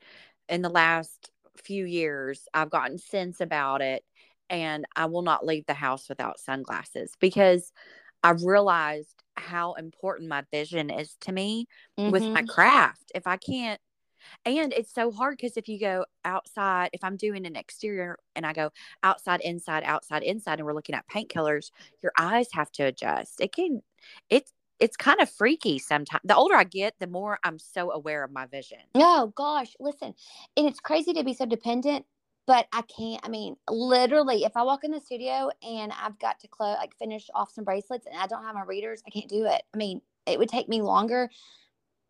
in 0.48 0.62
the 0.62 0.68
last 0.68 1.30
few 1.62 1.84
years, 1.84 2.48
I've 2.54 2.70
gotten 2.70 2.98
sense 2.98 3.40
about 3.40 3.82
it 3.82 4.04
and 4.50 4.86
I 4.96 5.06
will 5.06 5.22
not 5.22 5.46
leave 5.46 5.66
the 5.66 5.74
house 5.74 6.08
without 6.08 6.40
sunglasses 6.40 7.12
because 7.20 7.72
I've 8.22 8.42
realized 8.42 9.22
how 9.36 9.74
important 9.74 10.28
my 10.28 10.42
vision 10.50 10.90
is 10.90 11.16
to 11.22 11.32
me 11.32 11.66
mm-hmm. 11.98 12.10
with 12.10 12.22
my 12.22 12.42
mm-hmm. 12.42 12.46
craft. 12.46 13.12
If 13.14 13.26
I 13.26 13.36
can't, 13.36 13.80
and 14.44 14.72
it's 14.72 14.92
so 14.92 15.10
hard 15.10 15.36
because 15.36 15.56
if 15.56 15.68
you 15.68 15.78
go 15.78 16.04
outside, 16.24 16.90
if 16.92 17.04
I'm 17.04 17.16
doing 17.16 17.46
an 17.46 17.56
exterior 17.56 18.18
and 18.34 18.44
I 18.44 18.52
go 18.52 18.70
outside, 19.02 19.40
inside, 19.42 19.84
outside, 19.84 20.22
inside, 20.22 20.58
and 20.58 20.66
we're 20.66 20.74
looking 20.74 20.94
at 20.94 21.06
paint 21.06 21.32
colors, 21.32 21.70
your 22.02 22.12
eyes 22.18 22.48
have 22.52 22.70
to 22.72 22.84
adjust. 22.84 23.40
It 23.40 23.52
can, 23.52 23.82
it's, 24.28 24.52
it's 24.80 24.96
kind 24.96 25.20
of 25.20 25.30
freaky 25.30 25.78
sometimes. 25.78 26.20
The 26.24 26.36
older 26.36 26.54
I 26.54 26.64
get, 26.64 26.94
the 26.98 27.06
more 27.06 27.38
I'm 27.42 27.58
so 27.58 27.90
aware 27.90 28.22
of 28.22 28.30
my 28.30 28.46
vision. 28.46 28.78
Oh 28.94 29.32
gosh, 29.34 29.74
listen. 29.80 30.14
And 30.56 30.66
it's 30.66 30.80
crazy 30.80 31.12
to 31.14 31.24
be 31.24 31.34
so 31.34 31.46
dependent 31.46 32.04
but 32.48 32.66
I 32.72 32.80
can't. 32.82 33.20
I 33.22 33.28
mean, 33.28 33.56
literally, 33.68 34.44
if 34.44 34.56
I 34.56 34.62
walk 34.62 34.82
in 34.82 34.90
the 34.90 35.00
studio 35.00 35.50
and 35.62 35.92
I've 36.02 36.18
got 36.18 36.40
to 36.40 36.48
close, 36.48 36.78
like 36.78 36.96
finish 36.96 37.28
off 37.34 37.52
some 37.52 37.62
bracelets 37.62 38.06
and 38.06 38.16
I 38.18 38.26
don't 38.26 38.42
have 38.42 38.54
my 38.54 38.64
readers, 38.64 39.02
I 39.06 39.10
can't 39.10 39.28
do 39.28 39.44
it. 39.44 39.62
I 39.74 39.76
mean, 39.76 40.00
it 40.26 40.38
would 40.38 40.48
take 40.48 40.66
me 40.66 40.80
longer. 40.80 41.28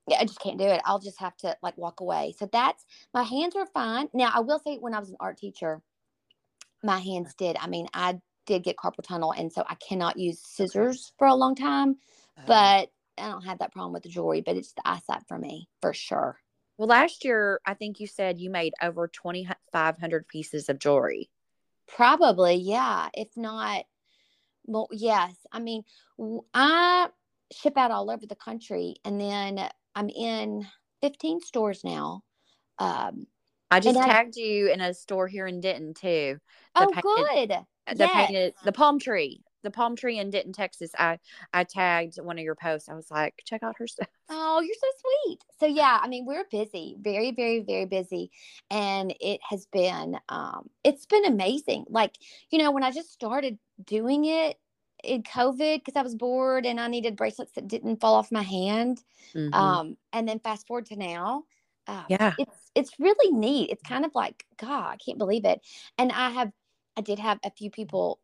yeah, 0.06 0.18
I 0.20 0.24
just 0.24 0.40
can't 0.40 0.56
do 0.56 0.64
it. 0.64 0.80
I'll 0.84 1.00
just 1.00 1.18
have 1.18 1.36
to 1.38 1.56
like 1.60 1.76
walk 1.76 1.98
away. 1.98 2.36
So 2.38 2.48
that's 2.52 2.86
my 3.12 3.24
hands 3.24 3.56
are 3.56 3.66
fine. 3.66 4.08
Now 4.14 4.30
I 4.32 4.38
will 4.38 4.60
say 4.60 4.76
when 4.76 4.94
I 4.94 5.00
was 5.00 5.10
an 5.10 5.16
art 5.18 5.38
teacher, 5.38 5.82
my 6.84 7.00
hands 7.00 7.34
did. 7.34 7.56
I 7.60 7.66
mean, 7.66 7.88
I 7.92 8.20
did 8.46 8.62
get 8.62 8.76
carpal 8.76 9.02
tunnel, 9.02 9.32
and 9.32 9.52
so 9.52 9.64
I 9.68 9.74
cannot 9.74 10.16
use 10.18 10.40
scissors 10.40 11.12
for 11.18 11.26
a 11.26 11.34
long 11.34 11.56
time. 11.56 11.96
Oh. 12.38 12.42
But 12.46 12.90
I 13.18 13.28
don't 13.28 13.44
have 13.44 13.58
that 13.58 13.72
problem 13.72 13.92
with 13.92 14.04
the 14.04 14.08
jewelry, 14.08 14.40
but 14.40 14.56
it's 14.56 14.72
the 14.72 14.86
eyesight 14.88 15.24
for 15.26 15.36
me 15.36 15.68
for 15.82 15.92
sure. 15.92 16.38
Well, 16.78 16.88
last 16.88 17.24
year 17.24 17.60
I 17.66 17.74
think 17.74 18.00
you 18.00 18.06
said 18.06 18.38
you 18.38 18.50
made 18.50 18.72
over 18.82 19.08
twenty 19.08 19.48
five 19.72 19.98
hundred 19.98 20.26
pieces 20.28 20.68
of 20.68 20.78
jewelry. 20.78 21.28
Probably, 21.88 22.54
yeah. 22.54 23.08
If 23.14 23.28
not, 23.36 23.84
well, 24.64 24.88
yes. 24.92 25.34
I 25.50 25.58
mean, 25.58 25.82
I 26.54 27.08
ship 27.50 27.76
out 27.76 27.90
all 27.90 28.10
over 28.10 28.26
the 28.26 28.36
country, 28.36 28.96
and 29.04 29.20
then 29.20 29.68
I'm 29.94 30.08
in 30.10 30.66
15 31.00 31.40
stores 31.40 31.82
now. 31.84 32.22
Um, 32.78 33.26
I 33.70 33.80
just 33.80 33.98
I- 33.98 34.06
tagged 34.06 34.36
you 34.36 34.70
in 34.70 34.80
a 34.80 34.92
store 34.94 35.26
here 35.28 35.46
in 35.46 35.60
Denton 35.60 35.94
too. 35.94 36.38
The 36.74 36.82
oh, 36.82 36.86
painted- 36.88 37.02
good. 37.48 37.96
The 37.96 38.04
Yes. 38.04 38.12
painted 38.26 38.54
the 38.64 38.72
palm 38.72 38.98
tree. 38.98 39.42
The 39.62 39.70
palm 39.70 39.96
tree 39.96 40.18
in 40.18 40.30
Denton, 40.30 40.52
Texas. 40.52 40.92
I 40.98 41.18
I 41.52 41.64
tagged 41.64 42.16
one 42.20 42.38
of 42.38 42.44
your 42.44 42.54
posts. 42.56 42.88
I 42.88 42.94
was 42.94 43.10
like, 43.10 43.42
check 43.44 43.62
out 43.62 43.76
her 43.78 43.86
stuff. 43.86 44.08
Oh, 44.30 44.60
you're 44.60 44.74
so 44.74 44.86
sweet. 45.24 45.38
So 45.58 45.66
yeah, 45.66 45.98
I 46.02 46.08
mean, 46.08 46.26
we're 46.26 46.44
busy, 46.50 46.96
very, 47.00 47.32
very, 47.32 47.60
very 47.60 47.86
busy. 47.86 48.30
And 48.70 49.14
it 49.20 49.40
has 49.48 49.66
been 49.66 50.18
um 50.28 50.68
it's 50.84 51.06
been 51.06 51.24
amazing. 51.24 51.86
Like, 51.88 52.16
you 52.50 52.58
know, 52.58 52.70
when 52.70 52.84
I 52.84 52.90
just 52.90 53.10
started 53.12 53.58
doing 53.84 54.26
it 54.26 54.58
in 55.04 55.22
COVID 55.22 55.76
because 55.78 55.96
I 55.96 56.02
was 56.02 56.14
bored 56.14 56.66
and 56.66 56.80
I 56.80 56.88
needed 56.88 57.16
bracelets 57.16 57.52
that 57.52 57.68
didn't 57.68 58.00
fall 58.00 58.14
off 58.16 58.30
my 58.32 58.42
hand. 58.42 59.02
Mhm. 59.34 59.54
Um, 59.54 59.96
and 60.12 60.28
then 60.28 60.40
fast 60.40 60.66
forward 60.66 60.86
to 60.86 60.96
now. 60.96 61.44
Uh, 61.86 62.04
yeah. 62.08 62.34
it's 62.36 62.70
it's 62.74 62.98
really 63.00 63.32
neat. 63.32 63.70
It's 63.70 63.82
kind 63.82 64.04
of 64.04 64.14
like, 64.14 64.44
God, 64.58 64.90
I 64.92 64.96
can't 64.96 65.18
believe 65.18 65.44
it. 65.46 65.60
And 65.96 66.12
I 66.12 66.30
have 66.30 66.52
I 66.96 67.00
did 67.00 67.18
have 67.18 67.38
a 67.44 67.50
few 67.50 67.70
people, 67.70 68.20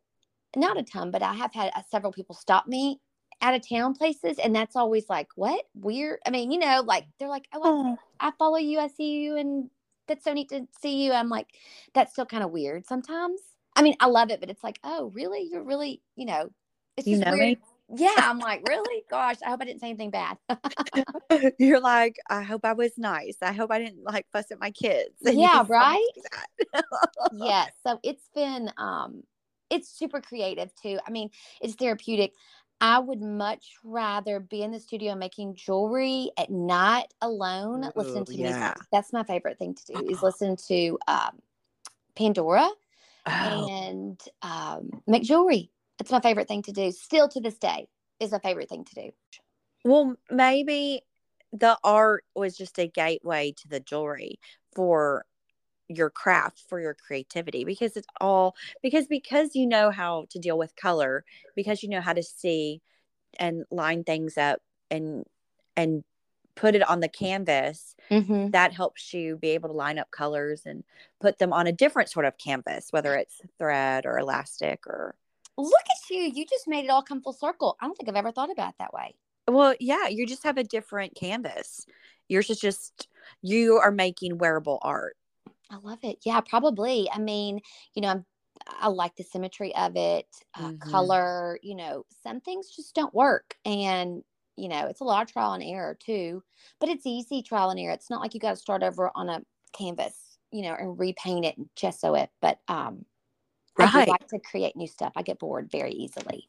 not 0.56 0.78
a 0.78 0.82
ton, 0.82 1.10
but 1.10 1.22
I 1.22 1.34
have 1.34 1.52
had 1.52 1.72
uh, 1.74 1.82
several 1.90 2.12
people 2.12 2.34
stop 2.34 2.66
me 2.66 3.00
out 3.42 3.54
of 3.54 3.68
town 3.68 3.94
places, 3.94 4.38
and 4.38 4.54
that's 4.54 4.76
always 4.76 5.08
like, 5.08 5.28
what 5.36 5.64
weird. 5.74 6.18
I 6.26 6.30
mean, 6.30 6.50
you 6.50 6.58
know, 6.58 6.82
like 6.84 7.06
they're 7.18 7.28
like, 7.28 7.46
oh, 7.52 7.96
I, 8.20 8.28
I 8.28 8.32
follow 8.38 8.58
you, 8.58 8.78
I 8.78 8.88
see 8.88 9.12
you, 9.20 9.36
and 9.36 9.70
that's 10.08 10.24
so 10.24 10.32
neat 10.32 10.48
to 10.50 10.66
see 10.80 11.04
you. 11.04 11.12
I'm 11.12 11.28
like, 11.28 11.48
that's 11.94 12.12
still 12.12 12.26
kind 12.26 12.42
of 12.44 12.50
weird 12.50 12.86
sometimes. 12.86 13.40
I 13.76 13.82
mean, 13.82 13.96
I 14.00 14.06
love 14.06 14.30
it, 14.30 14.40
but 14.40 14.50
it's 14.50 14.62
like, 14.62 14.78
oh, 14.84 15.10
really? 15.14 15.48
You're 15.50 15.64
really, 15.64 16.00
you 16.16 16.26
know, 16.26 16.50
it's 16.96 17.06
You 17.06 17.16
just 17.16 17.26
know 17.26 17.32
weird. 17.32 17.58
me? 17.58 17.58
Yeah, 17.96 18.14
I'm 18.16 18.38
like, 18.38 18.62
really? 18.68 19.02
Gosh, 19.10 19.36
I 19.44 19.50
hope 19.50 19.60
I 19.62 19.64
didn't 19.64 19.80
say 19.80 19.88
anything 19.88 20.10
bad. 20.10 20.38
You're 21.58 21.80
like, 21.80 22.16
I 22.30 22.42
hope 22.42 22.64
I 22.64 22.72
was 22.72 22.92
nice. 22.96 23.36
I 23.42 23.52
hope 23.52 23.70
I 23.70 23.78
didn't 23.78 24.04
like 24.04 24.26
fuss 24.32 24.50
at 24.50 24.60
my 24.60 24.70
kids. 24.70 25.10
And 25.26 25.38
Yeah, 25.38 25.58
just 25.58 25.70
told 25.70 25.70
me 25.70 25.74
right? 25.74 26.08
yes 27.36 27.70
so 27.86 27.98
it's 28.02 28.28
been 28.34 28.70
um 28.76 29.22
it's 29.74 29.88
super 29.88 30.20
creative 30.20 30.74
too. 30.74 30.98
I 31.06 31.10
mean 31.10 31.30
it's 31.60 31.74
therapeutic. 31.74 32.32
I 32.80 32.98
would 32.98 33.22
much 33.22 33.74
rather 33.84 34.40
be 34.40 34.62
in 34.62 34.72
the 34.72 34.80
studio 34.80 35.14
making 35.14 35.54
jewelry 35.54 36.30
at 36.36 36.50
night 36.50 37.06
alone 37.20 37.90
listening 37.94 38.22
Ooh, 38.22 38.32
to 38.32 38.36
yeah. 38.36 38.44
music 38.44 38.86
that's 38.92 39.12
my 39.12 39.22
favorite 39.22 39.58
thing 39.58 39.74
to 39.74 39.84
do 39.94 40.08
is 40.08 40.22
listen 40.22 40.56
to 40.68 40.98
um 41.06 41.38
pandora 42.16 42.68
Oh, 43.26 43.68
and 43.68 44.20
um 44.42 44.90
make 45.06 45.22
jewelry. 45.22 45.70
It's 46.00 46.10
my 46.10 46.20
favorite 46.20 46.48
thing 46.48 46.62
to 46.62 46.72
do. 46.72 46.90
Still 46.92 47.28
to 47.28 47.40
this 47.40 47.56
day 47.56 47.86
is 48.20 48.32
my 48.32 48.38
favorite 48.38 48.68
thing 48.68 48.84
to 48.84 48.94
do. 48.94 49.10
Well, 49.84 50.16
maybe 50.30 51.02
the 51.52 51.78
art 51.84 52.24
was 52.34 52.56
just 52.56 52.78
a 52.78 52.86
gateway 52.86 53.54
to 53.58 53.68
the 53.68 53.80
jewelry 53.80 54.40
for 54.74 55.24
your 55.88 56.10
craft 56.10 56.62
for 56.68 56.80
your 56.80 56.94
creativity 56.94 57.64
because 57.64 57.96
it's 57.96 58.06
all 58.20 58.54
because 58.82 59.06
because 59.06 59.54
you 59.54 59.66
know 59.66 59.90
how 59.90 60.24
to 60.30 60.38
deal 60.38 60.56
with 60.56 60.74
color 60.76 61.24
because 61.54 61.82
you 61.82 61.88
know 61.88 62.00
how 62.00 62.12
to 62.12 62.22
see 62.22 62.80
and 63.38 63.64
line 63.70 64.04
things 64.04 64.38
up 64.38 64.60
and 64.90 65.24
and 65.76 66.04
put 66.56 66.74
it 66.74 66.88
on 66.88 67.00
the 67.00 67.08
canvas 67.08 67.96
mm-hmm. 68.10 68.50
that 68.50 68.72
helps 68.72 69.12
you 69.12 69.36
be 69.36 69.50
able 69.50 69.68
to 69.68 69.74
line 69.74 69.98
up 69.98 70.10
colors 70.10 70.62
and 70.64 70.84
put 71.20 71.38
them 71.38 71.52
on 71.52 71.66
a 71.66 71.72
different 71.72 72.08
sort 72.08 72.24
of 72.24 72.38
canvas 72.38 72.88
whether 72.90 73.14
it's 73.14 73.40
thread 73.58 74.06
or 74.06 74.18
elastic 74.18 74.86
or 74.86 75.14
look 75.58 75.72
at 75.72 76.10
you 76.10 76.22
you 76.22 76.46
just 76.46 76.68
made 76.68 76.84
it 76.84 76.90
all 76.90 77.02
come 77.02 77.20
full 77.20 77.32
circle. 77.32 77.76
I 77.80 77.86
don't 77.86 77.96
think 77.96 78.08
i've 78.08 78.16
ever 78.16 78.32
thought 78.32 78.50
about 78.50 78.70
it 78.70 78.76
that 78.78 78.94
way. 78.94 79.14
Well 79.48 79.74
yeah 79.80 80.08
you 80.08 80.26
just 80.26 80.44
have 80.44 80.56
a 80.56 80.64
different 80.64 81.14
canvas. 81.14 81.86
Yours 82.28 82.48
is 82.48 82.58
just 82.58 83.08
you 83.42 83.76
are 83.76 83.90
making 83.90 84.38
wearable 84.38 84.78
art 84.80 85.16
I 85.74 85.78
love 85.78 85.98
it. 86.02 86.18
Yeah, 86.24 86.40
probably. 86.40 87.10
I 87.10 87.18
mean, 87.18 87.60
you 87.94 88.02
know, 88.02 88.08
I'm, 88.08 88.26
I 88.68 88.88
like 88.88 89.16
the 89.16 89.24
symmetry 89.24 89.74
of 89.76 89.96
it, 89.96 90.28
uh, 90.54 90.70
Mhm. 90.70 90.74
color. 90.80 91.58
You 91.62 91.74
know, 91.76 92.06
some 92.22 92.40
things 92.40 92.70
just 92.70 92.94
don't 92.94 93.14
work, 93.14 93.56
and 93.64 94.22
you 94.56 94.68
know, 94.68 94.86
it's 94.86 95.00
a 95.00 95.04
lot 95.04 95.22
of 95.22 95.32
trial 95.32 95.52
and 95.54 95.62
error 95.64 95.96
too. 95.98 96.42
But 96.80 96.88
it's 96.88 97.06
easy 97.06 97.42
trial 97.42 97.70
and 97.70 97.80
error. 97.80 97.92
It's 97.92 98.10
not 98.10 98.20
like 98.20 98.34
you 98.34 98.40
got 98.40 98.50
to 98.50 98.56
start 98.56 98.82
over 98.82 99.10
on 99.14 99.28
a 99.28 99.42
canvas, 99.72 100.38
you 100.52 100.62
know, 100.62 100.74
and 100.74 100.98
repaint 100.98 101.44
it 101.44 101.58
and 101.58 101.68
gesso 101.76 102.14
it. 102.14 102.30
But 102.40 102.60
um, 102.68 103.04
I 103.80 103.86
Right. 103.86 103.88
do 103.88 104.02
like 104.06 104.26
to 104.28 104.40
create 104.40 104.76
new 104.76 104.88
stuff. 104.88 105.14
I 105.16 105.22
get 105.22 105.40
bored 105.40 105.70
very 105.70 105.92
easily. 105.92 106.48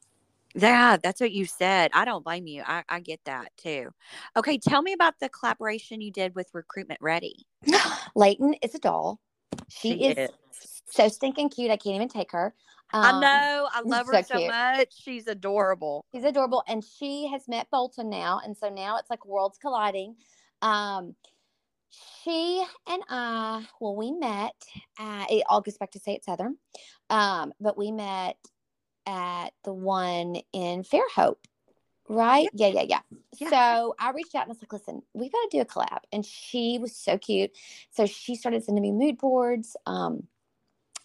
Yeah 0.56 0.96
that's 1.02 1.20
what 1.20 1.32
you 1.32 1.44
said 1.44 1.90
i 1.94 2.04
don't 2.04 2.24
blame 2.24 2.46
you 2.46 2.62
i, 2.66 2.82
I 2.88 3.00
get 3.00 3.20
that 3.24 3.52
too 3.56 3.90
okay 4.36 4.58
tell 4.58 4.82
me 4.82 4.92
about 4.92 5.14
the 5.20 5.28
collaboration 5.28 6.00
you 6.00 6.10
did 6.10 6.34
with 6.34 6.48
recruitment 6.54 7.00
ready 7.00 7.46
Layton 8.16 8.54
is 8.62 8.74
a 8.74 8.78
doll. 8.78 9.20
She, 9.68 10.04
is, 10.04 10.30
so 10.88 11.08
stinking 11.08 11.50
cute. 11.50 11.70
I 11.70 11.76
can't 11.76 11.96
even 11.96 12.08
take 12.08 12.32
her. 12.32 12.54
i 12.92 13.10
Um, 13.10 13.20
know 13.20 13.68
i 13.72 13.80
love 13.84 14.06
her 14.06 14.22
so 14.22 14.38
so 14.38 14.46
much 14.46 14.88
she's 14.96 15.26
adorable 15.26 16.04
She's 16.14 16.24
adorable, 16.24 16.62
and 16.68 16.82
she 16.84 17.28
has 17.28 17.48
met 17.48 17.68
Bolton 17.70 18.08
now, 18.08 18.40
and 18.44 18.56
so 18.56 18.68
now 18.68 18.96
it's 18.98 19.10
like 19.10 19.26
worlds 19.26 19.58
colliding. 19.58 20.16
Um, 20.62 21.14
she 21.90 22.64
and 22.88 23.02
I, 23.08 23.66
well, 23.80 23.96
we 23.96 24.12
met. 24.12 24.54
Uh, 24.98 25.24
it 25.30 25.44
all 25.48 25.60
goes 25.60 25.76
back 25.76 25.90
to 25.92 25.98
Say 25.98 26.14
It 26.14 26.24
Southern, 26.24 26.56
um, 27.10 27.52
but 27.60 27.76
we 27.76 27.90
met 27.90 28.36
at 29.06 29.50
the 29.64 29.72
one 29.72 30.36
in 30.52 30.82
Fairhope, 30.82 31.36
right? 32.08 32.48
Yeah, 32.52 32.68
yeah, 32.68 32.84
yeah. 32.88 33.00
Yeah. 33.38 33.50
So 33.50 33.94
I 33.98 34.10
reached 34.12 34.34
out 34.34 34.42
and 34.42 34.50
I 34.50 34.54
was 34.54 34.62
like, 34.62 34.72
"Listen, 34.72 35.02
we've 35.14 35.32
got 35.32 35.50
to 35.50 35.56
do 35.56 35.60
a 35.60 35.64
collab," 35.64 36.00
and 36.12 36.24
she 36.24 36.78
was 36.80 36.96
so 36.96 37.18
cute. 37.18 37.52
So 37.90 38.06
she 38.06 38.34
started 38.34 38.64
sending 38.64 38.82
me 38.82 38.92
mood 38.92 39.18
boards. 39.18 39.76
Um, 39.86 40.26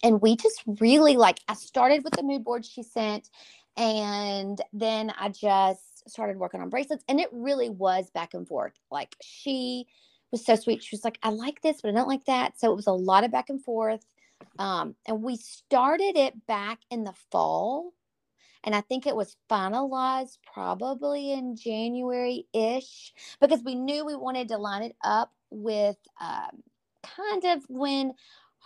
and 0.02 0.20
we 0.20 0.36
just 0.36 0.62
really 0.80 1.16
like 1.16 1.38
i 1.48 1.54
started 1.54 2.02
with 2.04 2.14
the 2.14 2.22
mood 2.22 2.44
board 2.44 2.64
she 2.64 2.82
sent 2.82 3.30
and 3.76 4.60
then 4.72 5.12
i 5.18 5.28
just 5.28 6.08
started 6.08 6.36
working 6.36 6.60
on 6.60 6.68
bracelets 6.68 7.04
and 7.08 7.20
it 7.20 7.28
really 7.32 7.70
was 7.70 8.10
back 8.10 8.34
and 8.34 8.46
forth 8.46 8.72
like 8.90 9.16
she 9.22 9.86
was 10.30 10.44
so 10.44 10.56
sweet 10.56 10.82
she 10.82 10.96
was 10.96 11.04
like 11.04 11.18
i 11.22 11.30
like 11.30 11.60
this 11.62 11.80
but 11.80 11.88
i 11.88 11.92
don't 11.92 12.08
like 12.08 12.24
that 12.24 12.58
so 12.58 12.72
it 12.72 12.76
was 12.76 12.86
a 12.86 12.92
lot 12.92 13.24
of 13.24 13.30
back 13.30 13.48
and 13.48 13.62
forth 13.62 14.04
um, 14.58 14.94
and 15.06 15.22
we 15.22 15.36
started 15.36 16.16
it 16.16 16.46
back 16.46 16.80
in 16.90 17.04
the 17.04 17.14
fall 17.30 17.92
and 18.64 18.74
i 18.74 18.80
think 18.80 19.06
it 19.06 19.16
was 19.16 19.36
finalized 19.50 20.38
probably 20.52 21.32
in 21.32 21.56
january-ish 21.56 23.12
because 23.40 23.62
we 23.64 23.74
knew 23.74 24.04
we 24.04 24.16
wanted 24.16 24.48
to 24.48 24.58
line 24.58 24.82
it 24.82 24.96
up 25.04 25.32
with 25.50 25.96
um, 26.20 26.62
kind 27.02 27.44
of 27.44 27.64
when 27.68 28.12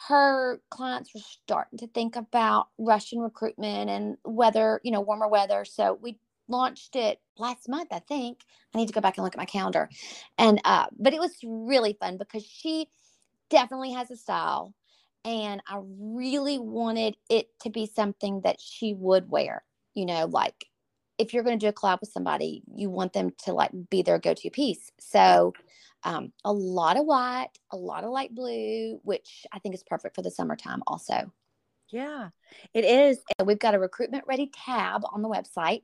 her 0.09 0.61
clients 0.71 1.15
were 1.15 1.21
starting 1.21 1.79
to 1.79 1.87
think 1.89 2.17
about 2.17 2.69
Russian 2.79 3.21
recruitment 3.21 3.89
and 3.89 4.17
weather, 4.25 4.81
you 4.85 4.91
know, 4.91 5.01
warmer 5.01 5.29
weather. 5.29 5.65
So 5.65 5.99
we 6.01 6.19
launched 6.49 6.97
it 6.97 7.21
last 7.39 7.69
month, 7.69 7.89
I 7.93 8.01
think. 8.01 8.41
I 8.75 8.79
need 8.79 8.89
to 8.89 8.93
go 8.93 9.01
back 9.01 9.17
and 9.17 9.25
look 9.25 9.35
at 9.35 9.39
my 9.39 9.47
calendar. 9.47 9.89
And 10.39 10.61
uh, 10.65 10.87
but 10.99 11.15
it 11.15 11.21
was 11.21 11.37
really 11.45 11.97
fun 11.99 12.19
because 12.19 12.45
she 12.45 12.89
definitely 13.49 13.93
has 13.93 14.11
a 14.11 14.17
style. 14.17 14.75
And 15.27 15.61
I 15.69 15.81
really 15.83 16.59
wanted 16.59 17.17
it 17.29 17.49
to 17.61 17.71
be 17.71 17.87
something 17.87 18.41
that 18.45 18.61
she 18.61 18.95
would 18.95 19.29
wear. 19.29 19.65
You 19.95 20.07
know, 20.07 20.27
like 20.27 20.67
if 21.19 21.35
you're 21.35 21.43
going 21.43 21.59
to 21.59 21.65
do 21.67 21.69
a 21.69 21.73
collab 21.73 22.01
with 22.01 22.11
somebody, 22.11 22.63
you 22.75 22.89
want 22.89 23.13
them 23.13 23.33
to 23.45 23.53
like 23.53 23.73
be 23.91 24.03
their 24.03 24.19
go-to 24.19 24.51
piece. 24.51 24.93
So 25.01 25.53
um, 26.05 26.33
a 26.45 26.53
lot 26.53 26.97
of 26.97 27.05
white, 27.05 27.49
a 27.73 27.77
lot 27.77 28.05
of 28.05 28.11
light 28.11 28.35
blue, 28.35 29.01
which 29.03 29.45
I 29.53 29.59
think 29.59 29.75
is 29.75 29.83
perfect 29.83 30.15
for 30.15 30.23
the 30.23 30.31
summertime 30.31 30.83
also. 30.87 31.33
yeah 31.91 32.31
it 32.75 32.85
is 32.85 33.19
we've 33.45 33.59
got 33.59 33.75
a 33.75 33.79
recruitment 33.79 34.25
ready 34.27 34.51
tab 34.55 35.03
on 35.13 35.23
the 35.23 35.29
website. 35.29 35.83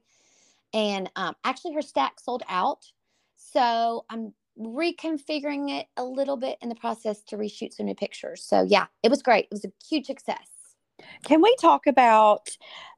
And 0.74 1.10
um, 1.16 1.34
actually, 1.44 1.74
her 1.74 1.82
stack 1.82 2.18
sold 2.18 2.42
out. 2.48 2.86
So 3.36 4.04
I'm 4.08 4.32
reconfiguring 4.58 5.70
it 5.70 5.86
a 5.96 6.04
little 6.04 6.36
bit 6.36 6.58
in 6.60 6.68
the 6.68 6.74
process 6.74 7.22
to 7.24 7.36
reshoot 7.36 7.72
some 7.72 7.86
new 7.86 7.94
pictures. 7.94 8.42
So 8.44 8.62
yeah, 8.62 8.86
it 9.02 9.10
was 9.10 9.22
great. 9.22 9.44
It 9.46 9.52
was 9.52 9.64
a 9.64 9.72
huge 9.88 10.06
success. 10.06 10.46
can 11.24 11.40
we 11.42 11.54
talk 11.60 11.86
about 11.86 12.48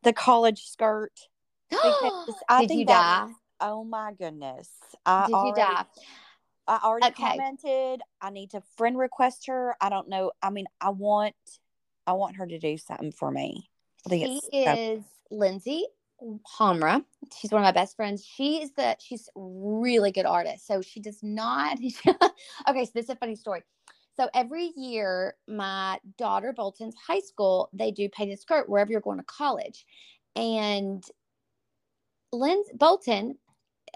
the 0.02 0.12
college 0.12 0.64
skirt 0.66 1.12
because 1.70 2.34
i 2.48 2.60
Did 2.60 2.68
think 2.68 2.78
you 2.80 2.86
that 2.86 3.00
die? 3.00 3.24
was- 3.26 3.34
oh 3.60 3.84
my 3.84 4.12
goodness 4.12 4.68
I 5.06 5.26
Did 5.26 5.32
you 5.32 5.36
already- 5.38 5.60
die? 5.60 5.84
I 6.66 6.80
already 6.82 7.06
Okay. 7.08 7.14
commented. 7.36 8.00
I 8.22 8.30
need 8.30 8.50
to 8.52 8.62
friend 8.76 8.96
request 8.98 9.46
her. 9.48 9.76
I 9.82 9.90
don't 9.90 10.08
know. 10.08 10.32
I 10.42 10.48
mean, 10.48 10.64
I 10.80 10.88
want 10.90 11.34
I 12.06 12.14
want 12.14 12.36
her 12.36 12.46
to 12.46 12.58
do 12.58 12.78
something 12.78 13.12
for 13.12 13.30
me. 13.30 13.68
I 14.06 14.08
think 14.08 14.22
She 14.50 14.64
it's 14.64 14.80
is 14.88 15.04
Lindsay 15.30 15.84
Hamra. 16.58 17.04
She's 17.36 17.50
one 17.50 17.62
of 17.62 17.66
my 17.66 17.72
best 17.72 17.96
friends. 17.96 18.24
She 18.24 18.62
is 18.62 18.72
the 18.72 18.96
she's 19.00 19.28
really 19.34 20.12
good 20.12 20.26
artist. 20.26 20.66
So 20.66 20.80
she 20.82 21.00
does 21.00 21.22
not 21.22 21.78
okay, 22.68 22.84
so 22.84 22.90
this 22.94 23.04
is 23.04 23.10
a 23.10 23.16
funny 23.16 23.36
story. 23.36 23.62
So 24.16 24.28
every 24.34 24.72
year, 24.76 25.34
my 25.48 25.98
daughter 26.18 26.52
Bolton's 26.52 26.94
high 26.94 27.20
school, 27.20 27.68
they 27.72 27.90
do 27.90 28.08
painted 28.08 28.38
skirt 28.40 28.68
wherever 28.68 28.92
you're 28.92 29.00
going 29.00 29.18
to 29.18 29.24
college. 29.24 29.86
And 30.36 31.04
Lynn 32.32 32.62
Bolton 32.74 33.36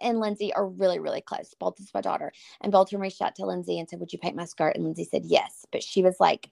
and 0.01 0.21
Lindsay 0.21 0.53
are 0.55 0.67
really, 0.67 0.99
really 0.99 1.21
close. 1.21 1.55
Bolton's 1.59 1.91
my 1.95 2.01
daughter. 2.01 2.33
And 2.61 2.73
Bolton 2.73 3.01
reached 3.01 3.23
out 3.23 3.35
to 3.37 3.47
Lindsay 3.47 3.79
and 3.79 3.89
said, 3.89 4.01
Would 4.01 4.13
you 4.13 4.19
paint 4.19 4.37
my 4.37 4.45
skirt? 4.45 4.75
And 4.75 4.85
Lindsay 4.85 5.05
said, 5.05 5.25
Yes. 5.25 5.67
But 5.73 5.83
she 5.83 6.03
was 6.03 6.17
like, 6.21 6.51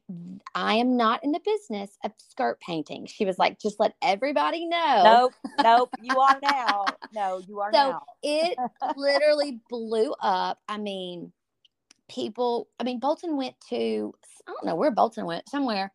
I 0.54 0.74
am 0.74 0.96
not 0.96 1.22
in 1.24 1.32
the 1.32 1.40
business 1.44 1.96
of 2.04 2.12
skirt 2.18 2.60
painting. 2.60 3.06
She 3.06 3.24
was 3.24 3.38
like, 3.38 3.58
Just 3.60 3.80
let 3.80 3.94
everybody 4.02 4.66
know. 4.66 5.02
Nope, 5.04 5.32
nope. 5.62 5.90
You 6.02 6.18
are 6.18 6.38
now. 6.42 6.84
No, 7.12 7.38
you 7.46 7.60
are 7.60 7.72
So, 7.72 7.90
now. 7.90 8.02
It 8.22 8.56
literally 8.96 9.60
blew 9.68 10.14
up. 10.20 10.60
I 10.68 10.78
mean, 10.78 11.32
people, 12.08 12.68
I 12.78 12.84
mean, 12.84 13.00
Bolton 13.00 13.36
went 13.36 13.54
to, 13.70 14.14
I 14.46 14.52
don't 14.52 14.64
know 14.64 14.74
where 14.76 14.90
Bolton 14.90 15.26
went, 15.26 15.48
somewhere. 15.48 15.92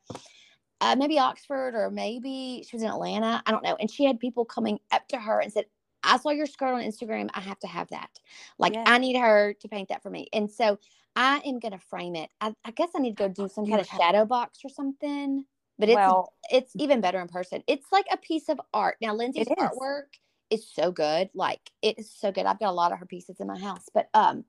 Uh, 0.81 0.95
maybe 0.95 1.19
Oxford 1.19 1.75
or 1.75 1.91
maybe 1.91 2.65
she 2.67 2.75
was 2.75 2.81
in 2.81 2.89
Atlanta. 2.89 3.43
I 3.45 3.51
don't 3.51 3.63
know. 3.63 3.77
And 3.79 3.89
she 3.89 4.03
had 4.03 4.19
people 4.19 4.45
coming 4.45 4.79
up 4.91 5.07
to 5.09 5.17
her 5.17 5.39
and 5.39 5.53
said, 5.53 5.65
I 6.03 6.17
saw 6.17 6.29
your 6.29 6.45
skirt 6.45 6.73
on 6.73 6.81
Instagram. 6.81 7.29
I 7.33 7.41
have 7.41 7.59
to 7.59 7.67
have 7.67 7.89
that. 7.89 8.09
Like, 8.57 8.73
Yes. 8.73 8.85
I 8.87 8.97
need 8.97 9.17
her 9.17 9.53
to 9.59 9.67
paint 9.67 9.89
that 9.89 10.01
for 10.01 10.09
me. 10.09 10.27
And 10.33 10.49
so 10.49 10.79
I 11.15 11.41
am 11.45 11.59
going 11.59 11.73
to 11.73 11.79
frame 11.79 12.15
it. 12.15 12.29
I, 12.39 12.53
I 12.65 12.71
guess 12.71 12.89
I 12.95 12.99
need 12.99 13.17
to 13.17 13.27
go 13.27 13.29
do 13.29 13.47
some 13.47 13.65
kind 13.67 13.81
of 13.81 13.87
shadow 13.87 14.25
box 14.25 14.59
or 14.63 14.69
something. 14.69 15.45
But 15.77 15.89
it's 15.89 15.95
well, 15.95 16.33
it's 16.51 16.73
even 16.75 17.01
better 17.01 17.19
in 17.19 17.27
person. 17.27 17.63
It's 17.67 17.87
like 17.91 18.05
a 18.11 18.17
piece 18.17 18.49
of 18.49 18.61
art. 18.73 18.97
Now, 19.01 19.15
Lindsay's 19.15 19.47
is. 19.47 19.53
artwork 19.57 20.13
is 20.51 20.67
so 20.71 20.91
good. 20.91 21.29
Like 21.33 21.71
it 21.81 21.97
is 21.97 22.11
so 22.11 22.31
good. 22.31 22.45
I've 22.45 22.59
got 22.59 22.69
a 22.69 22.71
lot 22.71 22.91
of 22.91 22.99
her 22.99 23.05
pieces 23.05 23.39
in 23.39 23.47
my 23.47 23.57
house. 23.57 23.85
But 23.91 24.09
um, 24.13 24.45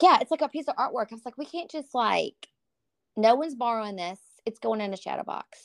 yeah, 0.00 0.18
it's 0.20 0.30
like 0.30 0.40
a 0.40 0.48
piece 0.48 0.68
of 0.68 0.76
artwork. 0.76 1.08
I 1.10 1.16
was 1.16 1.24
like, 1.24 1.36
we 1.36 1.44
can't 1.44 1.70
just 1.70 1.94
like, 1.94 2.48
no 3.16 3.34
one's 3.34 3.54
borrowing 3.54 3.96
this. 3.96 4.20
It's 4.46 4.58
going 4.58 4.80
in 4.80 4.94
a 4.94 4.96
shadow 4.96 5.24
box. 5.24 5.58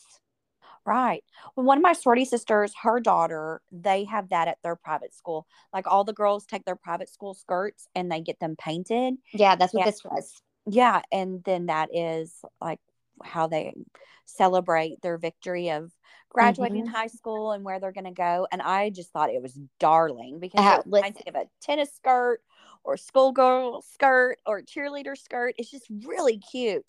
Right. 0.85 1.23
Well, 1.55 1.65
one 1.65 1.77
of 1.77 1.83
my 1.83 1.93
sorority 1.93 2.25
sisters, 2.25 2.73
her 2.81 2.99
daughter, 2.99 3.61
they 3.71 4.05
have 4.05 4.29
that 4.29 4.47
at 4.47 4.57
their 4.63 4.75
private 4.75 5.13
school. 5.13 5.45
Like 5.73 5.87
all 5.87 6.03
the 6.03 6.13
girls 6.13 6.45
take 6.45 6.65
their 6.65 6.75
private 6.75 7.09
school 7.09 7.33
skirts 7.33 7.87
and 7.95 8.11
they 8.11 8.21
get 8.21 8.39
them 8.39 8.55
painted. 8.57 9.15
Yeah, 9.33 9.55
that's 9.55 9.73
what 9.73 9.81
Yeah. 9.81 9.85
this 9.85 10.03
was. 10.03 10.41
Yeah, 10.65 11.01
and 11.11 11.43
then 11.43 11.67
that 11.67 11.89
is 11.93 12.33
like 12.61 12.79
how 13.23 13.47
they 13.47 13.73
celebrate 14.25 15.01
their 15.01 15.17
victory 15.17 15.71
of 15.71 15.91
graduating 16.29 16.85
Mhm. 16.85 16.91
high 16.91 17.07
school 17.07 17.51
and 17.51 17.63
where 17.63 17.79
they're 17.79 17.91
going 17.91 18.03
to 18.05 18.11
go. 18.11 18.47
And 18.51 18.61
I 18.61 18.89
just 18.91 19.11
thought 19.11 19.29
it 19.31 19.41
was 19.41 19.59
darling 19.79 20.39
because 20.39 20.59
Uh, 20.61 20.79
it 20.79 20.83
reminds 20.85 21.17
me 21.17 21.23
of 21.27 21.35
a 21.35 21.45
tennis 21.61 21.93
skirt 21.95 22.41
or 22.83 22.97
schoolgirl 22.97 23.81
skirt 23.81 24.37
or 24.45 24.61
cheerleader 24.61 25.17
skirt. 25.17 25.55
It's 25.57 25.71
just 25.71 25.87
really 26.05 26.37
cute. 26.37 26.85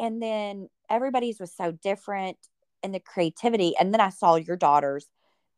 And 0.00 0.22
then 0.22 0.68
everybody's 0.88 1.40
was 1.40 1.52
so 1.52 1.72
different 1.72 2.38
in 2.82 2.92
the 2.92 3.00
creativity. 3.00 3.74
And 3.78 3.92
then 3.92 4.00
I 4.00 4.10
saw 4.10 4.36
your 4.36 4.56
daughter's 4.56 5.06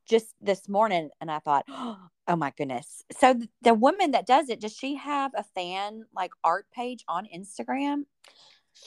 just 0.09 0.35
this 0.41 0.68
morning 0.68 1.11
and 1.21 1.31
I 1.31 1.39
thought, 1.39 1.64
oh 1.68 2.37
my 2.37 2.53
goodness. 2.57 3.03
So 3.18 3.41
the 3.62 3.75
woman 3.75 4.12
that 4.12 4.27
does 4.27 4.49
it, 4.49 4.61
does 4.61 4.75
she 4.75 4.97
have 4.97 5.33
a 5.35 5.45
fan 5.45 6.05
like 6.14 6.33
art 6.45 6.66
page 6.75 7.05
on 7.09 7.27
Instagram? 7.35 8.05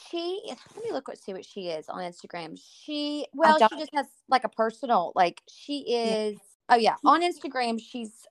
She 0.09 0.41
let 0.47 0.83
me 0.83 0.91
look 0.91 1.07
what 1.07 1.17
see 1.17 1.33
what 1.33 1.45
she 1.45 1.67
is 1.67 1.89
on 1.89 1.99
Instagram. 1.99 2.57
She 2.57 3.27
well, 3.33 3.59
she 3.59 3.77
just 3.77 3.93
has 3.93 4.07
like 4.29 4.43
a 4.43 4.49
personal 4.49 5.11
like 5.15 5.41
she 5.49 5.79
is 5.93 6.37
oh 6.69 6.77
yeah, 6.77 6.95
on 7.03 7.21
Instagram 7.21 7.79
she's 7.79 8.25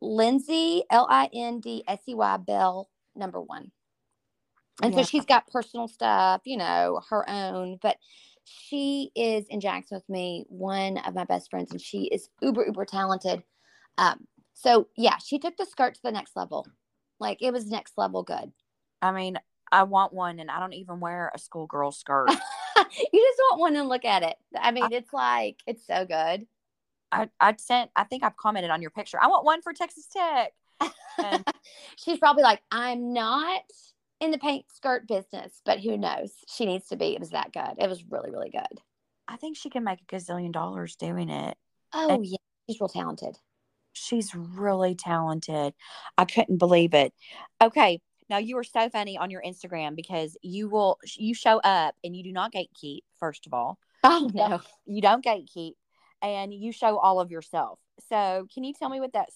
Lindsay 0.00 0.84
L 0.90 1.06
I 1.10 1.28
N 1.34 1.60
D 1.60 1.82
S 1.86 2.00
E 2.08 2.14
Y 2.14 2.36
Bell 2.38 2.88
number 3.14 3.40
1. 3.40 3.70
And 4.82 4.94
Yeah. 4.94 5.02
so 5.02 5.08
she's 5.08 5.24
got 5.24 5.46
personal 5.48 5.86
stuff, 5.86 6.42
you 6.44 6.56
know, 6.56 7.00
her 7.10 7.28
own, 7.28 7.78
but 7.80 7.96
she 8.44 9.10
is 9.14 9.46
in 9.48 9.60
Jackson 9.60 9.96
with 9.96 10.08
me, 10.08 10.44
one 10.48 10.98
of 10.98 11.14
my 11.14 11.24
best 11.24 11.50
friends, 11.50 11.70
and 11.70 11.80
she 11.80 12.04
is 12.04 12.28
uber 12.40 12.64
uber 12.66 12.84
talented. 12.84 13.42
Um, 13.98 14.26
so 14.54 14.88
yeah, 14.96 15.18
she 15.18 15.38
took 15.38 15.56
the 15.56 15.66
skirt 15.66 15.94
to 15.94 16.00
the 16.02 16.12
next 16.12 16.36
level. 16.36 16.66
Like 17.20 17.38
it 17.40 17.52
was 17.52 17.66
next 17.66 17.94
level 17.96 18.22
good. 18.22 18.52
I 19.00 19.12
mean, 19.12 19.38
I 19.70 19.84
want 19.84 20.12
one 20.12 20.38
and 20.38 20.50
I 20.50 20.60
don't 20.60 20.74
even 20.74 21.00
wear 21.00 21.30
a 21.34 21.38
schoolgirl 21.38 21.92
skirt. 21.92 22.28
you 22.76 22.84
just 23.20 23.40
want 23.50 23.60
one 23.60 23.76
and 23.76 23.88
look 23.88 24.04
at 24.04 24.22
it. 24.22 24.36
I 24.56 24.70
mean, 24.70 24.92
it's 24.92 25.12
like 25.12 25.58
it's 25.66 25.86
so 25.86 26.04
good. 26.04 26.46
I 27.10 27.28
I 27.40 27.54
sent 27.56 27.90
I 27.96 28.04
think 28.04 28.22
I've 28.22 28.36
commented 28.36 28.70
on 28.70 28.82
your 28.82 28.90
picture. 28.90 29.18
I 29.22 29.28
want 29.28 29.44
one 29.44 29.62
for 29.62 29.72
Texas 29.72 30.06
Tech. 30.06 30.52
And- 31.22 31.44
She's 31.96 32.18
probably 32.18 32.42
like, 32.42 32.62
I'm 32.70 33.12
not 33.12 33.62
in 34.22 34.30
the 34.30 34.38
paint 34.38 34.64
skirt 34.72 35.08
business, 35.08 35.60
but 35.64 35.80
who 35.80 35.98
knows? 35.98 36.32
She 36.48 36.64
needs 36.64 36.86
to 36.88 36.96
be. 36.96 37.12
It 37.14 37.20
was 37.20 37.30
that 37.30 37.52
good. 37.52 37.74
It 37.76 37.88
was 37.88 38.04
really, 38.08 38.30
really 38.30 38.50
good. 38.50 38.80
I 39.26 39.36
think 39.36 39.56
she 39.56 39.68
can 39.68 39.82
make 39.82 39.98
a 40.00 40.14
gazillion 40.14 40.52
dollars 40.52 40.94
doing 40.94 41.28
it. 41.28 41.58
Oh 41.92 42.22
yeah, 42.22 42.38
she's 42.68 42.80
real 42.80 42.88
talented. 42.88 43.36
She's 43.92 44.32
really 44.34 44.94
talented. 44.94 45.74
I 46.16 46.24
couldn't 46.24 46.58
believe 46.58 46.94
it. 46.94 47.12
Okay. 47.60 48.00
Now 48.30 48.38
you 48.38 48.56
are 48.58 48.64
so 48.64 48.88
funny 48.88 49.18
on 49.18 49.30
your 49.30 49.42
Instagram 49.42 49.96
because 49.96 50.36
you 50.40 50.68
will 50.68 50.98
you 51.16 51.34
show 51.34 51.58
up 51.58 51.96
and 52.04 52.16
you 52.16 52.22
do 52.22 52.32
not 52.32 52.52
gatekeep, 52.52 53.00
first 53.18 53.46
of 53.46 53.52
all. 53.52 53.76
Oh 54.04 54.30
no. 54.32 54.60
You 54.86 55.02
don't 55.02 55.24
gatekeep 55.24 55.72
and 56.22 56.54
you 56.54 56.70
show 56.70 56.96
all 56.96 57.18
of 57.18 57.32
yourself. 57.32 57.80
So 58.08 58.46
can 58.54 58.62
you 58.62 58.72
tell 58.72 58.88
me 58.88 59.00
what 59.00 59.14
that 59.14 59.30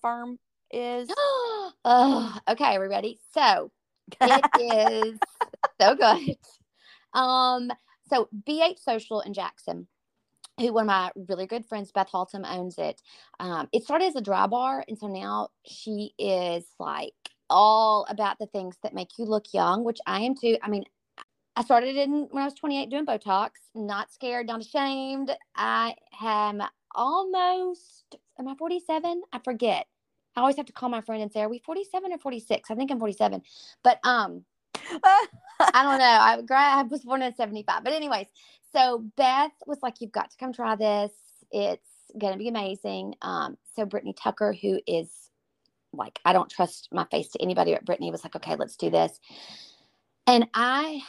Firm 0.00 0.38
is? 0.70 1.10
oh, 1.84 2.38
okay, 2.48 2.76
are 2.76 2.80
we 2.80 2.86
ready? 2.88 3.20
So 3.34 3.70
it 4.20 5.08
is 5.08 5.18
so 5.80 5.94
good. 5.94 6.36
Um, 7.12 7.70
so 8.08 8.28
BH 8.48 8.78
Social 8.78 9.20
in 9.20 9.34
Jackson, 9.34 9.86
who 10.58 10.72
one 10.72 10.84
of 10.84 10.88
my 10.88 11.10
really 11.28 11.46
good 11.46 11.66
friends, 11.66 11.92
Beth 11.92 12.10
Haltom, 12.12 12.44
owns 12.46 12.78
it. 12.78 13.00
Um, 13.38 13.68
it 13.72 13.84
started 13.84 14.06
as 14.06 14.16
a 14.16 14.20
dry 14.20 14.46
bar, 14.46 14.84
and 14.88 14.98
so 14.98 15.06
now 15.06 15.48
she 15.64 16.12
is 16.18 16.64
like 16.78 17.14
all 17.48 18.06
about 18.08 18.38
the 18.38 18.46
things 18.46 18.76
that 18.82 18.94
make 18.94 19.18
you 19.18 19.24
look 19.24 19.46
young, 19.52 19.84
which 19.84 19.98
I 20.06 20.20
am 20.20 20.34
too. 20.34 20.56
I 20.62 20.68
mean, 20.68 20.84
I 21.56 21.62
started 21.62 21.96
in 21.96 22.28
when 22.30 22.42
I 22.42 22.46
was 22.46 22.54
28 22.54 22.88
doing 22.90 23.06
Botox, 23.06 23.50
not 23.74 24.12
scared, 24.12 24.46
not 24.46 24.60
ashamed. 24.60 25.30
I 25.56 25.94
am 26.22 26.62
almost, 26.94 28.16
am 28.38 28.48
I 28.48 28.54
47? 28.54 29.22
I 29.32 29.38
forget. 29.40 29.86
I 30.36 30.40
always 30.40 30.56
have 30.56 30.66
to 30.66 30.72
call 30.72 30.88
my 30.88 31.00
friend 31.00 31.22
and 31.22 31.32
say, 31.32 31.40
are 31.40 31.48
we 31.48 31.58
47 31.58 32.12
or 32.12 32.18
46? 32.18 32.70
I 32.70 32.74
think 32.74 32.90
I'm 32.90 32.98
47. 32.98 33.42
But 33.82 33.98
um, 34.04 34.44
I 34.74 35.26
don't 35.74 35.98
know. 35.98 36.04
I, 36.04 36.78
I 36.78 36.82
was 36.82 37.02
born 37.02 37.22
in 37.22 37.34
75. 37.34 37.84
But, 37.84 37.92
anyways, 37.92 38.26
so 38.72 39.04
Beth 39.16 39.52
was 39.66 39.78
like, 39.82 40.00
You've 40.00 40.12
got 40.12 40.30
to 40.30 40.36
come 40.38 40.52
try 40.52 40.76
this. 40.76 41.12
It's 41.50 41.88
to 42.20 42.36
be 42.36 42.48
amazing. 42.48 43.14
Um, 43.22 43.56
so, 43.74 43.84
Brittany 43.84 44.14
Tucker, 44.14 44.54
who 44.60 44.80
is 44.86 45.10
like, 45.92 46.20
I 46.24 46.32
don't 46.32 46.50
trust 46.50 46.88
my 46.92 47.04
face 47.10 47.28
to 47.30 47.42
anybody, 47.42 47.72
but 47.72 47.84
Brittany 47.84 48.10
was 48.10 48.24
like, 48.24 48.36
Okay, 48.36 48.56
let's 48.56 48.76
do 48.76 48.90
this. 48.90 49.18
And 50.26 50.48
I 50.54 51.00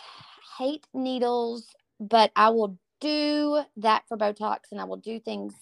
hate 0.57 0.85
needles, 0.93 1.67
but 1.99 2.31
I 2.35 2.49
will 2.49 2.77
do 2.99 3.63
that 3.77 4.03
for 4.07 4.17
Botox 4.17 4.57
and 4.71 4.79
I 4.79 4.85
will 4.85 4.97
do 4.97 5.19
things 5.19 5.53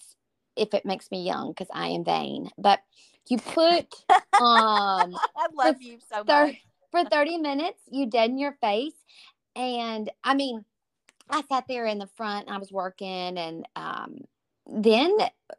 if 0.56 0.74
it 0.74 0.86
makes 0.86 1.10
me 1.10 1.24
young 1.24 1.52
because 1.52 1.70
I 1.74 1.88
am 1.88 2.04
vain. 2.04 2.50
But 2.58 2.82
you 3.30 3.38
put 3.38 3.86
um 4.40 5.20
I 5.38 5.48
love 5.54 5.82
you 5.82 6.00
so 6.12 6.24
thir- 6.28 6.48
much. 6.48 6.58
for 6.92 7.06
30 7.06 7.38
minutes, 7.38 7.82
you 7.92 8.08
deaden 8.08 8.38
your 8.38 8.54
face. 8.62 8.96
And 9.56 10.10
I 10.24 10.34
mean, 10.36 10.66
I 11.30 11.44
sat 11.50 11.66
there 11.68 11.86
in 11.86 12.00
the 12.00 12.08
front 12.08 12.48
and 12.48 12.56
I 12.56 12.60
was 12.60 12.72
working 12.72 13.38
and 13.38 13.68
um 13.76 14.22
then 14.72 15.18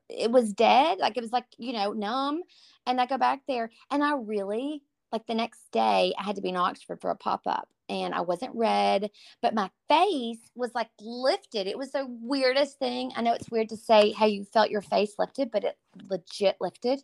it 0.08 0.30
was 0.30 0.52
dead. 0.52 0.98
Like 0.98 1.16
it 1.16 1.22
was 1.22 1.32
like, 1.32 1.46
you 1.58 1.72
know, 1.72 1.92
numb. 1.92 2.42
And 2.86 3.00
I 3.00 3.06
go 3.06 3.18
back 3.18 3.42
there 3.48 3.70
and 3.90 4.02
I 4.04 4.14
really 4.14 4.82
like 5.12 5.26
the 5.26 5.34
next 5.34 5.70
day 5.72 6.14
I 6.18 6.22
had 6.22 6.36
to 6.36 6.42
be 6.42 6.50
in 6.50 6.56
Oxford 6.56 7.00
for 7.00 7.10
a 7.10 7.16
pop-up 7.16 7.68
and 7.88 8.14
I 8.14 8.20
wasn't 8.20 8.54
red, 8.54 9.10
but 9.42 9.54
my 9.54 9.68
face 9.88 10.38
was 10.54 10.72
like 10.74 10.90
lifted. 11.00 11.66
It 11.66 11.76
was 11.76 11.90
the 11.90 12.06
weirdest 12.08 12.78
thing. 12.78 13.12
I 13.16 13.22
know 13.22 13.34
it's 13.34 13.50
weird 13.50 13.68
to 13.70 13.76
say 13.76 14.12
how 14.12 14.26
you 14.26 14.44
felt 14.44 14.70
your 14.70 14.82
face 14.82 15.14
lifted, 15.18 15.50
but 15.50 15.64
it 15.64 15.76
legit 16.08 16.56
lifted 16.60 17.02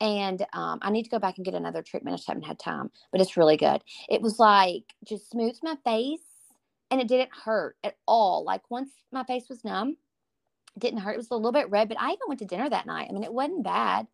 and 0.00 0.44
um, 0.52 0.78
I 0.82 0.90
need 0.90 1.04
to 1.04 1.10
go 1.10 1.18
back 1.18 1.36
and 1.36 1.44
get 1.44 1.54
another 1.54 1.82
treatment. 1.82 2.14
I 2.14 2.16
just 2.16 2.28
haven't 2.28 2.44
had 2.44 2.58
time, 2.58 2.90
but 3.12 3.20
it's 3.20 3.36
really 3.36 3.56
good. 3.56 3.82
It 4.08 4.22
was 4.22 4.38
like 4.38 4.84
just 5.04 5.30
smooths 5.30 5.60
my 5.62 5.76
face, 5.84 6.20
and 6.90 7.00
it 7.00 7.08
didn't 7.08 7.30
hurt 7.44 7.76
at 7.84 7.96
all. 8.06 8.44
Like 8.44 8.70
once 8.70 8.90
my 9.12 9.24
face 9.24 9.48
was 9.48 9.64
numb, 9.64 9.96
didn't 10.78 11.00
hurt. 11.00 11.14
It 11.14 11.18
was 11.18 11.30
a 11.30 11.36
little 11.36 11.52
bit 11.52 11.70
red, 11.70 11.88
but 11.88 12.00
I 12.00 12.08
even 12.08 12.28
went 12.28 12.40
to 12.40 12.46
dinner 12.46 12.70
that 12.70 12.86
night. 12.86 13.08
I 13.08 13.12
mean, 13.12 13.24
it 13.24 13.32
wasn't 13.32 13.64
bad. 13.64 14.06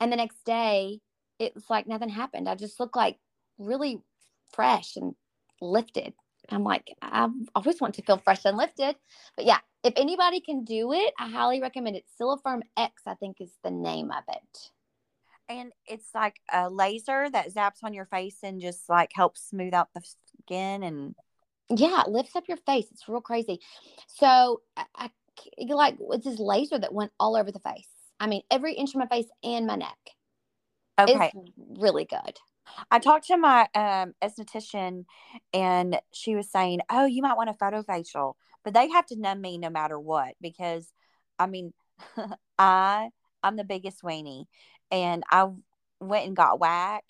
And 0.00 0.12
the 0.12 0.16
next 0.16 0.44
day, 0.44 1.00
it 1.38 1.54
was 1.54 1.68
like 1.70 1.86
nothing 1.86 2.08
happened. 2.08 2.48
I 2.48 2.54
just 2.54 2.78
looked 2.80 2.96
like 2.96 3.18
really 3.58 4.02
fresh 4.52 4.96
and 4.96 5.14
lifted. 5.60 6.14
I'm 6.50 6.64
like, 6.64 6.94
I 7.00 7.28
always 7.54 7.80
want 7.80 7.94
to 7.94 8.02
feel 8.02 8.18
fresh 8.18 8.44
and 8.44 8.56
lifted. 8.56 8.96
But 9.36 9.46
yeah, 9.46 9.58
if 9.84 9.94
anybody 9.96 10.40
can 10.40 10.64
do 10.64 10.92
it, 10.92 11.12
I 11.18 11.28
highly 11.28 11.60
recommend 11.60 11.96
it. 11.96 12.04
Sylfirm 12.20 12.62
X, 12.76 13.02
I 13.06 13.14
think, 13.14 13.40
is 13.40 13.52
the 13.62 13.70
name 13.70 14.10
of 14.10 14.24
it. 14.28 14.70
And 15.50 15.72
it's 15.84 16.14
like 16.14 16.40
a 16.52 16.70
laser 16.70 17.28
that 17.28 17.52
zaps 17.52 17.82
on 17.82 17.92
your 17.92 18.04
face 18.04 18.38
and 18.44 18.60
just 18.60 18.88
like 18.88 19.10
helps 19.12 19.48
smooth 19.48 19.74
out 19.74 19.88
the 19.92 20.02
skin 20.46 20.84
and 20.84 21.16
yeah, 21.68 22.02
it 22.02 22.08
lifts 22.08 22.36
up 22.36 22.44
your 22.46 22.56
face. 22.58 22.86
It's 22.92 23.08
real 23.08 23.20
crazy. 23.20 23.60
So 24.06 24.62
I, 24.76 24.84
I 24.94 25.10
like 25.68 25.96
it's 26.12 26.24
this 26.24 26.38
laser 26.38 26.78
that 26.78 26.94
went 26.94 27.10
all 27.18 27.36
over 27.36 27.50
the 27.50 27.58
face. 27.58 27.88
I 28.20 28.28
mean, 28.28 28.42
every 28.50 28.74
inch 28.74 28.90
of 28.90 29.00
my 29.00 29.06
face 29.06 29.26
and 29.42 29.66
my 29.66 29.76
neck. 29.76 29.98
okay. 31.00 31.32
It's 31.34 31.80
really 31.80 32.04
good. 32.04 32.38
I 32.90 33.00
talked 33.00 33.26
to 33.26 33.36
my 33.36 33.62
um 33.74 34.14
esthetician 34.22 35.06
and 35.52 36.00
she 36.12 36.36
was 36.36 36.48
saying, 36.48 36.80
"Oh, 36.90 37.06
you 37.06 37.22
might 37.22 37.36
want 37.36 37.50
a 37.50 37.54
photo 37.54 37.82
facial." 37.82 38.36
But 38.62 38.74
they 38.74 38.88
have 38.90 39.06
to 39.06 39.16
numb 39.16 39.40
me 39.40 39.58
no 39.58 39.70
matter 39.70 39.98
what 39.98 40.34
because 40.40 40.92
I 41.40 41.46
mean, 41.46 41.72
I 42.58 43.10
I'm 43.42 43.56
the 43.56 43.64
biggest 43.64 44.02
weenie 44.02 44.44
and 44.90 45.24
I 45.30 45.48
went 46.00 46.26
and 46.26 46.36
got 46.36 46.60
waxed. 46.60 47.06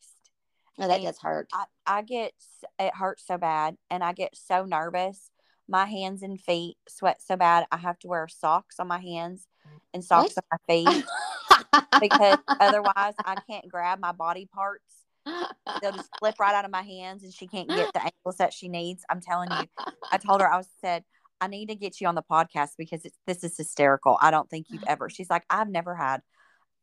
Oh, 0.79 0.89
that 0.89 1.03
does 1.03 1.19
hurt. 1.21 1.49
I, 1.53 1.65
I 1.87 2.03
get 2.03 2.33
it 2.79 2.95
hurts 2.95 3.27
so 3.27 3.37
bad 3.39 3.77
and 3.91 4.03
I 4.03 4.13
get 4.13 4.37
so 4.37 4.65
nervous. 4.65 5.31
My 5.69 5.85
hands 5.85 6.23
and 6.23 6.41
feet 6.41 6.77
sweat 6.89 7.21
so 7.23 7.37
bad. 7.37 7.67
I 7.71 7.77
have 7.77 7.99
to 8.01 8.09
wear 8.09 8.27
socks 8.29 8.81
on 8.81 8.89
my 8.89 8.99
hands 8.99 9.47
and 9.95 10.03
socks 10.03 10.35
What? 10.37 10.45
on 10.53 10.85
my 10.85 10.93
feet 10.93 11.05
because 12.01 12.39
otherwise 12.49 13.15
I 13.25 13.37
can't 13.49 13.69
grab 13.69 14.01
my 14.01 14.13
body 14.13 14.49
parts 14.53 14.83
they'll 15.81 15.93
just 15.93 16.09
slip 16.19 16.39
right 16.41 16.55
out 16.55 16.65
of 16.65 16.71
my 16.71 16.83
hands 16.83 17.23
and 17.23 17.33
she 17.33 17.47
can't 17.47 17.69
get 17.69 17.93
the 17.93 18.03
angles 18.03 18.37
that 18.39 18.53
she 18.53 18.69
needs. 18.69 19.05
I'm 19.09 19.21
telling 19.21 19.51
you. 19.51 19.85
I 20.11 20.19
told 20.19 20.41
her 20.41 20.53
I 20.53 20.57
was 20.57 20.69
said, 20.81 21.05
I 21.41 21.47
need 21.47 21.69
to 21.69 21.75
get 21.75 22.01
you 22.01 22.07
on 22.09 22.15
the 22.15 22.23
podcast 22.23 22.71
because 22.77 23.05
it's 23.05 23.17
this 23.27 23.45
is 23.45 23.57
hysterical. 23.57 24.19
I 24.21 24.31
don't 24.31 24.49
think 24.49 24.67
you've 24.71 24.85
ever. 24.87 25.09
She's 25.09 25.31
like, 25.31 25.45
I've 25.49 25.69
never 25.69 25.95
had 25.95 26.21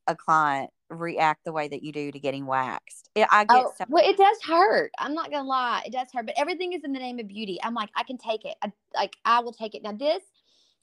a 0.08 0.16
client 0.16 0.72
react 0.90 1.44
the 1.46 1.52
way 1.52 1.68
that 1.68 1.84
you 1.84 1.92
do 1.92 2.12
to 2.12 2.20
getting 2.20 2.46
waxed. 2.46 3.10
It, 3.16 3.28
I 3.32 3.44
get 3.46 3.66
Oh, 3.66 3.72
so 3.78 3.86
well, 3.90 4.08
it 4.08 4.18
does 4.18 4.38
hurt. 4.44 4.92
I'm 5.00 5.14
not 5.14 5.32
gonna 5.32 5.48
lie, 5.48 5.84
it 5.86 5.92
does 5.92 6.08
hurt. 6.14 6.26
But 6.26 6.36
everything 6.38 6.74
is 6.74 6.84
in 6.84 6.94
the 6.94 7.00
name 7.00 7.20
of 7.20 7.28
beauty. 7.28 7.60
I'm 7.64 7.74
like, 7.74 7.90
I 7.96 8.04
can 8.04 8.18
take 8.18 8.46
it. 8.46 8.56
I, 8.62 8.72
like, 8.96 9.16
I 9.26 9.40
will 9.42 9.54
take 9.54 9.76
it. 9.76 9.84
Now, 9.84 9.92
this 9.94 10.24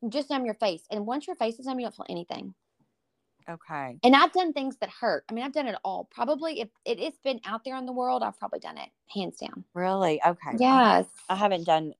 just 0.09 0.31
numb 0.31 0.45
your 0.45 0.55
face, 0.55 0.83
and 0.91 1.07
once 1.07 1.27
your 1.27 1.37
face 1.37 1.59
is 1.59 1.67
numb, 1.67 1.79
you 1.81 1.87
don't 1.87 1.97
feel 1.97 2.07
anything. 2.11 2.55
okay. 3.49 3.99
And 4.03 4.15
I've 4.17 4.33
done 4.33 4.53
things 4.53 4.77
that 4.81 4.91
hurt. 4.91 5.25
I 5.29 5.33
mean, 5.35 5.45
I've 5.45 5.53
done 5.53 5.67
it 5.67 5.77
all. 5.85 6.09
Probably, 6.11 6.61
if 6.61 6.69
it, 6.85 6.99
it's 7.01 7.19
been 7.19 7.41
out 7.47 7.65
there 7.65 7.77
in 7.77 7.87
the 7.87 7.93
world, 7.93 8.23
I've 8.23 8.39
probably 8.39 8.61
done 8.61 8.79
it 8.79 8.89
hands 9.15 9.37
down. 9.39 9.65
Really? 9.75 10.21
Okay. 10.27 10.59
Yes. 10.59 11.07
I 11.29 11.37
haven't 11.37 11.65
done 11.65 11.93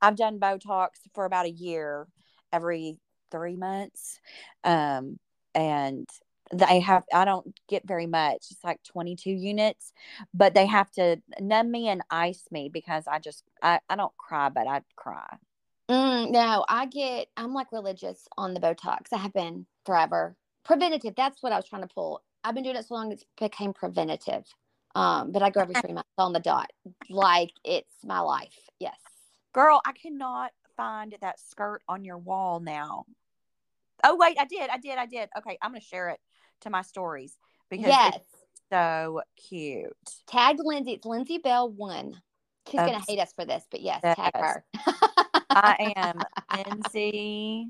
I've 0.00 0.16
done 0.16 0.38
Botox 0.38 0.88
for 1.14 1.24
about 1.24 1.46
a 1.46 1.50
year 1.50 2.06
every 2.52 2.98
three 3.30 3.56
months. 3.56 4.20
Um 4.64 5.18
and 5.54 6.08
they 6.52 6.80
have 6.80 7.04
I 7.12 7.24
don't 7.24 7.58
get 7.68 7.86
very 7.86 8.06
much. 8.06 8.46
It's 8.50 8.62
like 8.62 8.82
22 8.84 9.30
units, 9.30 9.92
but 10.34 10.54
they 10.54 10.66
have 10.66 10.90
to 10.92 11.20
numb 11.40 11.70
me 11.70 11.88
and 11.88 12.02
ice 12.10 12.44
me 12.50 12.68
because 12.68 13.04
I 13.06 13.18
just 13.18 13.44
I, 13.62 13.80
I 13.88 13.96
don't 13.96 14.16
cry, 14.18 14.50
but 14.50 14.66
I 14.68 14.82
cry. 14.94 15.36
Mm, 15.90 16.30
no, 16.30 16.64
I 16.68 16.86
get. 16.86 17.28
I'm 17.36 17.54
like 17.54 17.72
religious 17.72 18.28
on 18.36 18.54
the 18.54 18.60
Botox. 18.60 19.12
I 19.12 19.18
have 19.18 19.32
been 19.32 19.66
forever. 19.84 20.36
Preventative. 20.64 21.14
That's 21.16 21.42
what 21.42 21.52
I 21.52 21.56
was 21.56 21.66
trying 21.66 21.82
to 21.82 21.88
pull. 21.88 22.22
I've 22.44 22.54
been 22.54 22.64
doing 22.64 22.76
it 22.76 22.86
so 22.86 22.94
long 22.94 23.12
it 23.12 23.24
became 23.40 23.72
preventative. 23.72 24.44
Um, 24.94 25.32
but 25.32 25.42
I 25.42 25.48
go 25.48 25.60
every 25.60 25.74
three 25.74 25.94
months 25.94 26.10
on 26.18 26.34
the 26.34 26.40
dot, 26.40 26.70
like 27.08 27.50
it's 27.64 27.94
my 28.04 28.20
life. 28.20 28.58
Yes. 28.78 28.98
Girl, 29.54 29.80
I 29.86 29.92
cannot 29.92 30.52
find 30.76 31.14
that 31.22 31.40
skirt 31.40 31.80
on 31.88 32.04
your 32.04 32.18
wall 32.18 32.60
now. 32.60 33.06
Oh 34.04 34.16
wait, 34.16 34.36
I 34.38 34.44
did. 34.44 34.68
I 34.68 34.76
did. 34.76 34.98
I 34.98 35.06
did. 35.06 35.30
Okay, 35.38 35.56
I'm 35.62 35.70
going 35.70 35.80
to 35.80 35.86
share 35.86 36.10
it 36.10 36.20
to 36.62 36.70
my 36.70 36.82
stories 36.82 37.36
because 37.70 37.86
Yes. 37.86 38.16
it's 38.16 38.44
so 38.70 39.22
cute. 39.36 39.92
Tag 40.26 40.56
Lindsay. 40.58 40.92
It's 40.92 41.06
Lindsay 41.06 41.38
Bell 41.38 41.70
one. 41.70 42.20
She's 42.68 42.80
gonna 42.80 43.02
hate 43.08 43.18
us 43.18 43.32
for 43.34 43.44
this, 43.44 43.64
but 43.70 43.80
yes, 43.80 44.00
tag 44.02 44.36
her. 44.36 44.64
I 45.50 45.92
am 45.96 46.20
Lindsay 46.66 47.68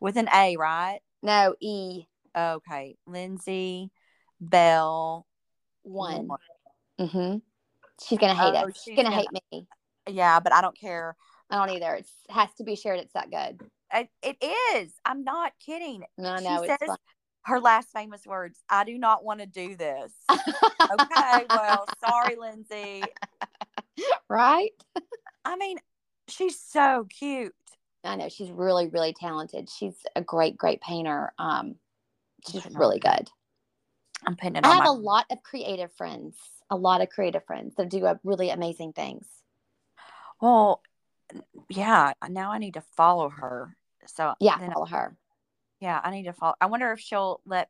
with 0.00 0.16
an 0.16 0.28
A, 0.34 0.56
right? 0.56 1.00
no 1.22 1.54
E 1.60 2.04
Okay. 2.36 2.96
Lindsay 3.06 3.90
Bell. 4.40 5.26
one. 5.82 6.28
Mm-hmm. 7.00 7.38
She's 8.02 8.18
gonna 8.18 8.34
hate 8.34 8.54
Oh, 8.54 8.68
us. 8.68 8.74
She's 8.76 8.82
she's 8.84 8.96
gonna 8.96 9.10
gonna- 9.10 9.16
hate 9.16 9.42
me. 9.52 9.66
Yeah, 10.08 10.38
but 10.40 10.52
I 10.52 10.60
don't 10.60 10.78
care. 10.78 11.16
I 11.50 11.56
don't 11.56 11.74
either. 11.76 11.94
It 11.94 12.06
has 12.30 12.52
to 12.58 12.64
be 12.64 12.76
shared. 12.76 13.00
It's 13.00 13.12
that 13.14 13.30
good. 13.30 13.60
It, 13.92 14.08
it 14.22 14.36
is. 14.76 14.92
I'm 15.04 15.24
not 15.24 15.52
kidding. 15.64 16.04
No, 16.18 16.36
she 16.38 16.44
no, 16.44 16.62
it's 16.62 16.66
says 16.68 16.88
fun. 16.88 16.96
Her 17.44 17.60
last 17.60 17.90
famous 17.92 18.26
words 18.26 18.58
I 18.68 18.84
do 18.84 18.98
not 18.98 19.24
want 19.24 19.40
to 19.40 19.46
do 19.46 19.76
this. 19.76 20.12
okay. 20.30 21.46
Well, 21.48 21.86
sorry, 22.06 22.36
Lindsay. 22.36 23.04
right? 24.28 24.70
I 25.44 25.56
mean, 25.56 25.78
she's 26.28 26.58
so 26.58 27.06
cute. 27.10 27.54
I 28.02 28.16
know 28.16 28.28
she's 28.28 28.50
really, 28.50 28.88
really 28.88 29.14
talented. 29.14 29.70
She's 29.70 29.94
a 30.14 30.20
great, 30.20 30.56
great 30.56 30.80
painter. 30.80 31.32
Um, 31.38 31.76
she's 32.50 32.66
really 32.74 32.98
good. 32.98 33.30
I'm 34.26 34.36
putting 34.36 34.56
it 34.56 34.66
I 34.66 34.74
have 34.74 34.84
my. 34.84 34.90
a 34.90 34.92
lot 34.92 35.26
of 35.30 35.42
creative 35.42 35.92
friends. 35.92 36.36
A 36.70 36.76
lot 36.76 37.02
of 37.02 37.10
creative 37.10 37.44
friends 37.44 37.74
that 37.76 37.90
do 37.90 38.04
uh, 38.06 38.16
really 38.24 38.50
amazing 38.50 38.92
things. 38.94 39.26
well, 40.40 40.82
yeah. 41.68 42.12
Now 42.28 42.52
I 42.52 42.58
need 42.58 42.74
to 42.74 42.82
follow 42.96 43.28
her. 43.28 43.76
So 44.06 44.34
Yeah, 44.40 44.58
follow 44.72 44.86
her. 44.86 45.16
Yeah, 45.84 46.00
I 46.02 46.12
need 46.12 46.22
to 46.22 46.32
follow. 46.32 46.54
I 46.62 46.64
wonder 46.64 46.92
if 46.92 47.00
she'll 47.00 47.42
let, 47.44 47.68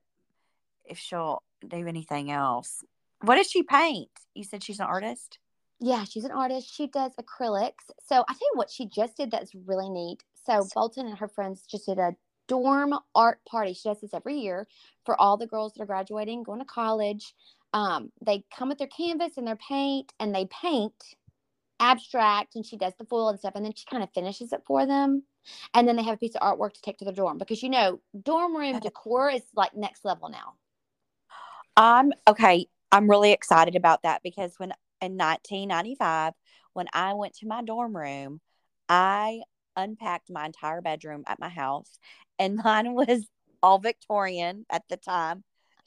if 0.85 0.99
she'll 1.01 1.43
do 1.67 1.85
anything 1.89 2.31
else. 2.31 2.85
What 3.23 3.35
does 3.35 3.51
she 3.51 3.65
paint? 3.65 4.09
You 4.37 4.45
said 4.45 4.63
she's 4.63 4.79
an 4.79 4.87
artist. 4.87 5.41
Yeah, 5.81 6.05
she's 6.05 6.23
an 6.23 6.31
artist. 6.31 6.73
She 6.73 6.87
does 6.87 7.11
acrylics. 7.21 7.91
So 8.07 8.25
I 8.29 8.33
tell 8.33 8.49
you 8.53 8.53
what, 8.55 8.71
she 8.71 8.87
just 8.87 9.17
did 9.17 9.33
that's 9.33 9.53
really 9.67 9.91
neat. 9.91 10.23
So 10.47 10.65
Bolton 10.77 11.09
and 11.09 11.19
her 11.19 11.27
friends 11.27 11.65
just 11.69 11.87
did 11.87 11.99
a 11.99 12.15
dorm 12.47 12.95
art 13.17 13.41
party. 13.51 13.73
She 13.73 13.89
does 13.89 14.01
this 14.01 14.15
every 14.15 14.37
year 14.37 14.69
for 15.05 15.21
all 15.21 15.37
the 15.37 15.49
girls 15.49 15.73
that 15.73 15.83
are 15.83 15.87
graduating, 15.87 16.45
going 16.45 16.61
to 16.61 16.65
college. 16.65 17.35
Um, 17.73 18.13
they 18.25 18.45
come 18.57 18.69
with 18.69 18.79
their 18.79 18.87
canvas 18.87 19.33
and 19.39 19.45
their 19.45 19.57
paint, 19.57 20.13
and 20.21 20.33
they 20.33 20.47
paint 20.63 20.95
abstract, 21.81 22.55
and 22.55 22.65
she 22.65 22.77
does 22.77 22.93
the 22.97 23.07
foil 23.07 23.31
and 23.31 23.41
stuff, 23.41 23.55
and 23.57 23.65
then 23.65 23.75
she 23.75 23.87
kind 23.91 24.05
of 24.05 24.13
finishes 24.13 24.53
it 24.53 24.63
for 24.65 24.87
them. 24.87 25.25
And 25.73 25.87
then 25.87 25.97
they 25.97 26.03
have 26.03 26.15
a 26.15 26.19
piece 26.19 26.35
of 26.35 26.43
artwork 26.43 26.75
to 26.75 26.83
take 26.83 26.99
to 26.99 27.05
their 27.05 27.15
dorm 27.15 27.39
because 27.39 27.63
you 27.63 27.69
know 27.69 28.01
dorm 28.23 28.57
room 28.57 28.81
decor 28.81 29.31
is 29.31 29.43
like 29.55 29.75
next 29.75 30.05
level 30.05 30.29
now. 30.29 30.55
I'm 31.77 32.13
okay. 32.29 32.67
I'm 32.93 33.11
really 33.11 33.33
excited 33.33 33.75
about 33.75 34.03
that 34.03 34.23
because 34.23 34.55
when 34.59 34.73
in 35.01 35.17
1995, 35.17 36.33
when 36.73 36.87
I 36.93 37.15
went 37.15 37.35
to 37.37 37.47
my 37.47 37.63
dorm 37.63 37.97
room, 37.97 38.41
I 38.89 39.41
unpacked 39.77 40.31
my 40.31 40.47
entire 40.47 40.81
bedroom 40.81 41.25
at 41.27 41.41
my 41.41 41.49
house, 41.49 41.99
and 42.39 42.57
mine 42.65 42.95
was 42.95 43.27
all 43.63 43.79
Victorian 43.79 44.67
at 44.71 44.83
the 44.89 44.97
time. 44.97 45.43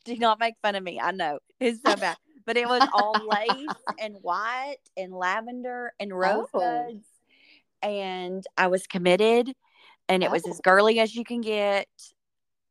Do 0.05 0.15
not 0.17 0.39
make 0.39 0.55
fun 0.61 0.75
of 0.75 0.83
me. 0.83 0.99
I 0.99 1.11
know 1.11 1.39
it's 1.59 1.81
so 1.85 1.95
bad, 1.95 2.17
but 2.45 2.57
it 2.57 2.67
was 2.67 2.87
all 2.93 3.13
lace 3.27 3.67
and 3.99 4.15
white 4.21 4.77
and 4.95 5.13
lavender 5.13 5.93
and 5.99 6.11
oh. 6.11 6.15
rosebuds, 6.15 7.05
and 7.81 8.43
I 8.57 8.67
was 8.67 8.87
committed, 8.87 9.51
and 10.09 10.23
it 10.23 10.31
was 10.31 10.45
Oh. 10.45 10.51
as 10.51 10.59
girly 10.61 10.99
as 10.99 11.15
you 11.15 11.23
can 11.23 11.41
get. 11.41 11.87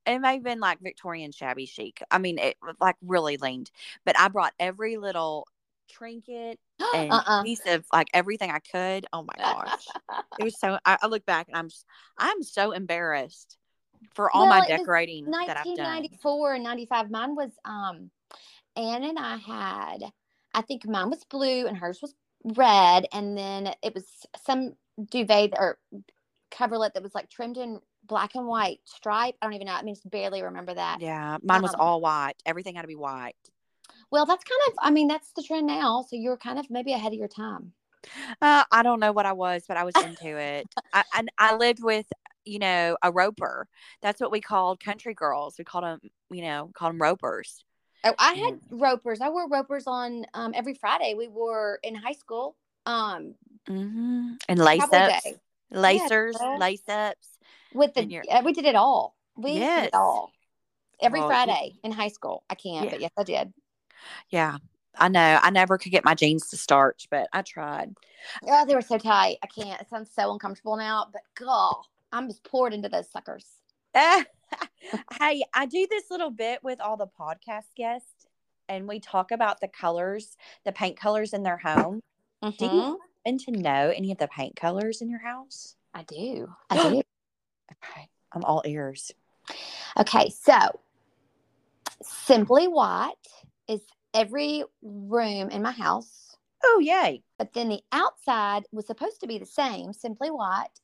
It 0.07 0.21
may 0.21 0.35
have 0.35 0.45
been 0.45 0.61
like 0.61 0.79
Victorian 0.81 1.33
shabby 1.33 1.67
chic. 1.67 2.01
I 2.11 2.19
mean, 2.19 2.39
it 2.39 2.57
like 2.81 2.95
really 3.03 3.39
leaned, 3.39 3.71
but 4.05 4.19
I 4.19 4.29
brought 4.29 4.53
every 4.61 4.97
little 4.99 5.49
trinket 5.91 6.59
and 6.95 7.13
uh-uh. 7.13 7.43
piece 7.43 7.67
of 7.67 7.85
like 7.93 8.09
everything 8.15 8.51
I 8.51 8.61
could. 8.61 9.07
Oh 9.13 9.23
my 9.23 9.35
gosh, 9.37 9.89
it 10.39 10.45
was 10.45 10.59
so. 10.59 10.79
I, 10.85 10.99
I 11.03 11.07
look 11.09 11.27
back 11.27 11.49
and 11.49 11.57
I'm 11.57 11.69
I'm 12.19 12.43
so 12.43 12.71
embarrassed 12.71 13.59
for 14.15 14.31
all 14.31 14.47
Well, 14.47 14.61
my 14.61 14.69
decorating 14.69 15.25
that 15.25 15.57
I've 15.57 15.65
done. 15.65 15.77
1994 15.77 16.55
and 16.55 16.65
95 16.65 17.11
mine 17.11 17.35
was 17.35 17.51
um 17.65 18.11
anne 18.77 19.05
and 19.05 19.19
i 19.19 19.37
had 19.37 20.11
i 20.55 20.61
think 20.61 20.87
mine 20.87 21.11
was 21.11 21.25
blue 21.25 21.67
and 21.67 21.77
hers 21.77 22.01
was 22.03 22.15
red 22.57 23.07
and 23.13 23.37
then 23.37 23.73
it 23.83 23.95
was 23.95 24.05
some 24.45 24.75
duvet 25.11 25.53
or 25.59 25.79
coverlet 26.51 26.95
that 26.95 27.03
was 27.03 27.15
like 27.15 27.29
trimmed 27.29 27.57
in 27.57 27.81
black 28.05 28.35
and 28.35 28.47
white 28.47 28.81
stripe 28.85 29.35
i 29.43 29.47
don't 29.47 29.55
even 29.55 29.67
know 29.67 29.73
i 29.75 29.83
mean 29.83 29.95
just 29.95 30.09
barely 30.11 30.43
remember 30.43 30.75
that 30.75 31.01
Yeah, 31.01 31.39
mine 31.43 31.63
was 31.63 31.75
Um, 31.75 31.81
all 31.81 32.01
white. 32.01 32.35
Everything 32.47 32.75
had 32.77 32.83
to 32.83 32.89
be 32.89 32.97
white. 32.97 33.37
well 34.11 34.27
that's 34.27 34.45
kind 34.45 34.61
of 34.69 34.75
i 34.83 34.91
mean 34.91 35.09
that's 35.09 35.33
the 35.33 35.43
trend 35.43 35.67
now 35.67 36.03
so 36.09 36.17
you're 36.17 36.37
kind 36.37 36.59
of 36.59 36.71
maybe 36.71 36.93
ahead 36.93 37.13
of 37.13 37.19
your 37.19 37.29
time 37.29 37.73
Uh, 38.41 38.65
I 38.71 38.83
don't 38.83 39.01
know 39.01 39.13
what 39.13 39.27
I 39.27 39.33
was, 39.33 39.65
but 39.67 39.77
I 39.77 39.85
was 39.85 39.97
into 40.03 40.37
it. 40.39 40.69
I, 40.93 41.05
and 41.15 41.31
I 41.39 41.57
lived 41.57 41.83
with, 41.83 42.07
you 42.45 42.59
know, 42.59 42.97
a 43.03 43.11
roper. 43.11 43.67
That's 44.03 44.21
what 44.21 44.31
we 44.31 44.41
called 44.41 44.81
country 44.81 45.15
girls. 45.15 45.57
We 45.59 45.65
called 45.65 45.85
them, 45.85 46.01
you 46.31 46.43
know, 46.43 46.71
called 46.75 46.91
them 46.93 47.03
ropers. 47.03 47.65
Oh, 48.05 48.15
I 48.19 48.33
had 48.35 48.61
ropers. 48.71 49.21
I 49.21 49.31
wore 49.31 49.49
ropers 49.49 49.85
on 49.87 50.27
um, 50.35 50.53
every 50.55 50.75
Friday. 50.75 51.15
We 51.15 51.29
wore 51.29 51.79
in 51.83 51.95
high 51.95 52.13
school. 52.13 52.57
Um, 52.87 53.35
Mm-hmm. 53.69 54.35
And 54.49 54.59
lace 54.61 54.81
Cowboy 54.81 54.97
ups, 54.97 55.25
Day. 55.25 55.35
lacers, 55.73 56.37
yes. 56.41 56.61
lace 56.61 56.89
ups. 56.89 57.29
with 57.75 57.95
the 57.95 58.21
uh, 58.31 58.43
we 58.45 58.53
did 58.53 58.65
it 58.65 58.77
all. 58.77 59.17
We 59.37 59.55
did 59.59 59.85
it 59.87 59.91
all 59.95 60.31
every 61.03 61.19
Well, 61.19 61.29
Friday 61.29 61.75
in 61.83 61.91
high 61.91 62.09
school. 62.09 62.45
I 62.49 62.55
can't, 62.55 62.85
Yeah. 62.85 62.91
but 62.93 63.01
yes, 63.01 63.11
I 63.19 63.25
did. 63.25 63.53
Yeah, 64.31 64.59
I 64.97 65.09
know. 65.09 65.41
I 65.43 65.51
never 65.51 65.79
could 65.79 65.91
get 65.91 66.05
my 66.05 66.15
jeans 66.15 66.49
to 66.51 66.57
starch, 66.57 67.09
but 67.11 67.27
I 67.33 67.43
tried. 67.43 67.95
Oh, 68.47 68.65
they 68.67 68.75
were 68.77 68.81
so 68.83 68.99
tight. 68.99 69.39
I 69.43 69.47
can't. 69.49 69.81
It 69.81 69.89
sounds 69.91 70.13
so 70.15 70.33
uncomfortable 70.33 70.77
now, 70.77 71.09
but 71.13 71.23
God, 71.35 71.83
I'm 72.13 72.29
just 72.29 72.45
poured 72.45 72.73
into 72.73 72.89
those 72.89 73.11
suckers. 73.11 73.47
hey, 73.95 75.43
I 75.55 75.67
do 75.67 75.87
this 75.91 76.05
little 76.11 76.31
bit 76.31 76.63
with 76.63 76.81
all 76.81 76.97
the 76.97 77.09
podcast 77.19 77.75
guests, 77.77 78.27
and 78.69 78.87
we 78.87 79.01
talk 79.01 79.33
about 79.33 79.61
the 79.61 79.69
colors, 79.69 80.37
the 80.65 80.73
paint 80.73 80.97
colors 80.99 81.33
in 81.33 81.43
their 81.43 81.57
home. 81.59 82.01
Do 82.53 82.67
Mhm. 82.67 82.75
you 82.75 83.01
happen 83.25 83.39
to 83.39 83.51
know 83.51 83.91
any 83.91 84.13
of 84.13 84.19
the 84.19 84.29
paint 84.29 84.55
colors 84.57 85.03
in 85.03 85.09
your 85.09 85.19
house? 85.21 85.77
I 85.93 86.05
do. 86.05 86.55
I 86.71 86.77
do. 86.77 87.03
Okay, 87.73 88.09
I'm 88.33 88.45
all 88.45 88.63
ears. 88.65 89.11
Okay, 89.99 90.31
so 90.31 90.55
Simply 92.03 92.69
White 92.69 93.15
is 93.69 93.81
every 94.15 94.65
room 94.83 95.51
in 95.51 95.63
my 95.63 95.73
house, 95.73 96.37
Oh, 96.65 96.79
yay! 96.81 97.23
but 97.39 97.53
then 97.53 97.69
the 97.69 97.83
outside 97.93 98.65
was 98.73 98.87
supposed 98.87 99.21
to 99.21 99.27
be 99.27 99.39
the 99.39 99.47
same, 99.47 99.93
Simply 99.93 100.31
White. 100.31 100.81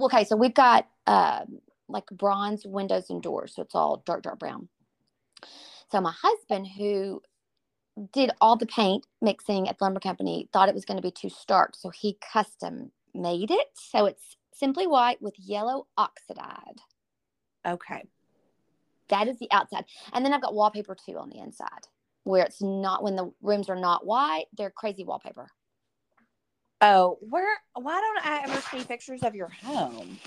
Okay, 0.00 0.24
so 0.24 0.36
we've 0.36 0.54
got 0.54 0.88
um, 1.06 1.60
like 1.88 2.06
bronze 2.10 2.66
windows 2.66 3.10
and 3.10 3.22
doors, 3.22 3.54
so 3.54 3.62
it's 3.62 3.74
all 3.74 4.02
dark, 4.04 4.22
dark 4.22 4.38
brown. 4.38 4.68
So 5.90 6.00
my 6.00 6.12
husband, 6.12 6.66
who 6.66 7.22
did 8.12 8.30
all 8.40 8.56
the 8.56 8.66
paint 8.66 9.06
mixing 9.20 9.68
at 9.68 9.78
the 9.78 9.84
lumber 9.84 10.00
company, 10.00 10.48
thought 10.52 10.68
it 10.68 10.74
was 10.74 10.84
going 10.84 10.96
to 10.96 11.02
be 11.02 11.10
too 11.10 11.28
stark, 11.28 11.74
so 11.74 11.90
he 11.90 12.18
custom 12.32 12.92
made 13.14 13.50
it. 13.50 13.68
So 13.74 14.06
it's 14.06 14.36
Simply 14.52 14.86
White 14.86 15.22
with 15.22 15.34
yellow 15.38 15.86
oxidized. 15.96 16.82
Okay. 17.66 18.04
That 19.08 19.28
is 19.28 19.38
the 19.38 19.50
outside. 19.50 19.84
And 20.12 20.24
then 20.24 20.32
I've 20.32 20.42
got 20.42 20.54
wallpaper 20.54 20.94
too 20.94 21.18
on 21.18 21.30
the 21.30 21.38
inside 21.38 21.88
where 22.24 22.44
it's 22.44 22.60
not 22.60 23.02
when 23.02 23.16
the 23.16 23.32
rooms 23.40 23.70
are 23.70 23.76
not 23.76 24.04
white, 24.04 24.46
they're 24.56 24.70
crazy 24.70 25.02
wallpaper. 25.02 25.48
Oh, 26.80 27.18
where? 27.22 27.56
Why 27.74 28.00
don't 28.00 28.26
I 28.26 28.42
ever 28.44 28.60
see 28.60 28.84
pictures 28.84 29.22
of 29.22 29.34
your 29.34 29.48
home? 29.48 30.18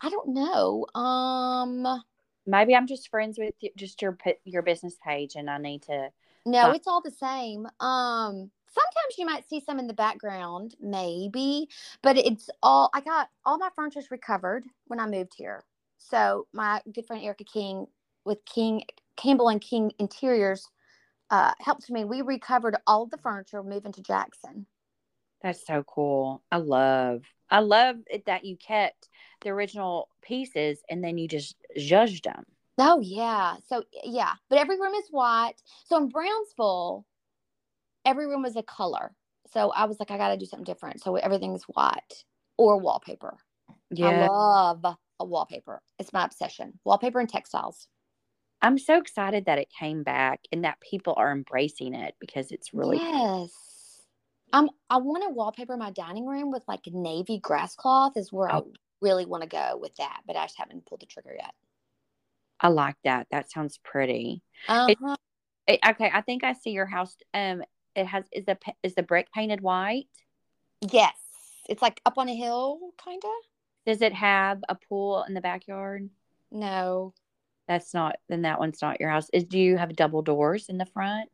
I 0.00 0.08
don't 0.08 0.28
know. 0.28 0.86
Um 0.94 2.02
Maybe 2.46 2.76
I'm 2.76 2.86
just 2.86 3.08
friends 3.08 3.38
with 3.38 3.54
just 3.76 4.02
your 4.02 4.16
your 4.44 4.62
business 4.62 4.96
page, 5.04 5.34
and 5.34 5.48
I 5.48 5.58
need 5.58 5.82
to. 5.82 6.10
No, 6.46 6.70
it's 6.72 6.86
all 6.86 7.02
the 7.02 7.10
same. 7.10 7.66
Um 7.80 8.50
sometimes 8.66 9.18
you 9.18 9.26
might 9.26 9.48
see 9.48 9.60
some 9.60 9.78
in 9.78 9.86
the 9.86 9.94
background, 9.94 10.74
maybe, 10.80 11.68
but 12.02 12.16
it's 12.16 12.50
all 12.62 12.90
I 12.94 13.00
got 13.00 13.28
all 13.44 13.58
my 13.58 13.70
furniture's 13.74 14.10
recovered 14.10 14.64
when 14.86 15.00
I 15.00 15.06
moved 15.06 15.34
here. 15.36 15.64
So 15.98 16.46
my 16.52 16.82
good 16.92 17.06
friend 17.06 17.22
Erica 17.22 17.44
King 17.44 17.86
with 18.24 18.44
King 18.44 18.82
Campbell 19.16 19.48
and 19.48 19.60
King 19.60 19.92
Interiors 19.98 20.68
uh, 21.30 21.52
helped 21.60 21.90
me. 21.90 22.04
We 22.04 22.22
recovered 22.22 22.76
all 22.86 23.06
the 23.06 23.18
furniture 23.18 23.62
moving 23.62 23.92
to 23.92 24.02
Jackson. 24.02 24.66
That's 25.42 25.66
so 25.66 25.84
cool. 25.84 26.42
I 26.50 26.56
love. 26.56 27.22
I 27.50 27.60
love 27.60 27.96
it 28.10 28.26
that 28.26 28.44
you 28.44 28.56
kept 28.56 29.08
the 29.42 29.50
original 29.50 30.08
pieces 30.22 30.78
and 30.88 31.04
then 31.04 31.18
you 31.18 31.28
just 31.28 31.56
judged 31.76 32.24
them. 32.24 32.44
Oh 32.78 33.00
yeah. 33.00 33.56
So 33.68 33.84
yeah, 34.04 34.34
but 34.48 34.58
every 34.58 34.78
room 34.80 34.94
is 34.94 35.08
white. 35.10 35.54
So 35.86 35.96
in 35.96 36.08
Brownsville, 36.08 37.04
every 38.04 38.26
room 38.26 38.42
was 38.42 38.56
a 38.56 38.62
color. 38.62 39.14
So 39.52 39.70
I 39.70 39.84
was 39.84 39.98
like, 40.00 40.10
I 40.10 40.16
got 40.16 40.30
to 40.30 40.36
do 40.36 40.46
something 40.46 40.64
different. 40.64 41.02
So 41.02 41.16
everything 41.16 41.54
is 41.54 41.62
white 41.64 42.24
or 42.58 42.78
wallpaper. 42.78 43.36
Yeah. 43.90 44.28
I 44.28 44.28
love 44.30 44.84
a 45.20 45.24
wallpaper. 45.24 45.82
It's 45.98 46.12
my 46.12 46.24
obsession. 46.24 46.78
Wallpaper 46.84 47.20
and 47.20 47.28
textiles. 47.28 47.86
I'm 48.62 48.78
so 48.78 48.98
excited 48.98 49.44
that 49.46 49.58
it 49.58 49.68
came 49.78 50.02
back 50.02 50.40
and 50.50 50.64
that 50.64 50.80
people 50.80 51.14
are 51.16 51.30
embracing 51.32 51.94
it 51.94 52.14
because 52.20 52.50
it's 52.50 52.72
really. 52.72 52.98
yes. 52.98 53.52
I'm. 54.52 54.70
I 54.88 54.98
want 54.98 55.22
to 55.24 55.30
wallpaper 55.30 55.76
my 55.76 55.90
dining 55.90 56.26
room 56.26 56.50
with 56.50 56.62
like 56.68 56.80
navy 56.86 57.38
grass 57.38 57.74
cloth. 57.74 58.16
Is 58.16 58.32
where 58.32 58.48
I 58.50 58.58
Oh. 58.58 58.66
really 59.00 59.26
want 59.26 59.42
to 59.42 59.48
go 59.48 59.76
with 59.80 59.94
that, 59.96 60.20
but 60.26 60.36
I 60.36 60.44
just 60.44 60.58
haven't 60.58 60.86
pulled 60.86 61.00
the 61.02 61.06
trigger 61.06 61.34
yet. 61.38 61.52
I 62.60 62.68
like 62.68 62.96
that. 63.04 63.26
That 63.30 63.50
sounds 63.50 63.78
pretty. 63.82 64.42
Uh-huh. 64.68 65.16
Eh, 65.68 65.78
Okay, 65.86 66.10
I 66.12 66.20
think 66.20 66.44
I 66.44 66.52
see 66.52 66.70
your 66.70 66.86
house. 66.86 67.16
Um, 67.32 67.62
it 67.94 68.06
has 68.06 68.24
is 68.32 68.44
the 68.44 68.58
is 68.82 68.94
the 68.94 69.02
brick 69.02 69.32
painted 69.32 69.60
white? 69.60 70.08
Yes, 70.80 71.16
it's 71.68 71.82
like 71.82 72.00
up 72.04 72.18
on 72.18 72.28
a 72.28 72.34
hill, 72.34 72.78
kind 73.02 73.22
of. 73.24 73.30
Does 73.86 74.02
it 74.02 74.12
have 74.12 74.62
a 74.68 74.74
pool 74.74 75.24
in 75.28 75.34
the 75.34 75.40
backyard? 75.40 76.08
No. 76.50 77.12
That's 77.68 77.94
not. 77.94 78.16
Then 78.28 78.42
that 78.42 78.58
one's 78.58 78.82
not 78.82 79.00
your 79.00 79.10
house. 79.10 79.28
Is 79.32 79.44
do 79.44 79.58
you 79.58 79.76
have 79.76 79.94
double 79.96 80.22
doors 80.22 80.68
in 80.68 80.78
the 80.78 80.86
front? 80.86 81.30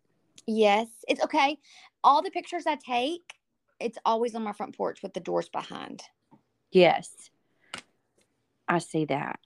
Yes, 0.46 0.88
it's 1.08 1.22
okay. 1.24 1.58
All 2.02 2.22
the 2.22 2.30
pictures 2.30 2.66
I 2.66 2.76
take, 2.76 3.34
it's 3.78 3.98
always 4.04 4.34
on 4.34 4.42
my 4.44 4.52
front 4.52 4.76
porch 4.76 5.02
with 5.02 5.12
the 5.14 5.20
doors 5.20 5.48
behind. 5.48 6.02
Yes. 6.70 7.30
I 8.68 8.78
see 8.78 9.04
that. 9.06 9.40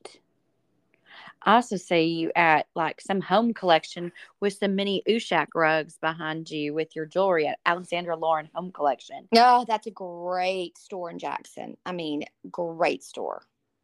I 1.44 1.56
also 1.56 1.76
see 1.76 2.04
you 2.04 2.32
at 2.34 2.66
like 2.74 3.00
some 3.00 3.20
home 3.20 3.52
collection 3.52 4.12
with 4.40 4.54
some 4.54 4.74
mini 4.74 5.02
Ushak 5.08 5.48
rugs 5.54 5.98
behind 6.00 6.50
you 6.50 6.72
with 6.72 6.96
your 6.96 7.04
jewelry 7.06 7.46
at 7.46 7.58
Alexandra 7.66 8.16
Lauren 8.16 8.48
Home 8.54 8.72
Collection. 8.72 9.28
Oh, 9.36 9.64
that's 9.68 9.86
a 9.86 9.90
great 9.90 10.78
store 10.78 11.10
in 11.10 11.18
Jackson. 11.18 11.76
I 11.84 11.92
mean, 11.92 12.24
great 12.50 13.02
store. 13.02 13.42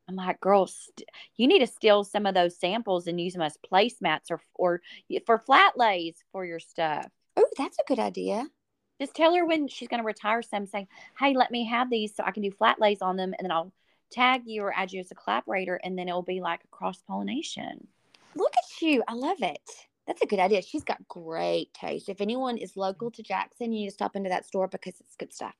I'm 0.08 0.16
like, 0.16 0.40
girl, 0.40 0.66
st- 0.66 1.08
you 1.36 1.46
need 1.46 1.60
to 1.60 1.66
steal 1.66 2.02
some 2.02 2.26
of 2.26 2.34
those 2.34 2.58
samples 2.58 3.06
and 3.06 3.20
use 3.20 3.34
them 3.34 3.42
as 3.42 3.58
placemats 3.70 4.30
or 4.30 4.40
or 4.54 4.80
for 5.26 5.38
flat 5.38 5.76
lays 5.76 6.16
for 6.32 6.44
your 6.44 6.58
stuff. 6.58 7.06
Oh, 7.36 7.46
that's 7.56 7.78
a 7.78 7.84
good 7.86 7.98
idea. 8.00 8.46
Just 9.00 9.14
tell 9.14 9.34
her 9.34 9.46
when 9.46 9.68
she's 9.68 9.88
going 9.88 10.00
to 10.00 10.06
retire 10.06 10.42
some, 10.42 10.66
saying, 10.66 10.88
"Hey, 11.18 11.34
let 11.34 11.50
me 11.50 11.64
have 11.66 11.90
these 11.90 12.14
so 12.14 12.24
I 12.24 12.32
can 12.32 12.42
do 12.42 12.50
flat 12.50 12.80
lays 12.80 13.02
on 13.02 13.16
them, 13.16 13.34
and 13.38 13.44
then 13.44 13.52
I'll 13.52 13.72
tag 14.10 14.42
you 14.46 14.62
or 14.62 14.76
add 14.76 14.92
you 14.92 15.00
as 15.00 15.10
a 15.10 15.14
collaborator, 15.14 15.80
and 15.82 15.98
then 15.98 16.08
it'll 16.08 16.22
be 16.22 16.40
like 16.40 16.64
a 16.64 16.68
cross 16.68 17.02
pollination." 17.02 17.86
Look 18.34 18.54
at 18.56 18.82
you. 18.82 19.02
I 19.08 19.14
love 19.14 19.42
it. 19.42 19.88
That's 20.06 20.22
a 20.22 20.26
good 20.26 20.38
idea. 20.38 20.62
She's 20.62 20.84
got 20.84 21.06
great 21.08 21.72
taste. 21.74 22.08
If 22.08 22.20
anyone 22.20 22.56
is 22.56 22.76
local 22.76 23.10
to 23.12 23.22
Jackson, 23.22 23.72
you 23.72 23.80
need 23.80 23.88
to 23.88 23.94
stop 23.94 24.16
into 24.16 24.28
that 24.28 24.46
store 24.46 24.68
because 24.68 24.94
it's 25.00 25.16
good 25.16 25.32
stuff. 25.32 25.54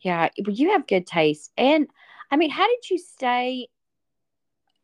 Yeah, 0.00 0.28
but 0.44 0.58
you 0.58 0.70
have 0.70 0.86
good 0.86 1.06
taste. 1.06 1.52
And 1.56 1.88
I 2.30 2.36
mean, 2.36 2.50
how 2.50 2.66
did 2.66 2.90
you 2.90 2.98
stay 2.98 3.68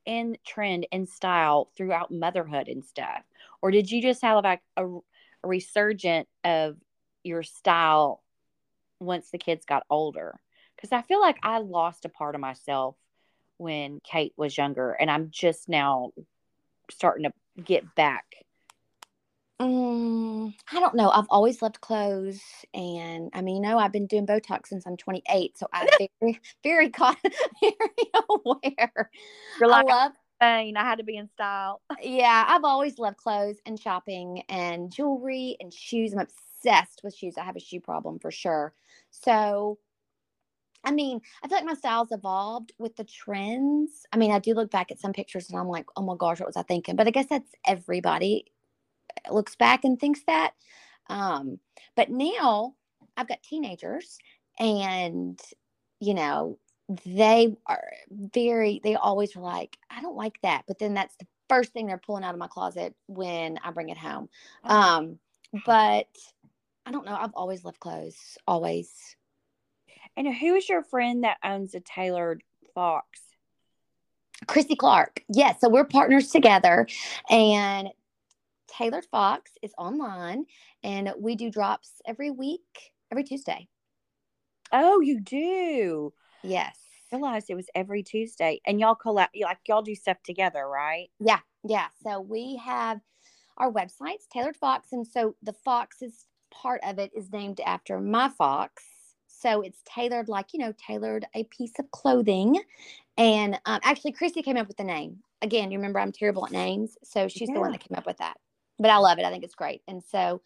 in 0.04 0.36
trend 0.46 0.86
and 0.92 1.08
style 1.08 1.70
throughout 1.76 2.10
motherhood 2.10 2.68
and 2.68 2.84
stuff? 2.84 3.22
Or 3.62 3.70
did 3.70 3.90
you 3.90 4.02
just 4.02 4.22
have 4.22 4.42
like 4.44 4.62
a, 4.76 4.86
a 4.86 5.48
resurgent 5.48 6.28
of 6.44 6.76
your 7.22 7.42
style 7.42 8.22
once 8.98 9.30
the 9.30 9.38
kids 9.38 9.64
got 9.64 9.84
older? 9.90 10.40
Because 10.80 10.92
I 10.92 11.02
feel 11.02 11.20
like 11.20 11.36
I 11.42 11.58
lost 11.58 12.06
a 12.06 12.08
part 12.08 12.34
of 12.34 12.40
myself 12.40 12.96
when 13.58 14.00
Kate 14.02 14.32
was 14.36 14.56
younger, 14.56 14.92
and 14.92 15.10
I'm 15.10 15.28
just 15.30 15.68
now 15.68 16.12
starting 16.90 17.24
to 17.24 17.62
get 17.62 17.94
back. 17.94 18.24
Mm, 19.60 20.54
I 20.72 20.80
don't 20.80 20.94
know. 20.94 21.10
I've 21.10 21.26
always 21.28 21.60
loved 21.60 21.82
clothes, 21.82 22.40
and 22.72 23.30
I 23.34 23.42
mean, 23.42 23.56
you 23.56 23.62
know, 23.62 23.78
I've 23.78 23.92
been 23.92 24.06
doing 24.06 24.26
Botox 24.26 24.68
since 24.68 24.86
I'm 24.86 24.96
28, 24.96 25.58
so 25.58 25.66
I'm 25.70 25.86
very, 26.22 26.40
very, 26.62 26.88
con- 26.88 27.16
very 27.60 27.76
aware. 28.30 29.10
You're 29.60 29.68
like, 29.68 29.86
I 29.86 29.92
love, 29.92 30.12
I 30.40 30.72
had 30.76 30.96
to 30.96 31.04
be 31.04 31.18
in 31.18 31.28
style. 31.28 31.82
yeah, 32.02 32.46
I've 32.48 32.64
always 32.64 32.98
loved 32.98 33.18
clothes 33.18 33.58
and 33.66 33.78
shopping 33.78 34.44
and 34.48 34.90
jewelry 34.90 35.58
and 35.60 35.74
shoes. 35.74 36.14
I'm 36.14 36.20
obsessed 36.20 37.02
with 37.04 37.14
shoes. 37.14 37.36
I 37.36 37.44
have 37.44 37.56
a 37.56 37.60
shoe 37.60 37.80
problem 37.80 38.18
for 38.18 38.30
sure. 38.30 38.72
So, 39.10 39.78
I 40.84 40.92
mean, 40.92 41.20
I 41.42 41.48
feel 41.48 41.58
like 41.58 41.66
my 41.66 41.74
style's 41.74 42.10
evolved 42.10 42.72
with 42.78 42.96
the 42.96 43.04
trends. 43.04 44.06
I 44.12 44.16
mean, 44.16 44.30
I 44.32 44.38
do 44.38 44.54
look 44.54 44.70
back 44.70 44.90
at 44.90 44.98
some 44.98 45.12
pictures 45.12 45.50
and 45.50 45.58
I'm 45.58 45.68
like, 45.68 45.86
oh 45.96 46.02
my 46.02 46.14
gosh, 46.16 46.40
what 46.40 46.48
was 46.48 46.56
I 46.56 46.62
thinking? 46.62 46.96
But 46.96 47.06
I 47.06 47.10
guess 47.10 47.26
that's 47.26 47.52
everybody 47.66 48.46
looks 49.30 49.56
back 49.56 49.84
and 49.84 49.98
thinks 49.98 50.20
that. 50.26 50.52
Um, 51.08 51.58
but 51.96 52.10
now 52.10 52.74
I've 53.16 53.28
got 53.28 53.42
teenagers 53.42 54.18
and, 54.58 55.38
you 56.00 56.14
know, 56.14 56.58
they 57.04 57.54
are 57.66 57.84
very, 58.10 58.80
they 58.82 58.94
always 58.94 59.36
are 59.36 59.40
like, 59.40 59.76
I 59.90 60.00
don't 60.00 60.16
like 60.16 60.40
that. 60.42 60.64
But 60.66 60.78
then 60.78 60.94
that's 60.94 61.16
the 61.16 61.26
first 61.48 61.72
thing 61.72 61.86
they're 61.86 61.98
pulling 61.98 62.24
out 62.24 62.34
of 62.34 62.40
my 62.40 62.48
closet 62.48 62.94
when 63.06 63.58
I 63.62 63.70
bring 63.70 63.90
it 63.90 63.98
home. 63.98 64.28
Um, 64.64 65.18
but 65.66 66.06
I 66.86 66.92
don't 66.92 67.04
know. 67.04 67.16
I've 67.16 67.34
always 67.34 67.64
loved 67.64 67.80
clothes, 67.80 68.38
always. 68.46 68.92
And 70.16 70.32
who 70.34 70.54
is 70.54 70.68
your 70.68 70.82
friend 70.82 71.24
that 71.24 71.38
owns 71.44 71.74
a 71.74 71.80
tailored 71.80 72.42
fox? 72.74 73.20
Chrissy 74.46 74.76
Clark. 74.76 75.22
Yes. 75.28 75.60
so 75.60 75.68
we're 75.68 75.84
partners 75.84 76.28
together. 76.30 76.86
And 77.28 77.88
Tailored 78.68 79.06
Fox 79.10 79.50
is 79.62 79.72
online, 79.76 80.46
and 80.82 81.12
we 81.18 81.34
do 81.34 81.50
drops 81.50 81.90
every 82.06 82.30
week, 82.30 82.92
every 83.10 83.24
Tuesday. 83.24 83.68
Oh, 84.72 85.00
you 85.00 85.20
do. 85.20 86.12
Yes. 86.42 86.76
I 87.12 87.16
realized 87.16 87.50
it 87.50 87.56
was 87.56 87.66
every 87.74 88.02
Tuesday, 88.02 88.60
and 88.64 88.78
y'all 88.78 88.94
collect 88.94 89.36
like 89.42 89.58
y'all 89.66 89.82
do 89.82 89.96
stuff 89.96 90.18
together, 90.24 90.66
right? 90.68 91.08
Yeah, 91.18 91.40
yeah. 91.64 91.88
So 92.04 92.20
we 92.20 92.60
have 92.64 93.00
our 93.56 93.72
websites, 93.72 94.28
Tailored 94.32 94.56
Fox, 94.56 94.88
and 94.92 95.04
so 95.06 95.34
the 95.42 95.52
Fox 95.52 96.02
is 96.02 96.26
part 96.52 96.80
of 96.84 96.98
it 96.98 97.10
is 97.14 97.32
named 97.32 97.60
after 97.66 98.00
my 98.00 98.28
fox. 98.28 98.84
So 99.40 99.62
it's 99.62 99.82
tailored 99.84 100.28
like 100.28 100.52
you 100.52 100.60
know, 100.60 100.72
tailored 100.86 101.26
a 101.34 101.44
piece 101.44 101.72
of 101.78 101.90
clothing. 101.90 102.60
And 103.16 103.58
um, 103.66 103.80
actually, 103.82 104.12
Christy 104.12 104.42
came 104.42 104.56
up 104.56 104.68
with 104.68 104.76
the 104.76 104.84
name. 104.84 105.18
Again, 105.42 105.70
you 105.70 105.78
remember 105.78 105.98
I'm 105.98 106.12
terrible 106.12 106.44
at 106.46 106.52
names, 106.52 106.96
so 107.02 107.28
she's 107.28 107.48
the 107.48 107.60
one 107.60 107.72
that 107.72 107.80
came 107.80 107.96
up 107.96 108.06
with 108.06 108.18
that. 108.18 108.36
But 108.78 108.90
I 108.90 108.98
love 108.98 109.18
it. 109.18 109.24
I 109.24 109.30
think 109.30 109.44
it's 109.44 109.54
great. 109.54 109.82
And 109.88 110.02
so 110.02 110.42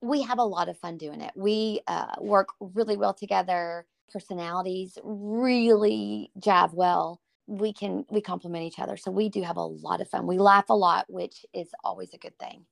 we 0.00 0.22
have 0.22 0.38
a 0.38 0.44
lot 0.44 0.68
of 0.68 0.78
fun 0.78 0.98
doing 0.98 1.20
it. 1.20 1.32
We 1.34 1.80
uh, 1.86 2.14
work 2.20 2.48
really 2.60 2.96
well 2.96 3.14
together. 3.14 3.86
Personalities 4.12 4.98
really 5.02 6.30
jive 6.38 6.74
well. 6.74 7.20
We 7.46 7.72
can 7.72 8.04
we 8.10 8.20
complement 8.20 8.64
each 8.64 8.78
other, 8.78 8.96
so 8.96 9.10
we 9.10 9.28
do 9.28 9.42
have 9.42 9.56
a 9.56 9.64
lot 9.64 10.00
of 10.00 10.08
fun. 10.08 10.26
We 10.26 10.38
laugh 10.38 10.68
a 10.68 10.74
lot, 10.74 11.06
which 11.08 11.44
is 11.52 11.68
always 11.82 12.12
a 12.14 12.18
good 12.18 12.38
thing. 12.38 12.64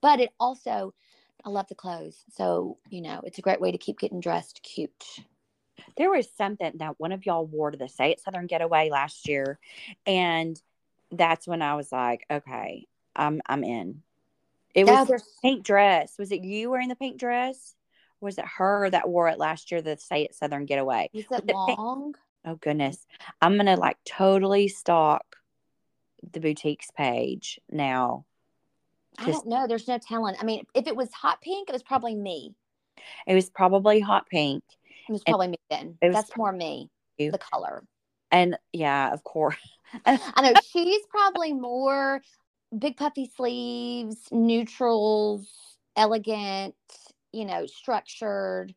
But 0.00 0.20
it 0.20 0.30
also, 0.38 0.94
I 1.44 1.50
love 1.50 1.68
the 1.68 1.74
clothes, 1.74 2.24
so 2.36 2.78
you 2.90 3.00
know 3.00 3.20
it's 3.24 3.38
a 3.38 3.42
great 3.42 3.60
way 3.60 3.72
to 3.72 3.78
keep 3.78 3.98
getting 3.98 4.20
dressed 4.20 4.60
cute. 4.62 5.20
There 5.96 6.10
was 6.10 6.28
something 6.36 6.72
that 6.76 6.98
one 6.98 7.12
of 7.12 7.26
y'all 7.26 7.46
wore 7.46 7.70
to 7.70 7.78
the 7.78 7.88
Say 7.88 8.10
It 8.10 8.20
Southern 8.20 8.46
Getaway 8.46 8.90
last 8.90 9.28
year, 9.28 9.58
and 10.06 10.60
that's 11.10 11.46
when 11.46 11.62
I 11.62 11.74
was 11.76 11.90
like, 11.92 12.24
okay, 12.30 12.86
I'm 13.14 13.40
I'm 13.46 13.64
in. 13.64 14.02
It 14.74 14.86
was 14.86 15.08
there's 15.08 15.28
pink 15.42 15.64
dress. 15.64 16.14
Was 16.18 16.32
it 16.32 16.44
you 16.44 16.70
wearing 16.70 16.88
the 16.88 16.96
pink 16.96 17.18
dress? 17.18 17.74
Or 18.20 18.26
was 18.26 18.38
it 18.38 18.44
her 18.56 18.90
that 18.90 19.08
wore 19.08 19.28
it 19.28 19.38
last 19.38 19.70
year? 19.70 19.80
The 19.80 19.96
Say 19.96 20.22
It 20.22 20.34
Southern 20.34 20.66
Getaway. 20.66 21.10
is 21.12 21.24
Was 21.30 21.40
it 21.40 21.44
it 21.48 21.56
pink? 21.66 21.78
long? 21.78 22.14
Oh 22.44 22.56
goodness, 22.56 23.06
I'm 23.40 23.56
gonna 23.56 23.76
like 23.76 23.96
totally 24.04 24.68
stalk 24.68 25.36
the 26.32 26.40
boutiques 26.40 26.90
page 26.96 27.60
now. 27.70 28.24
I 29.18 29.30
don't 29.30 29.46
know. 29.46 29.66
There's 29.66 29.88
no 29.88 29.98
telling. 29.98 30.36
I 30.40 30.44
mean, 30.44 30.64
if 30.74 30.86
it 30.86 30.96
was 30.96 31.12
hot 31.12 31.40
pink, 31.40 31.68
it 31.68 31.72
was 31.72 31.82
probably 31.82 32.14
me. 32.14 32.54
It 33.26 33.34
was 33.34 33.50
probably 33.50 34.00
hot 34.00 34.26
pink, 34.28 34.62
It 35.08 35.12
was 35.12 35.22
And 35.26 35.32
probably 35.32 35.48
me 35.48 35.58
then. 35.70 35.98
That's 36.00 36.36
more 36.36 36.52
me. 36.52 36.90
you. 37.18 37.30
The 37.30 37.38
color. 37.38 37.84
and 38.30 38.56
yeah, 38.72 39.12
of 39.12 39.24
course. 39.24 39.56
I 40.06 40.42
know 40.42 40.52
she's 40.70 41.06
probably 41.10 41.52
more 41.52 42.20
big 42.76 42.96
puffy 42.96 43.30
sleeves, 43.34 44.28
neutrals, 44.30 45.46
elegant, 45.96 46.74
you 47.32 47.44
know, 47.44 47.66
structured. 47.66 48.74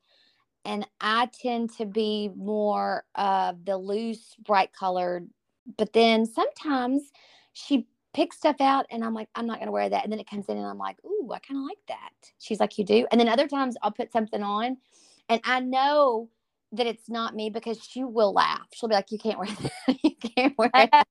And 0.63 0.87
I 0.99 1.27
tend 1.41 1.75
to 1.77 1.85
be 1.85 2.29
more 2.35 3.03
of 3.15 3.65
the 3.65 3.77
loose, 3.77 4.35
bright 4.45 4.71
colored. 4.73 5.27
But 5.77 5.93
then 5.93 6.25
sometimes 6.25 7.11
she 7.53 7.87
picks 8.14 8.38
stuff 8.38 8.57
out 8.59 8.86
and 8.89 9.03
I'm 9.03 9.14
like, 9.14 9.30
I'm 9.36 9.45
not 9.45 9.57
going 9.57 9.68
to 9.68 9.72
wear 9.72 9.89
that. 9.89 10.03
And 10.03 10.12
then 10.12 10.20
it 10.20 10.30
comes 10.30 10.47
in 10.49 10.57
and 10.57 10.66
I'm 10.66 10.78
like, 10.78 10.97
ooh, 11.05 11.32
I 11.32 11.39
kind 11.39 11.59
of 11.59 11.66
like 11.66 11.80
that. 11.88 12.12
She's 12.39 12.59
like, 12.59 12.78
you 12.78 12.84
do. 12.84 13.07
And 13.12 13.20
then 13.20 13.30
other 13.30 13.47
times 13.47 13.78
I'll 13.82 13.91
put 13.91 14.12
something 14.12 14.43
on 14.43 14.78
and 15.30 15.41
I 15.45 15.59
know 15.62 16.30
that 16.74 16.88
it's 16.88 17.09
not 17.09 17.36
me 17.36 17.49
because 17.49 17.82
she 17.84 18.03
will 18.03 18.34
laugh. 18.34 18.68
She'll 18.74 18.89
be 18.89 18.95
like, 18.95 19.12
you 19.12 19.18
can't 19.18 19.39
wear 19.39 19.47
that. 19.88 19.97
you 20.03 20.16
can't 20.16 20.57
wear 20.57 20.72
that. 20.74 21.07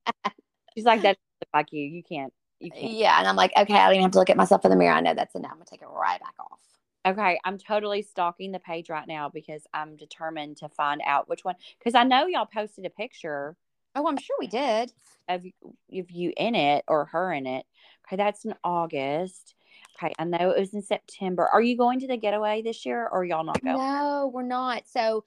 She's 0.75 0.85
like 0.85 1.01
that. 1.01 1.17
Like 1.53 1.71
you, 1.71 1.83
you 1.83 2.03
can't. 2.03 2.33
You 2.59 2.71
can't. 2.71 2.91
Yeah, 2.91 3.17
and 3.17 3.27
I'm 3.27 3.35
like, 3.35 3.51
okay, 3.57 3.73
I 3.73 3.85
don't 3.85 3.95
even 3.95 4.03
have 4.03 4.11
to 4.11 4.19
look 4.19 4.29
at 4.29 4.37
myself 4.37 4.63
in 4.63 4.71
the 4.71 4.77
mirror. 4.77 4.93
I 4.93 5.01
know 5.01 5.15
that's 5.15 5.35
enough. 5.35 5.51
I'm 5.51 5.57
gonna 5.57 5.65
take 5.65 5.81
it 5.81 5.87
right 5.87 6.19
back 6.19 6.35
off. 6.39 6.59
Okay, 7.05 7.39
I'm 7.43 7.57
totally 7.57 8.03
stalking 8.03 8.51
the 8.51 8.59
page 8.59 8.89
right 8.89 9.07
now 9.07 9.29
because 9.29 9.63
I'm 9.73 9.95
determined 9.95 10.57
to 10.57 10.69
find 10.69 11.01
out 11.05 11.27
which 11.27 11.43
one. 11.43 11.55
Because 11.79 11.95
I 11.95 12.03
know 12.03 12.27
y'all 12.27 12.45
posted 12.45 12.85
a 12.85 12.91
picture 12.91 13.55
Oh, 13.95 14.07
I'm 14.07 14.17
sure 14.17 14.35
we 14.39 14.47
did. 14.47 14.91
of 15.27 15.45
of 15.45 16.11
you 16.11 16.33
in 16.37 16.55
it 16.55 16.83
or 16.87 17.05
her 17.05 17.33
in 17.33 17.45
it. 17.45 17.65
Okay, 18.07 18.15
that's 18.15 18.45
in 18.45 18.53
August. 18.63 19.55
Okay, 19.95 20.13
I 20.17 20.23
know 20.23 20.51
it 20.51 20.59
was 20.59 20.73
in 20.73 20.81
September. 20.81 21.47
Are 21.47 21.61
you 21.61 21.77
going 21.77 21.99
to 21.99 22.07
the 22.07 22.17
getaway 22.17 22.61
this 22.61 22.85
year, 22.85 23.07
or 23.11 23.23
y'all 23.23 23.43
not 23.43 23.61
going? 23.63 23.77
No, 23.77 24.31
we're 24.33 24.43
not. 24.43 24.83
So 24.87 25.23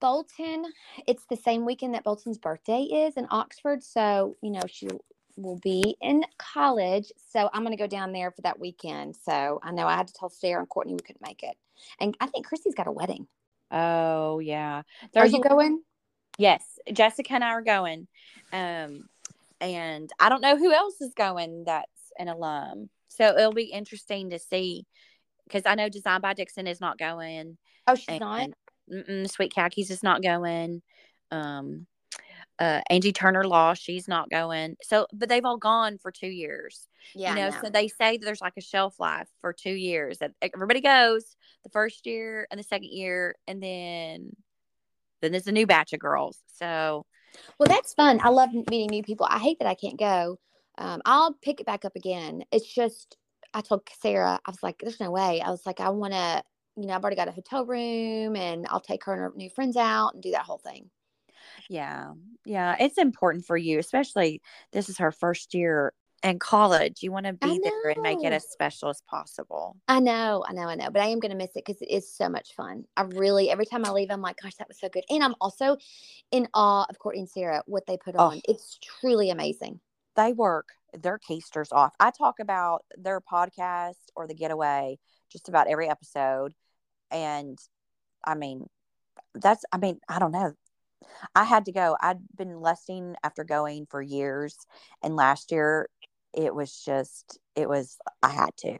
Bolton, 0.00 0.64
it's 1.06 1.24
the 1.28 1.36
same 1.36 1.64
weekend 1.64 1.94
that 1.94 2.04
Bolton's 2.04 2.38
birthday 2.38 2.82
is 2.82 3.16
in 3.16 3.26
Oxford. 3.30 3.82
So, 3.82 4.36
you 4.42 4.50
know, 4.50 4.62
she 4.68 4.88
will 5.36 5.58
be 5.58 5.96
in 6.00 6.24
college. 6.38 7.10
So 7.32 7.50
I'm 7.52 7.62
gonna 7.64 7.76
go 7.76 7.86
down 7.86 8.12
there 8.12 8.30
for 8.30 8.42
that 8.42 8.58
weekend. 8.58 9.16
So 9.16 9.60
I 9.62 9.72
know 9.72 9.86
I 9.86 9.96
had 9.96 10.08
to 10.08 10.14
tell 10.14 10.30
Sarah 10.30 10.60
and 10.60 10.68
Courtney 10.68 10.94
we 10.94 11.00
couldn't 11.00 11.26
make 11.26 11.42
it. 11.42 11.56
And 12.00 12.16
I 12.20 12.26
think 12.26 12.46
Christy's 12.46 12.74
got 12.74 12.86
a 12.86 12.92
wedding. 12.92 13.26
Oh 13.70 14.38
yeah, 14.38 14.82
Are 15.16 15.26
you 15.26 15.40
a- 15.40 15.48
going? 15.48 15.82
Yes, 16.38 16.73
Jessica 16.92 17.34
and 17.34 17.44
I 17.44 17.50
are 17.50 17.62
going. 17.62 18.06
Um, 18.52 19.08
and 19.60 20.10
I 20.20 20.28
don't 20.28 20.42
know 20.42 20.56
who 20.56 20.72
else 20.72 21.00
is 21.00 21.14
going 21.14 21.64
that's 21.64 22.12
an 22.18 22.28
alum. 22.28 22.90
So 23.08 23.36
it'll 23.36 23.52
be 23.52 23.64
interesting 23.64 24.30
to 24.30 24.38
see 24.38 24.86
because 25.44 25.62
I 25.66 25.74
know 25.74 25.88
Design 25.88 26.20
by 26.20 26.34
Dixon 26.34 26.66
is 26.66 26.80
not 26.80 26.98
going. 26.98 27.56
Oh, 27.86 27.94
she's 27.94 28.20
not. 28.20 28.50
and 28.88 29.30
Sweet 29.30 29.54
Khakis 29.54 29.90
is 29.90 30.02
not 30.02 30.22
going. 30.22 30.82
Um, 31.30 31.86
uh, 32.58 32.80
Angie 32.88 33.12
Turner 33.12 33.44
Law, 33.44 33.74
she's 33.74 34.08
not 34.08 34.30
going. 34.30 34.76
So, 34.82 35.06
but 35.12 35.28
they've 35.28 35.44
all 35.44 35.56
gone 35.56 35.98
for 35.98 36.10
two 36.10 36.28
years. 36.28 36.88
Yeah. 37.14 37.30
you 37.30 37.36
know, 37.36 37.48
know. 37.50 37.56
so 37.62 37.70
they 37.70 37.88
say 37.88 38.16
that 38.16 38.24
there's 38.24 38.40
like 38.40 38.54
a 38.56 38.62
shelf 38.62 38.98
life 38.98 39.28
for 39.40 39.52
two 39.52 39.72
years 39.72 40.18
that 40.18 40.32
everybody 40.40 40.80
goes 40.80 41.36
the 41.64 41.70
first 41.70 42.06
year 42.06 42.46
and 42.50 42.58
the 42.58 42.64
second 42.64 42.90
year, 42.90 43.34
and 43.46 43.62
then 43.62 44.36
then 45.20 45.32
there's 45.32 45.46
a 45.46 45.52
new 45.52 45.66
batch 45.66 45.92
of 45.92 46.00
girls. 46.00 46.38
So 46.46 47.04
Well, 47.58 47.68
that's 47.68 47.94
fun. 47.94 48.20
I 48.22 48.28
love 48.28 48.50
meeting 48.52 48.90
new 48.90 49.02
people. 49.02 49.26
I 49.28 49.38
hate 49.38 49.58
that 49.60 49.68
I 49.68 49.74
can't 49.74 49.98
go. 49.98 50.38
Um, 50.78 51.02
I'll 51.04 51.34
pick 51.34 51.60
it 51.60 51.66
back 51.66 51.84
up 51.84 51.96
again. 51.96 52.44
It's 52.52 52.66
just, 52.72 53.16
I 53.52 53.60
told 53.60 53.82
Sarah, 54.00 54.40
I 54.44 54.50
was 54.50 54.62
like, 54.62 54.78
there's 54.80 55.00
no 55.00 55.10
way. 55.10 55.40
I 55.40 55.50
was 55.50 55.64
like, 55.66 55.80
I 55.80 55.90
want 55.90 56.12
to, 56.14 56.42
you 56.76 56.86
know, 56.86 56.94
I've 56.94 57.02
already 57.02 57.16
got 57.16 57.28
a 57.28 57.32
hotel 57.32 57.64
room 57.64 58.36
and 58.36 58.66
I'll 58.68 58.80
take 58.80 59.04
her 59.04 59.12
and 59.12 59.22
her 59.22 59.32
new 59.36 59.50
friends 59.50 59.76
out 59.76 60.14
and 60.14 60.22
do 60.22 60.32
that 60.32 60.42
whole 60.42 60.58
thing. 60.58 60.90
Yeah. 61.68 62.12
Yeah. 62.44 62.76
It's 62.78 62.98
important 62.98 63.46
for 63.46 63.56
you, 63.56 63.78
especially 63.78 64.42
this 64.72 64.88
is 64.88 64.98
her 64.98 65.12
first 65.12 65.54
year 65.54 65.92
in 66.24 66.38
college. 66.38 67.02
You 67.02 67.12
want 67.12 67.26
to 67.26 67.34
be 67.34 67.60
there 67.62 67.90
and 67.90 68.02
make 68.02 68.24
it 68.24 68.32
as 68.32 68.48
special 68.50 68.88
as 68.88 69.02
possible. 69.08 69.76
I 69.86 70.00
know, 70.00 70.44
I 70.48 70.52
know, 70.54 70.62
I 70.68 70.74
know, 70.74 70.90
but 70.90 71.02
I 71.02 71.06
am 71.06 71.20
going 71.20 71.30
to 71.30 71.36
miss 71.36 71.50
it 71.54 71.64
because 71.66 71.80
it 71.82 71.90
is 71.90 72.10
so 72.10 72.28
much 72.28 72.54
fun. 72.54 72.84
I 72.96 73.02
really, 73.02 73.50
every 73.50 73.66
time 73.66 73.84
I 73.84 73.90
leave, 73.90 74.10
I'm 74.10 74.22
like, 74.22 74.38
gosh, 74.42 74.54
that 74.56 74.66
was 74.66 74.80
so 74.80 74.88
good. 74.88 75.04
And 75.10 75.22
I'm 75.22 75.34
also 75.40 75.76
in 76.32 76.48
awe 76.54 76.86
of 76.88 76.98
Courtney 76.98 77.20
and 77.20 77.28
Sarah, 77.28 77.62
what 77.66 77.86
they 77.86 77.98
put 77.98 78.14
Oh. 78.18 78.30
on. 78.30 78.40
It's 78.48 78.78
truly 78.82 79.30
amazing. 79.30 79.80
They 80.16 80.32
work 80.32 80.68
their 80.94 81.18
keisters 81.18 81.72
off. 81.72 81.92
I 82.00 82.10
talk 82.10 82.40
about 82.40 82.84
their 82.96 83.20
podcast 83.20 83.98
or 84.16 84.26
the 84.26 84.34
getaway 84.34 84.98
just 85.30 85.48
about 85.48 85.68
every 85.68 85.88
episode. 85.90 86.54
And 87.10 87.58
I 88.24 88.34
mean, 88.34 88.66
that's, 89.34 89.64
I 89.72 89.76
mean, 89.76 90.00
I 90.08 90.18
don't 90.18 90.32
know. 90.32 90.54
I 91.34 91.44
had 91.44 91.66
to 91.66 91.72
go. 91.72 91.96
I'd 92.00 92.20
been 92.34 92.60
lusting 92.60 93.14
after 93.22 93.44
going 93.44 93.86
for 93.90 94.00
years. 94.00 94.56
And 95.02 95.16
last 95.16 95.52
year, 95.52 95.88
it 96.36 96.54
was 96.54 96.82
just, 96.84 97.38
it 97.54 97.68
was, 97.68 97.96
I 98.22 98.28
had 98.30 98.56
to. 98.58 98.76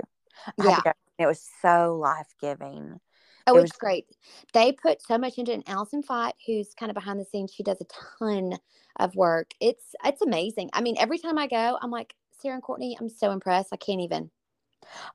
I 0.59 0.63
had 0.63 0.69
Yeah. 0.71 0.81
to. 0.81 0.95
It 1.19 1.27
was 1.27 1.49
so 1.63 1.97
life 1.97 2.35
giving. 2.41 3.01
Oh, 3.47 3.57
It 3.57 3.63
it's 3.63 3.73
was- 3.73 3.79
great. 3.79 4.07
They 4.53 4.73
put 4.73 5.03
so 5.03 5.19
much 5.19 5.39
into 5.39 5.53
it. 5.53 5.57
And 5.57 5.69
Allison 5.69 6.03
Fight, 6.03 6.35
who's 6.47 6.75
kind 6.75 6.91
of 6.91 6.95
behind 6.95 7.21
the 7.21 7.25
scenes, 7.25 7.53
she 7.53 7.63
does 7.63 7.81
a 7.81 8.19
ton 8.19 8.59
of 8.97 9.15
work. 9.15 9.53
It's 9.61 9.95
it's 10.05 10.23
amazing. 10.23 10.71
I 10.73 10.81
mean, 10.81 10.97
every 10.99 11.19
time 11.19 11.39
I 11.39 11.47
go, 11.47 11.79
I'm 11.81 11.91
like, 11.91 12.15
Sarah 12.41 12.55
and 12.55 12.63
Courtney, 12.63 12.97
I'm 12.99 13.09
so 13.09 13.31
impressed. 13.31 13.69
I 13.73 13.77
can't 13.77 14.01
even. 14.01 14.31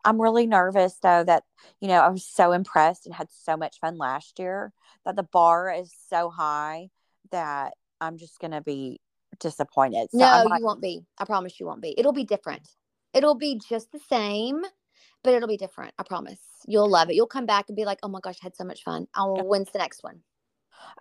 I'm 0.04 0.20
really 0.22 0.48
nervous 0.48 0.96
though 1.02 1.24
that, 1.24 1.44
you 1.80 1.88
know, 1.88 2.00
I 2.02 2.10
was 2.10 2.26
so 2.26 2.54
impressed 2.54 3.06
and 3.06 3.14
had 3.14 3.30
so 3.32 3.56
much 3.56 3.80
fun 3.80 3.98
last 3.98 4.40
year 4.40 4.74
that 5.06 5.16
the 5.16 5.24
bar 5.24 5.72
is 5.72 5.94
so 6.10 6.30
high 6.30 6.90
that 7.32 7.74
I'm 8.02 8.18
just 8.18 8.40
going 8.40 8.52
to 8.52 8.62
be 8.62 9.00
disappointed. 9.40 10.10
So 10.12 10.18
no, 10.20 10.44
you 10.58 10.64
won't 10.66 10.82
be. 10.82 11.06
I 11.18 11.26
promise 11.26 11.60
you 11.60 11.66
won't 11.66 11.82
be. 11.82 11.96
It'll 11.98 12.14
be 12.14 12.24
different. 12.24 12.68
It'll 13.14 13.36
be 13.36 13.60
just 13.70 13.92
the 13.92 14.00
same, 14.10 14.62
but 15.24 15.34
it'll 15.34 15.48
be 15.48 15.58
different. 15.58 15.94
I 15.98 16.04
promise. 16.04 16.40
You'll 16.68 16.90
love 16.90 17.10
it. 17.10 17.16
You'll 17.16 17.26
come 17.28 17.46
back 17.46 17.66
and 17.70 17.76
be 17.76 17.86
like, 17.86 18.00
oh 18.04 18.08
my 18.08 18.20
gosh, 18.22 18.36
I 18.42 18.46
had 18.46 18.56
so 18.56 18.64
much 18.64 18.84
fun. 18.84 19.08
Oh, 19.16 19.44
when's 19.44 19.72
the 19.72 19.80
next 19.80 20.04
one? 20.04 20.22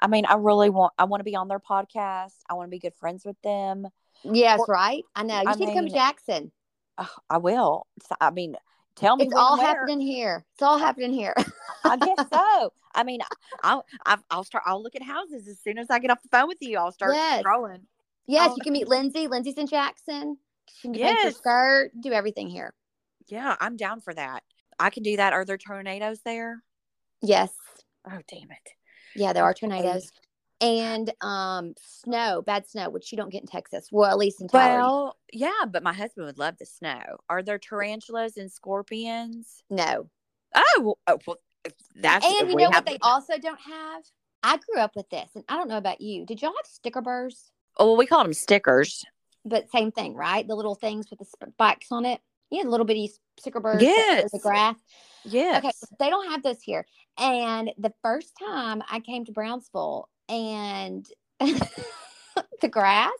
I 0.00 0.06
mean, 0.08 0.24
I 0.26 0.34
really 0.34 0.70
want, 0.70 0.92
I 0.98 1.04
want 1.04 1.20
to 1.20 1.24
be 1.24 1.36
on 1.36 1.48
their 1.48 1.60
podcast. 1.60 2.34
I 2.48 2.54
want 2.54 2.66
to 2.66 2.70
be 2.70 2.78
good 2.78 2.94
friends 2.96 3.24
with 3.24 3.36
them. 3.42 3.86
Yes, 4.24 4.58
Or- 4.60 4.66
right. 4.68 5.04
I 5.14 5.22
know. 5.22 5.40
You 5.42 5.48
I 5.48 5.54
to 5.54 5.74
come 5.74 5.86
to 5.86 5.92
Jackson. 5.92 6.50
Ugh, 6.96 7.08
I 7.30 7.38
will. 7.38 7.86
So, 8.08 8.16
I 8.20 8.30
mean, 8.30 8.56
tell 8.96 9.16
me 9.16 9.26
It's 9.26 9.34
all 9.36 9.56
where. 9.56 9.66
happening 9.66 10.00
here. 10.00 10.44
It's 10.54 10.62
all 10.62 10.78
happening 10.78 11.12
here. 11.12 11.34
I 11.84 11.96
guess 11.96 12.18
so. 12.32 12.72
I 12.94 13.04
mean, 13.04 13.20
I'll, 13.62 13.84
I'll, 14.04 14.18
I'll 14.30 14.44
start, 14.44 14.64
I'll 14.66 14.82
look 14.82 14.96
at 14.96 15.02
houses 15.02 15.46
as 15.46 15.60
soon 15.60 15.78
as 15.78 15.88
I 15.90 15.98
get 16.00 16.10
off 16.10 16.22
the 16.22 16.28
phone 16.30 16.48
with 16.48 16.58
you. 16.60 16.78
I'll 16.78 16.90
start 16.90 17.14
Yes. 17.14 17.44
scrolling. 17.44 17.82
Yes, 18.28 18.50
Oh. 18.52 18.54
you 18.56 18.62
can 18.62 18.72
meet 18.74 18.86
Lindsay. 18.88 19.26
Lindsay's 19.26 19.56
in 19.56 19.66
Jackson. 19.66 20.38
She 20.70 20.82
can 20.88 20.92
paint 20.92 21.04
your 21.04 21.24
Yes. 21.24 21.36
skirt, 21.38 21.92
do 21.98 22.12
everything 22.12 22.48
here. 22.48 22.74
Yeah, 23.26 23.56
I'm 23.60 23.76
down 23.76 24.00
for 24.00 24.14
that. 24.14 24.44
I 24.78 24.90
can 24.90 25.02
do 25.02 25.16
that. 25.16 25.32
Are 25.32 25.44
there 25.44 25.58
tornadoes 25.58 26.20
there? 26.22 26.62
Yes. 27.20 27.52
Oh, 28.06 28.20
damn 28.28 28.50
it. 28.50 28.68
Yeah, 29.16 29.32
there 29.32 29.44
are 29.44 29.54
tornadoes. 29.54 30.12
And 30.60 31.12
um 31.22 31.74
snow, 31.78 32.42
bad 32.42 32.66
snow, 32.68 32.90
which 32.90 33.12
you 33.12 33.16
don't 33.16 33.30
get 33.30 33.42
in 33.42 33.46
Texas. 33.48 33.88
Well, 33.92 34.10
at 34.10 34.18
least 34.18 34.40
in 34.40 34.48
Tyler. 34.48 34.80
Well, 34.80 35.18
yeah, 35.32 35.64
but 35.68 35.82
my 35.82 35.92
husband 35.92 36.26
would 36.26 36.38
love 36.38 36.56
the 36.58 36.66
snow. 36.66 37.00
Are 37.28 37.42
there 37.42 37.58
tarantulas 37.58 38.36
and 38.36 38.50
scorpions? 38.52 39.62
no. 39.70 40.10
Oh, 40.54 40.80
well, 40.82 40.98
oh, 41.06 41.18
well 41.26 41.36
that's 41.94 42.24
And 42.24 42.48
you 42.50 42.56
know 42.56 42.70
what 42.70 42.86
they 42.86 42.98
also 43.02 43.36
don't 43.38 43.60
have? 43.60 44.02
I 44.42 44.56
grew 44.58 44.80
up 44.80 44.96
with 44.96 45.08
this, 45.10 45.28
and 45.34 45.44
I 45.48 45.56
don't 45.56 45.68
know 45.68 45.76
about 45.76 46.00
you. 46.00 46.24
Did 46.24 46.40
y'all 46.42 46.54
have 46.56 46.66
sticker 46.66 47.02
burrs? 47.02 47.52
Oh, 47.78 47.86
well, 47.86 47.96
we 47.96 48.06
call 48.06 48.22
them 48.22 48.34
stickers. 48.34 49.04
But 49.44 49.70
same 49.70 49.92
thing, 49.92 50.14
right? 50.14 50.46
The 50.46 50.54
little 50.54 50.74
things 50.74 51.08
with 51.10 51.20
the 51.20 51.24
spikes 51.24 51.88
on 51.90 52.04
it. 52.04 52.20
Yeah, 52.50 52.62
little 52.62 52.86
bitty 52.86 53.12
sticker 53.38 53.60
show 53.62 53.78
Yes. 53.80 54.30
The 54.32 54.38
graph. 54.38 54.76
Yes. 55.24 55.64
Okay, 55.64 55.72
they 55.98 56.10
don't 56.10 56.30
have 56.30 56.42
those 56.42 56.62
here. 56.62 56.86
And 57.18 57.70
the 57.78 57.92
first 58.02 58.32
time 58.38 58.82
I 58.90 59.00
came 59.00 59.24
to 59.26 59.32
Brownsville 59.32 60.08
and 60.28 61.06
the 61.40 62.68
grass, 62.70 63.10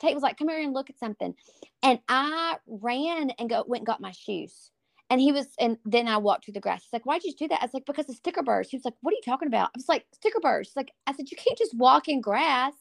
Tate 0.00 0.14
was 0.14 0.22
like, 0.22 0.38
come 0.38 0.48
here 0.48 0.60
and 0.60 0.72
look 0.72 0.90
at 0.90 0.98
something. 0.98 1.34
And 1.82 1.98
I 2.08 2.56
ran 2.66 3.30
and 3.30 3.50
go 3.50 3.64
went 3.66 3.80
and 3.80 3.86
got 3.86 4.00
my 4.00 4.12
shoes. 4.12 4.70
And 5.10 5.20
he 5.20 5.32
was, 5.32 5.46
and 5.60 5.76
then 5.84 6.08
I 6.08 6.16
walked 6.16 6.44
through 6.44 6.54
the 6.54 6.60
grass. 6.60 6.82
He's 6.82 6.92
like, 6.92 7.04
why'd 7.04 7.24
you 7.24 7.34
do 7.34 7.46
that? 7.48 7.60
I 7.60 7.66
was 7.66 7.74
like, 7.74 7.84
because 7.84 8.08
of 8.08 8.16
sticker 8.16 8.42
burrs. 8.42 8.70
He 8.70 8.76
was 8.76 8.84
like, 8.84 8.94
what 9.02 9.12
are 9.12 9.16
you 9.16 9.22
talking 9.24 9.48
about? 9.48 9.68
I 9.68 9.76
was 9.76 9.88
like, 9.88 10.06
sticker 10.14 10.40
burrs. 10.40 10.68
He's 10.68 10.76
like, 10.76 10.92
I 11.06 11.12
said, 11.12 11.30
you 11.30 11.36
can't 11.36 11.58
just 11.58 11.76
walk 11.76 12.08
in 12.08 12.22
grass 12.22 12.72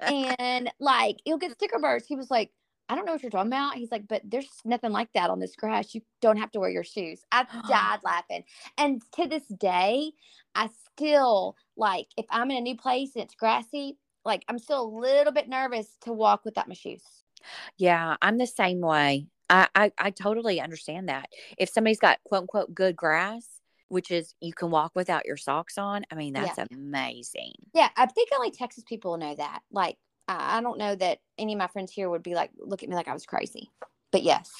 and 0.00 0.70
like 0.80 1.16
you'll 1.24 1.38
get 1.38 1.52
sticker 1.52 1.78
burrs. 1.78 2.06
He 2.06 2.16
was 2.16 2.30
like, 2.30 2.50
I 2.88 2.96
don't 2.96 3.06
know 3.06 3.12
what 3.12 3.22
you're 3.22 3.30
talking 3.30 3.52
about. 3.52 3.76
He's 3.76 3.92
like, 3.92 4.08
but 4.08 4.22
there's 4.24 4.48
nothing 4.64 4.90
like 4.90 5.12
that 5.14 5.30
on 5.30 5.38
this 5.38 5.54
grass. 5.54 5.94
You 5.94 6.02
don't 6.20 6.38
have 6.38 6.50
to 6.52 6.60
wear 6.60 6.70
your 6.70 6.84
shoes. 6.84 7.22
I 7.30 7.44
died 7.68 8.00
laughing. 8.04 8.44
And 8.76 9.02
to 9.12 9.28
this 9.28 9.46
day, 9.46 10.12
I 10.54 10.68
still 10.92 11.56
like 11.76 12.08
if 12.16 12.26
I'm 12.30 12.50
in 12.50 12.58
a 12.58 12.60
new 12.60 12.76
place 12.76 13.14
and 13.14 13.24
it's 13.24 13.34
grassy, 13.34 13.96
like 14.24 14.44
I'm 14.48 14.58
still 14.58 14.82
a 14.82 14.96
little 15.00 15.32
bit 15.32 15.48
nervous 15.48 15.96
to 16.02 16.12
walk 16.12 16.44
without 16.44 16.68
my 16.68 16.74
shoes. 16.74 17.02
Yeah, 17.78 18.16
I'm 18.20 18.38
the 18.38 18.46
same 18.46 18.80
way. 18.80 19.26
I, 19.48 19.68
I, 19.74 19.92
I 19.98 20.10
totally 20.10 20.60
understand 20.60 21.08
that. 21.08 21.28
If 21.58 21.70
somebody's 21.70 21.98
got 21.98 22.18
quote 22.24 22.42
unquote 22.42 22.74
good 22.74 22.96
grass, 22.96 23.59
which 23.90 24.10
is 24.10 24.34
you 24.40 24.52
can 24.52 24.70
walk 24.70 24.92
without 24.94 25.26
your 25.26 25.36
socks 25.36 25.76
on, 25.76 26.04
I 26.10 26.14
mean, 26.14 26.34
Yeah. 26.34 26.46
that's 26.54 26.72
amazing. 26.72 27.52
Yeah, 27.74 27.90
I 27.96 28.06
think 28.06 28.30
only 28.34 28.50
Texas 28.50 28.84
people 28.84 29.16
know 29.18 29.34
that. 29.34 29.60
Like, 29.70 29.98
I 30.28 30.60
don't 30.60 30.78
know 30.78 30.94
that 30.94 31.18
any 31.38 31.52
of 31.54 31.58
my 31.58 31.66
friends 31.66 31.90
here 31.92 32.08
would 32.08 32.22
be 32.22 32.34
like, 32.36 32.50
look 32.56 32.82
at 32.84 32.88
me 32.88 32.94
like 32.94 33.08
I 33.08 33.12
was 33.12 33.26
crazy. 33.26 33.70
But 34.12 34.22
yes, 34.22 34.52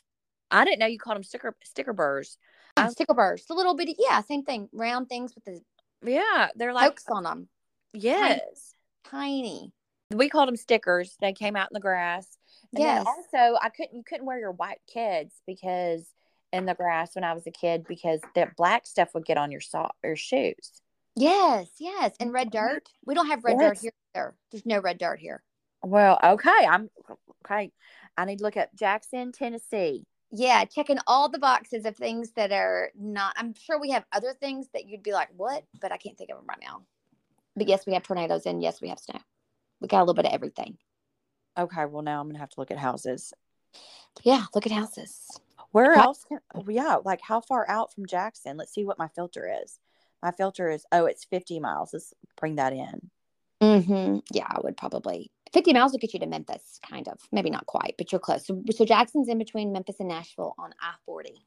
I 0.51 0.65
didn't 0.65 0.81
know 0.81 0.87
you 0.87 0.99
called 0.99 1.17
them 1.17 1.23
sticker 1.23 1.57
sticker 1.65 1.93
burrs. 1.93 2.39
Yeah, 2.77 2.87
Um, 2.87 2.91
sticker 2.91 3.15
burrs, 3.15 3.45
the 3.47 3.55
little 3.55 3.75
bitty, 3.77 3.95
yeah, 3.99 4.21
same 4.21 4.43
thing, 4.43 4.69
round 4.73 5.09
things 5.09 5.33
with 5.35 5.45
the 5.45 5.63
Yeah, 6.03 6.49
they're 6.57 6.73
like 6.75 6.91
hooks 6.91 7.05
on 7.09 7.23
them, 7.23 7.49
yes. 7.93 8.75
tiny. 9.05 9.73
We 10.13 10.29
called 10.29 10.49
them 10.49 10.57
stickers. 10.57 11.17
They 11.21 11.33
came 11.33 11.55
out 11.55 11.69
in 11.71 11.75
the 11.75 11.81
grass. 11.81 12.37
And 12.75 12.83
Yes. 12.83 13.07
also, 13.07 13.57
I 13.63 13.69
couldn't 13.69 13.95
you 13.97 14.03
couldn't 14.03 14.27
wear 14.27 14.41
your 14.41 14.53
white 14.53 14.81
Keds 14.93 15.35
because 15.47 16.09
in 16.53 16.67
the 16.67 16.75
grass 16.75 17.15
when 17.15 17.25
I 17.25 17.33
was 17.33 17.47
a 17.47 17.51
kid 17.51 17.87
because 17.89 18.21
that 18.35 18.57
black 18.57 18.87
stuff 18.87 19.15
would 19.15 19.25
get 19.25 19.39
on 19.39 19.51
your 19.51 19.61
sock 19.61 19.95
your 20.03 20.17
shoes. 20.17 20.83
Yes, 21.17 21.69
yes, 21.79 22.15
and 22.21 22.33
red 22.33 22.51
mm-hmm. 22.51 22.67
dirt. 22.67 22.89
We 23.05 23.15
don't 23.15 23.27
have 23.27 23.45
red 23.45 23.59
dirt 23.59 23.79
here. 23.79 23.93
Either. 24.15 24.35
There's 24.51 24.67
no 24.67 24.81
red 24.81 24.99
dirt 24.99 25.21
here. 25.21 25.43
Well, 25.83 26.19
okay, 26.23 26.67
I'm 26.69 26.91
okay. 27.45 27.73
I 28.17 28.25
need 28.25 28.39
to 28.39 28.45
look 28.45 28.57
at 28.57 28.75
Jackson, 28.75 29.33
Tennessee. 29.33 30.05
Yeah, 30.33 30.65
checking 30.65 30.99
all 31.07 31.29
the 31.29 31.39
boxes 31.39 31.85
of 31.85 31.97
things 31.97 32.33
that 32.33 32.53
are 32.53 32.91
not. 32.99 33.35
I'm 33.37 33.55
sure 33.55 33.81
we 33.81 33.91
have 33.91 34.05
other 34.13 34.33
things 34.33 34.69
that 34.75 34.87
you'd 34.87 35.03
be 35.03 35.13
like, 35.13 35.29
what? 35.37 35.65
But 35.81 35.91
I 35.91 35.97
can't 35.97 36.17
think 36.17 36.31
of 36.31 36.37
them 36.37 36.47
right 36.49 36.61
now. 36.63 36.83
But 37.57 37.69
yes, 37.69 37.87
we 37.87 37.95
have 37.95 38.05
tornadoes 38.05 38.47
and 38.47 38.63
yes, 38.63 38.81
we 38.81 38.89
have 38.89 39.01
snow. 39.01 39.19
We 39.81 39.89
got 39.89 39.99
a 39.99 40.05
little 40.05 40.15
bit 40.15 40.27
of 40.27 40.33
everything. 40.33 40.79
Okay, 41.59 41.85
well 41.87 42.03
now 42.03 42.21
I'm 42.21 42.29
gonna 42.29 42.39
have 42.39 42.51
to 42.51 42.61
look 42.61 42.71
at 42.71 42.79
houses. 42.79 43.33
Yeah, 44.23 44.45
look 44.55 44.67
at 44.67 44.73
houses. 44.73 45.41
Where 45.73 45.95
How- 45.95 46.07
else? 46.07 46.25
Can, 46.25 46.39
oh, 46.55 46.65
yeah, 46.69 46.97
like 47.05 47.21
how 47.21 47.41
far 47.41 47.69
out 47.69 47.93
from 47.93 48.07
Jackson? 48.07 48.57
Let's 48.57 48.75
see 48.75 48.85
what 48.85 48.99
my 48.99 49.09
filter 49.09 49.51
is. 49.63 49.79
My 50.23 50.33
filter 50.33 50.69
is 50.69 50.85
oh, 50.93 51.07
it's 51.07 51.25
50 51.25 51.61
miles. 51.61 51.91
Let's 51.93 52.13
bring 52.37 52.57
that 52.57 52.73
in. 52.73 53.11
Mm-hmm. 53.63 54.19
Yeah, 54.33 54.47
I 54.49 54.61
would 54.63 54.77
probably 54.77 55.31
50 55.53 55.73
miles 55.73 55.93
will 55.93 55.99
get 55.99 56.15
you 56.15 56.21
to 56.21 56.27
Memphis, 56.27 56.79
kind 56.89 57.09
of. 57.09 57.19
Maybe 57.33 57.51
not 57.51 57.67
quite, 57.67 57.95
but 57.99 58.13
you're 58.13 58.21
close. 58.21 58.47
So, 58.47 58.63
so 58.75 58.85
Jackson's 58.85 59.29
in 59.29 59.39
between 59.39 59.73
Memphis 59.73 59.97
and 59.99 60.09
Nashville 60.09 60.55
on 60.59 60.73
I 60.81 60.95
40. 61.05 61.45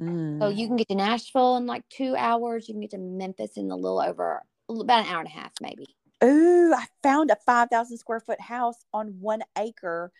Mm. 0.00 0.40
So 0.40 0.48
you 0.48 0.66
can 0.66 0.76
get 0.76 0.88
to 0.88 0.94
Nashville 0.94 1.56
in 1.56 1.66
like 1.66 1.88
two 1.88 2.16
hours. 2.16 2.68
You 2.68 2.74
can 2.74 2.80
get 2.80 2.90
to 2.92 2.98
Memphis 2.98 3.52
in 3.56 3.70
a 3.70 3.76
little 3.76 4.00
over 4.00 4.42
about 4.68 5.06
an 5.06 5.12
hour 5.12 5.20
and 5.20 5.28
a 5.28 5.32
half, 5.32 5.52
maybe. 5.60 5.86
Ooh, 6.22 6.72
I 6.74 6.86
found 7.02 7.30
a 7.30 7.36
5,000 7.44 7.98
square 7.98 8.20
foot 8.20 8.40
house 8.40 8.84
on 8.92 9.16
one 9.20 9.42
acre 9.58 10.10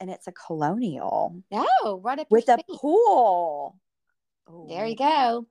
and 0.00 0.10
it's 0.10 0.26
a 0.26 0.32
colonial 0.32 1.42
Oh, 1.52 2.00
right 2.02 2.18
up 2.18 2.30
with 2.30 2.48
a 2.48 2.58
pool. 2.68 3.76
There 4.68 4.86
you 4.86 4.96
go. 4.96 5.46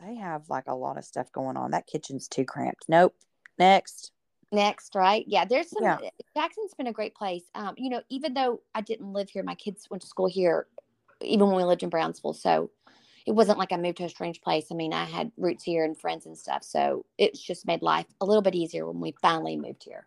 They 0.00 0.16
have 0.16 0.48
like 0.48 0.66
a 0.66 0.74
lot 0.74 0.98
of 0.98 1.04
stuff 1.04 1.30
going 1.32 1.56
on. 1.56 1.70
That 1.70 1.86
kitchen's 1.86 2.28
too 2.28 2.44
cramped. 2.44 2.84
Nope. 2.88 3.14
Next. 3.58 4.12
Next, 4.52 4.94
right? 4.94 5.24
Yeah, 5.26 5.44
there's 5.44 5.70
some. 5.70 5.82
Yeah. 5.82 5.98
Jackson's 6.36 6.74
been 6.74 6.86
a 6.86 6.92
great 6.92 7.14
place. 7.14 7.42
Um, 7.54 7.74
you 7.76 7.90
know, 7.90 8.02
even 8.10 8.34
though 8.34 8.60
I 8.74 8.80
didn't 8.80 9.12
live 9.12 9.30
here, 9.30 9.42
my 9.42 9.54
kids 9.54 9.88
went 9.90 10.02
to 10.02 10.08
school 10.08 10.26
here, 10.28 10.66
even 11.20 11.48
when 11.48 11.56
we 11.56 11.64
lived 11.64 11.82
in 11.82 11.88
Brownsville. 11.88 12.34
So 12.34 12.70
it 13.26 13.32
wasn't 13.32 13.58
like 13.58 13.72
I 13.72 13.76
moved 13.76 13.98
to 13.98 14.04
a 14.04 14.08
strange 14.08 14.40
place. 14.40 14.66
I 14.70 14.74
mean, 14.74 14.92
I 14.92 15.04
had 15.04 15.32
roots 15.36 15.64
here 15.64 15.84
and 15.84 15.98
friends 15.98 16.26
and 16.26 16.38
stuff. 16.38 16.62
So 16.62 17.04
it's 17.18 17.40
just 17.40 17.66
made 17.66 17.82
life 17.82 18.06
a 18.20 18.26
little 18.26 18.42
bit 18.42 18.54
easier 18.54 18.86
when 18.86 19.00
we 19.00 19.14
finally 19.20 19.56
moved 19.56 19.82
here. 19.82 20.06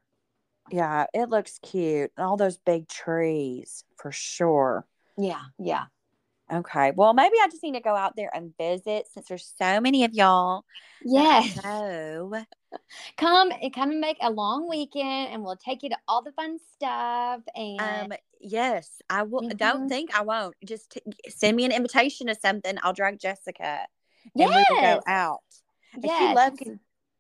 Yeah, 0.72 1.06
it 1.14 1.30
looks 1.30 1.60
cute. 1.60 2.12
And 2.18 2.26
all 2.26 2.38
those 2.38 2.58
big 2.58 2.88
trees 2.88 3.84
for 3.98 4.12
sure. 4.12 4.86
Yeah, 5.18 5.42
yeah. 5.58 5.86
Okay. 6.52 6.92
Well, 6.96 7.14
maybe 7.14 7.36
I 7.42 7.48
just 7.48 7.64
need 7.64 7.74
to 7.74 7.80
go 7.80 7.96
out 7.96 8.16
there 8.16 8.32
and 8.34 8.54
visit 8.58 9.08
since 9.14 9.28
there's 9.28 9.54
so 9.58 9.80
many 9.80 10.04
of 10.04 10.14
y'all. 10.14 10.66
Yes. 11.04 11.64
know. 11.64 12.44
Come 13.18 13.52
and 13.52 13.74
come 13.74 13.92
and 13.92 14.00
make 14.00 14.18
a 14.22 14.32
long 14.32 14.68
weekend 14.68 15.32
and 15.32 15.44
we'll 15.44 15.56
take 15.56 15.84
you 15.84 15.90
to 15.90 15.98
all 16.08 16.22
the 16.22 16.32
fun 16.32 16.58
stuff 16.74 17.42
and 17.56 18.12
Um, 18.12 18.18
yes, 18.42 19.02
I 19.10 19.24
will. 19.24 19.48
Don't 19.56 19.86
Mhm. 19.86 19.90
think 19.90 20.16
I 20.16 20.22
won't. 20.22 20.56
Just 20.66 20.92
t- 20.92 21.02
send 21.30 21.56
me 21.56 21.66
an 21.66 21.72
invitation 21.72 22.28
to 22.28 22.36
something. 22.36 22.78
I'll 22.82 22.94
drag 22.94 23.20
Jessica 23.20 23.86
and 24.38 24.50
we 24.50 24.66
will 24.70 24.82
go 24.82 24.82
Yes. 24.82 25.04
out. 25.08 25.44
And 25.94 26.04
yes, 26.04 26.18
she 26.18 26.36
loves 26.36 26.60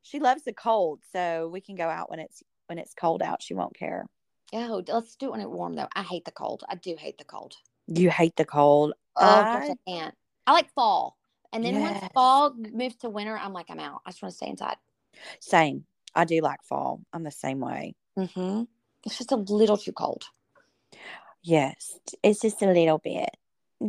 she 0.01 0.19
loves 0.19 0.43
the 0.43 0.53
cold, 0.53 1.01
so 1.11 1.49
we 1.49 1.61
can 1.61 1.75
go 1.75 1.87
out 1.87 2.09
when 2.09 2.19
it's 2.19 2.41
when 2.69 2.77
it's 2.77 2.93
cold 2.93 3.21
out. 3.21 3.41
She 3.41 3.53
won't 3.55 3.75
care. 3.75 4.05
Oh, 4.53 4.83
let's 4.87 5.15
do 5.15 5.27
it 5.27 5.31
when 5.31 5.41
it's 5.41 5.49
warm 5.49 5.73
though. 5.73 5.87
I 5.95 6.03
hate 6.03 6.25
the 6.25 6.31
cold. 6.31 6.63
I 6.69 6.75
do 6.75 6.95
hate 6.97 7.17
the 7.17 7.23
cold. 7.25 7.55
You 7.87 8.09
hate 8.09 8.35
the 8.35 8.45
cold. 8.45 8.93
Oh 9.15 9.43
gosh, 9.43 9.69
I- 9.69 9.71
I 9.71 9.75
can't. 9.87 10.15
I 10.47 10.53
like 10.53 10.71
fall. 10.73 11.17
And 11.51 11.65
then 11.65 11.81
once 11.81 11.99
fall 12.13 12.53
moves 12.53 12.95
to 12.97 13.09
winter, 13.09 13.35
I'm 13.35 13.53
like, 13.53 13.65
I'm 13.69 13.79
out. 13.79 14.01
I 14.05 14.11
just 14.11 14.21
want 14.21 14.31
to 14.31 14.37
stay 14.37 14.47
inside. 14.49 14.77
Same. 15.39 15.85
I 16.13 16.25
do 16.25 16.41
like 16.41 16.63
fall. 16.63 17.01
I'm 17.11 17.23
the 17.23 17.31
same 17.31 17.59
way. 17.59 17.95
Mm-hmm. 18.17 18.63
It's 19.05 19.17
just 19.17 19.31
a 19.31 19.35
little 19.35 19.77
too 19.77 19.91
cold. 19.91 20.25
Yes, 21.41 21.97
it's 22.21 22.41
just 22.41 22.61
a 22.61 22.67
little 22.71 22.97
bit, 22.97 23.29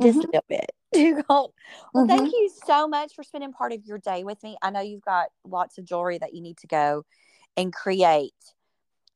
just 0.00 0.18
Mhm. 0.18 0.24
a 0.24 0.26
little 0.26 0.44
bit 0.48 0.70
too 0.94 1.22
cold. 1.28 1.52
Well, 1.92 2.06
Mm-hmm. 2.06 2.16
thank 2.16 2.32
you 2.32 2.50
so 2.64 2.86
much 2.86 3.14
for 3.14 3.22
spending 3.24 3.52
part 3.52 3.72
of 3.72 3.84
your 3.84 3.98
day 3.98 4.22
with 4.24 4.42
me. 4.42 4.56
I 4.62 4.70
know 4.70 4.80
you've 4.80 5.02
got 5.04 5.30
lots 5.44 5.76
of 5.78 5.84
jewelry 5.84 6.18
that 6.18 6.32
you 6.34 6.40
need 6.40 6.58
to 6.58 6.66
go 6.66 7.04
and 7.56 7.72
create, 7.72 8.34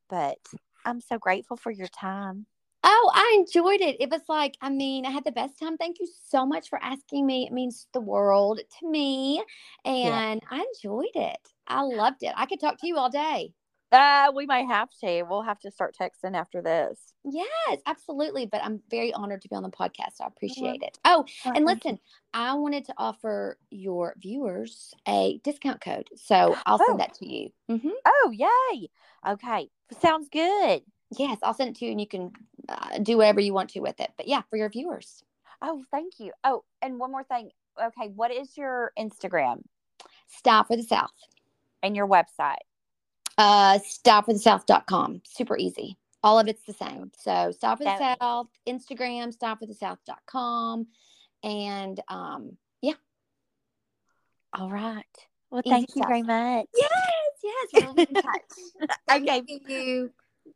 but 0.08 0.38
I'm 0.84 1.00
so 1.00 1.18
grateful 1.18 1.56
for 1.56 1.70
your 1.70 1.88
time. 1.88 2.46
Oh, 2.86 3.10
I 3.14 3.36
enjoyed 3.38 3.80
it. 3.80 3.96
It 3.98 4.10
was 4.10 4.22
like, 4.28 4.56
I 4.60 4.68
mean, 4.68 5.06
I 5.06 5.10
had 5.10 5.24
the 5.24 5.32
best 5.32 5.58
time. 5.58 5.78
Thank 5.78 6.00
you 6.00 6.06
so 6.26 6.44
much 6.44 6.68
for 6.68 6.82
asking 6.82 7.26
me. 7.26 7.46
It 7.46 7.52
means 7.52 7.88
the 7.94 8.00
world 8.00 8.60
to 8.80 8.88
me. 8.90 9.42
And 9.84 10.42
I 10.50 10.66
enjoyed 10.74 11.14
it. 11.14 11.48
I 11.66 11.80
loved 11.82 12.22
it. 12.22 12.34
I 12.36 12.44
could 12.46 12.60
talk 12.60 12.78
to 12.80 12.86
you 12.86 12.98
all 12.98 13.08
day. 13.10 13.54
Uh, 13.94 14.32
we 14.34 14.44
might 14.46 14.66
have 14.66 14.88
to. 15.00 15.22
We'll 15.22 15.42
have 15.42 15.60
to 15.60 15.70
start 15.70 15.94
texting 15.98 16.34
after 16.36 16.60
this. 16.60 16.98
Yes, 17.24 17.78
absolutely. 17.86 18.44
But 18.46 18.62
I'm 18.64 18.80
very 18.90 19.12
honored 19.12 19.42
to 19.42 19.48
be 19.48 19.54
on 19.54 19.62
the 19.62 19.70
podcast. 19.70 20.20
I 20.20 20.26
appreciate 20.26 20.82
it. 20.82 20.98
Oh, 21.04 21.24
and 21.44 21.64
listen, 21.64 22.00
I 22.32 22.54
wanted 22.54 22.84
to 22.86 22.94
offer 22.98 23.56
your 23.70 24.14
viewers 24.18 24.92
a 25.06 25.38
discount 25.44 25.80
code. 25.80 26.08
So 26.16 26.56
I'll 26.66 26.78
Oh. 26.82 26.86
send 26.88 27.00
that 27.00 27.14
to 27.14 27.26
you. 27.32 27.50
hmm 27.68 27.90
Oh, 28.04 28.32
yay. 28.34 28.88
Okay. 29.26 29.68
Sounds 30.00 30.28
good. 30.28 30.82
Yes, 31.16 31.38
I'll 31.44 31.54
send 31.54 31.70
it 31.70 31.76
to 31.76 31.84
you 31.84 31.92
and 31.92 32.00
you 32.00 32.08
can 32.08 32.32
uh, 32.68 32.98
do 32.98 33.16
whatever 33.18 33.38
you 33.40 33.54
want 33.54 33.70
to 33.70 33.80
with 33.80 34.00
it. 34.00 34.10
But 34.16 34.26
yeah, 34.26 34.42
for 34.50 34.56
your 34.56 34.68
viewers, 34.68 35.22
Oh, 35.62 35.84
thank 35.92 36.18
you. 36.18 36.32
Oh, 36.42 36.64
and 36.82 36.98
one 36.98 37.12
more 37.12 37.22
thing. 37.24 37.50
Okay. 37.80 38.08
What 38.08 38.32
is 38.32 38.56
your 38.56 38.90
Instagram 38.98 39.62
Style 40.26 40.64
for 40.64 40.76
the 40.76 40.82
South. 40.82 41.12
and 41.82 41.94
your 41.94 42.08
website? 42.08 42.56
Uh, 43.38 43.78
styleforthesouth.com. 43.78 45.22
Super 45.24 45.56
easy. 45.56 45.96
All 46.22 46.38
of 46.38 46.48
it's 46.48 46.62
the 46.64 46.72
same. 46.72 47.10
So 47.18 47.50
Style 47.52 47.76
for 47.76 47.84
the 47.84 47.98
So 47.98 48.04
easy. 48.04 48.16
South, 48.20 48.46
Instagram, 48.66 49.36
styleforthesouth.com. 49.36 50.86
And 51.42 52.00
um, 52.08 52.56
yeah. 52.80 52.94
All 54.54 54.70
right. 54.70 55.04
Well, 55.50 55.62
Easy 55.64 55.70
thank 55.70 55.88
you 55.90 56.00
stuff. 56.00 56.08
very 56.08 56.22
much. 56.22 56.66
yes, 56.74 56.90
yes, 57.42 57.68
we'll 57.84 57.94
be 57.94 58.02
in 58.02 58.14
touch. 58.14 58.90
Okay. 59.10 59.26
Thank 59.26 59.68
you. 59.68 60.10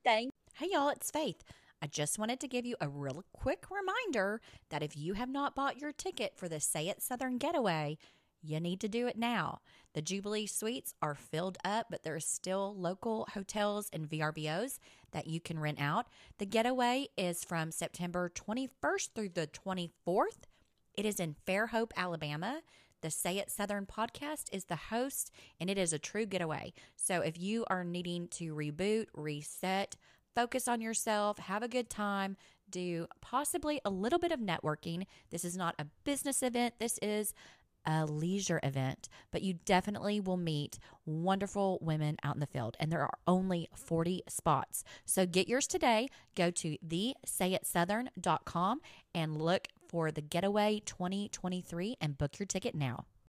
Thanks. 0.04 0.34
Hey, 0.54 0.68
y'all, 0.72 0.88
it's 0.88 1.10
Faith. 1.10 1.42
I 1.82 1.86
just 1.86 2.18
wanted 2.18 2.40
to 2.40 2.48
give 2.48 2.66
you 2.66 2.74
a 2.80 2.88
real 2.88 3.22
quick 3.32 3.66
reminder 3.70 4.40
that 4.70 4.82
if 4.82 4.96
you 4.96 5.12
have 5.14 5.28
not 5.28 5.54
bought 5.54 5.78
your 5.80 5.92
ticket 5.92 6.32
for 6.36 6.48
the 6.48 6.58
Say 6.58 6.88
It 6.88 7.00
Southern 7.02 7.38
Getaway, 7.38 7.98
you 8.42 8.58
need 8.58 8.80
to 8.80 8.88
do 8.88 9.06
it 9.06 9.16
now. 9.16 9.60
The 9.94 10.02
Jubilee 10.02 10.46
Suites 10.46 10.94
are 11.00 11.14
filled 11.14 11.58
up, 11.64 11.86
but 11.90 12.02
there 12.02 12.14
are 12.14 12.20
still 12.20 12.74
local 12.76 13.26
hotels 13.32 13.88
and 13.92 14.08
VRBOs 14.08 14.78
that 15.12 15.26
you 15.26 15.40
can 15.40 15.58
rent 15.58 15.80
out. 15.80 16.06
The 16.38 16.46
getaway 16.46 17.08
is 17.16 17.44
from 17.44 17.72
September 17.72 18.30
21st 18.34 19.08
through 19.14 19.30
the 19.30 19.48
24th. 19.48 20.44
It 20.96 21.06
is 21.06 21.18
in 21.18 21.36
Fairhope, 21.46 21.92
Alabama. 21.96 22.60
The 23.00 23.10
Say 23.10 23.38
It 23.38 23.50
Southern 23.50 23.86
podcast 23.86 24.46
is 24.52 24.64
the 24.64 24.76
host, 24.76 25.30
and 25.60 25.70
it 25.70 25.78
is 25.78 25.92
a 25.92 25.98
true 25.98 26.26
getaway. 26.26 26.72
So 26.96 27.20
if 27.20 27.38
you 27.38 27.64
are 27.70 27.84
needing 27.84 28.26
to 28.28 28.54
reboot, 28.54 29.06
reset, 29.14 29.96
focus 30.34 30.66
on 30.68 30.80
yourself, 30.80 31.38
have 31.38 31.62
a 31.62 31.68
good 31.68 31.88
time, 31.88 32.36
do 32.68 33.06
possibly 33.20 33.80
a 33.84 33.90
little 33.90 34.18
bit 34.18 34.32
of 34.32 34.40
networking. 34.40 35.06
This 35.30 35.44
is 35.44 35.56
not 35.56 35.76
a 35.78 35.86
business 36.04 36.42
event, 36.42 36.74
this 36.78 36.98
is 37.00 37.32
a 37.86 38.06
leisure 38.06 38.60
event, 38.62 39.08
but 39.30 39.42
you 39.42 39.54
definitely 39.64 40.20
will 40.20 40.36
meet 40.36 40.78
wonderful 41.06 41.78
women 41.80 42.16
out 42.22 42.34
in 42.34 42.40
the 42.40 42.46
field. 42.46 42.76
And 42.78 42.92
there 42.92 43.02
are 43.02 43.18
only 43.26 43.68
40 43.74 44.22
spots. 44.28 44.84
So 45.04 45.26
get 45.26 45.48
yours 45.48 45.66
today. 45.66 46.08
Go 46.34 46.50
to 46.50 46.76
thesayitsouthern.com 46.86 48.80
and 49.14 49.40
look 49.40 49.68
for 49.88 50.10
the 50.10 50.20
Getaway 50.20 50.82
2023 50.84 51.96
and 52.00 52.18
book 52.18 52.38
your 52.38 52.46
ticket 52.46 52.74
now. 52.74 53.06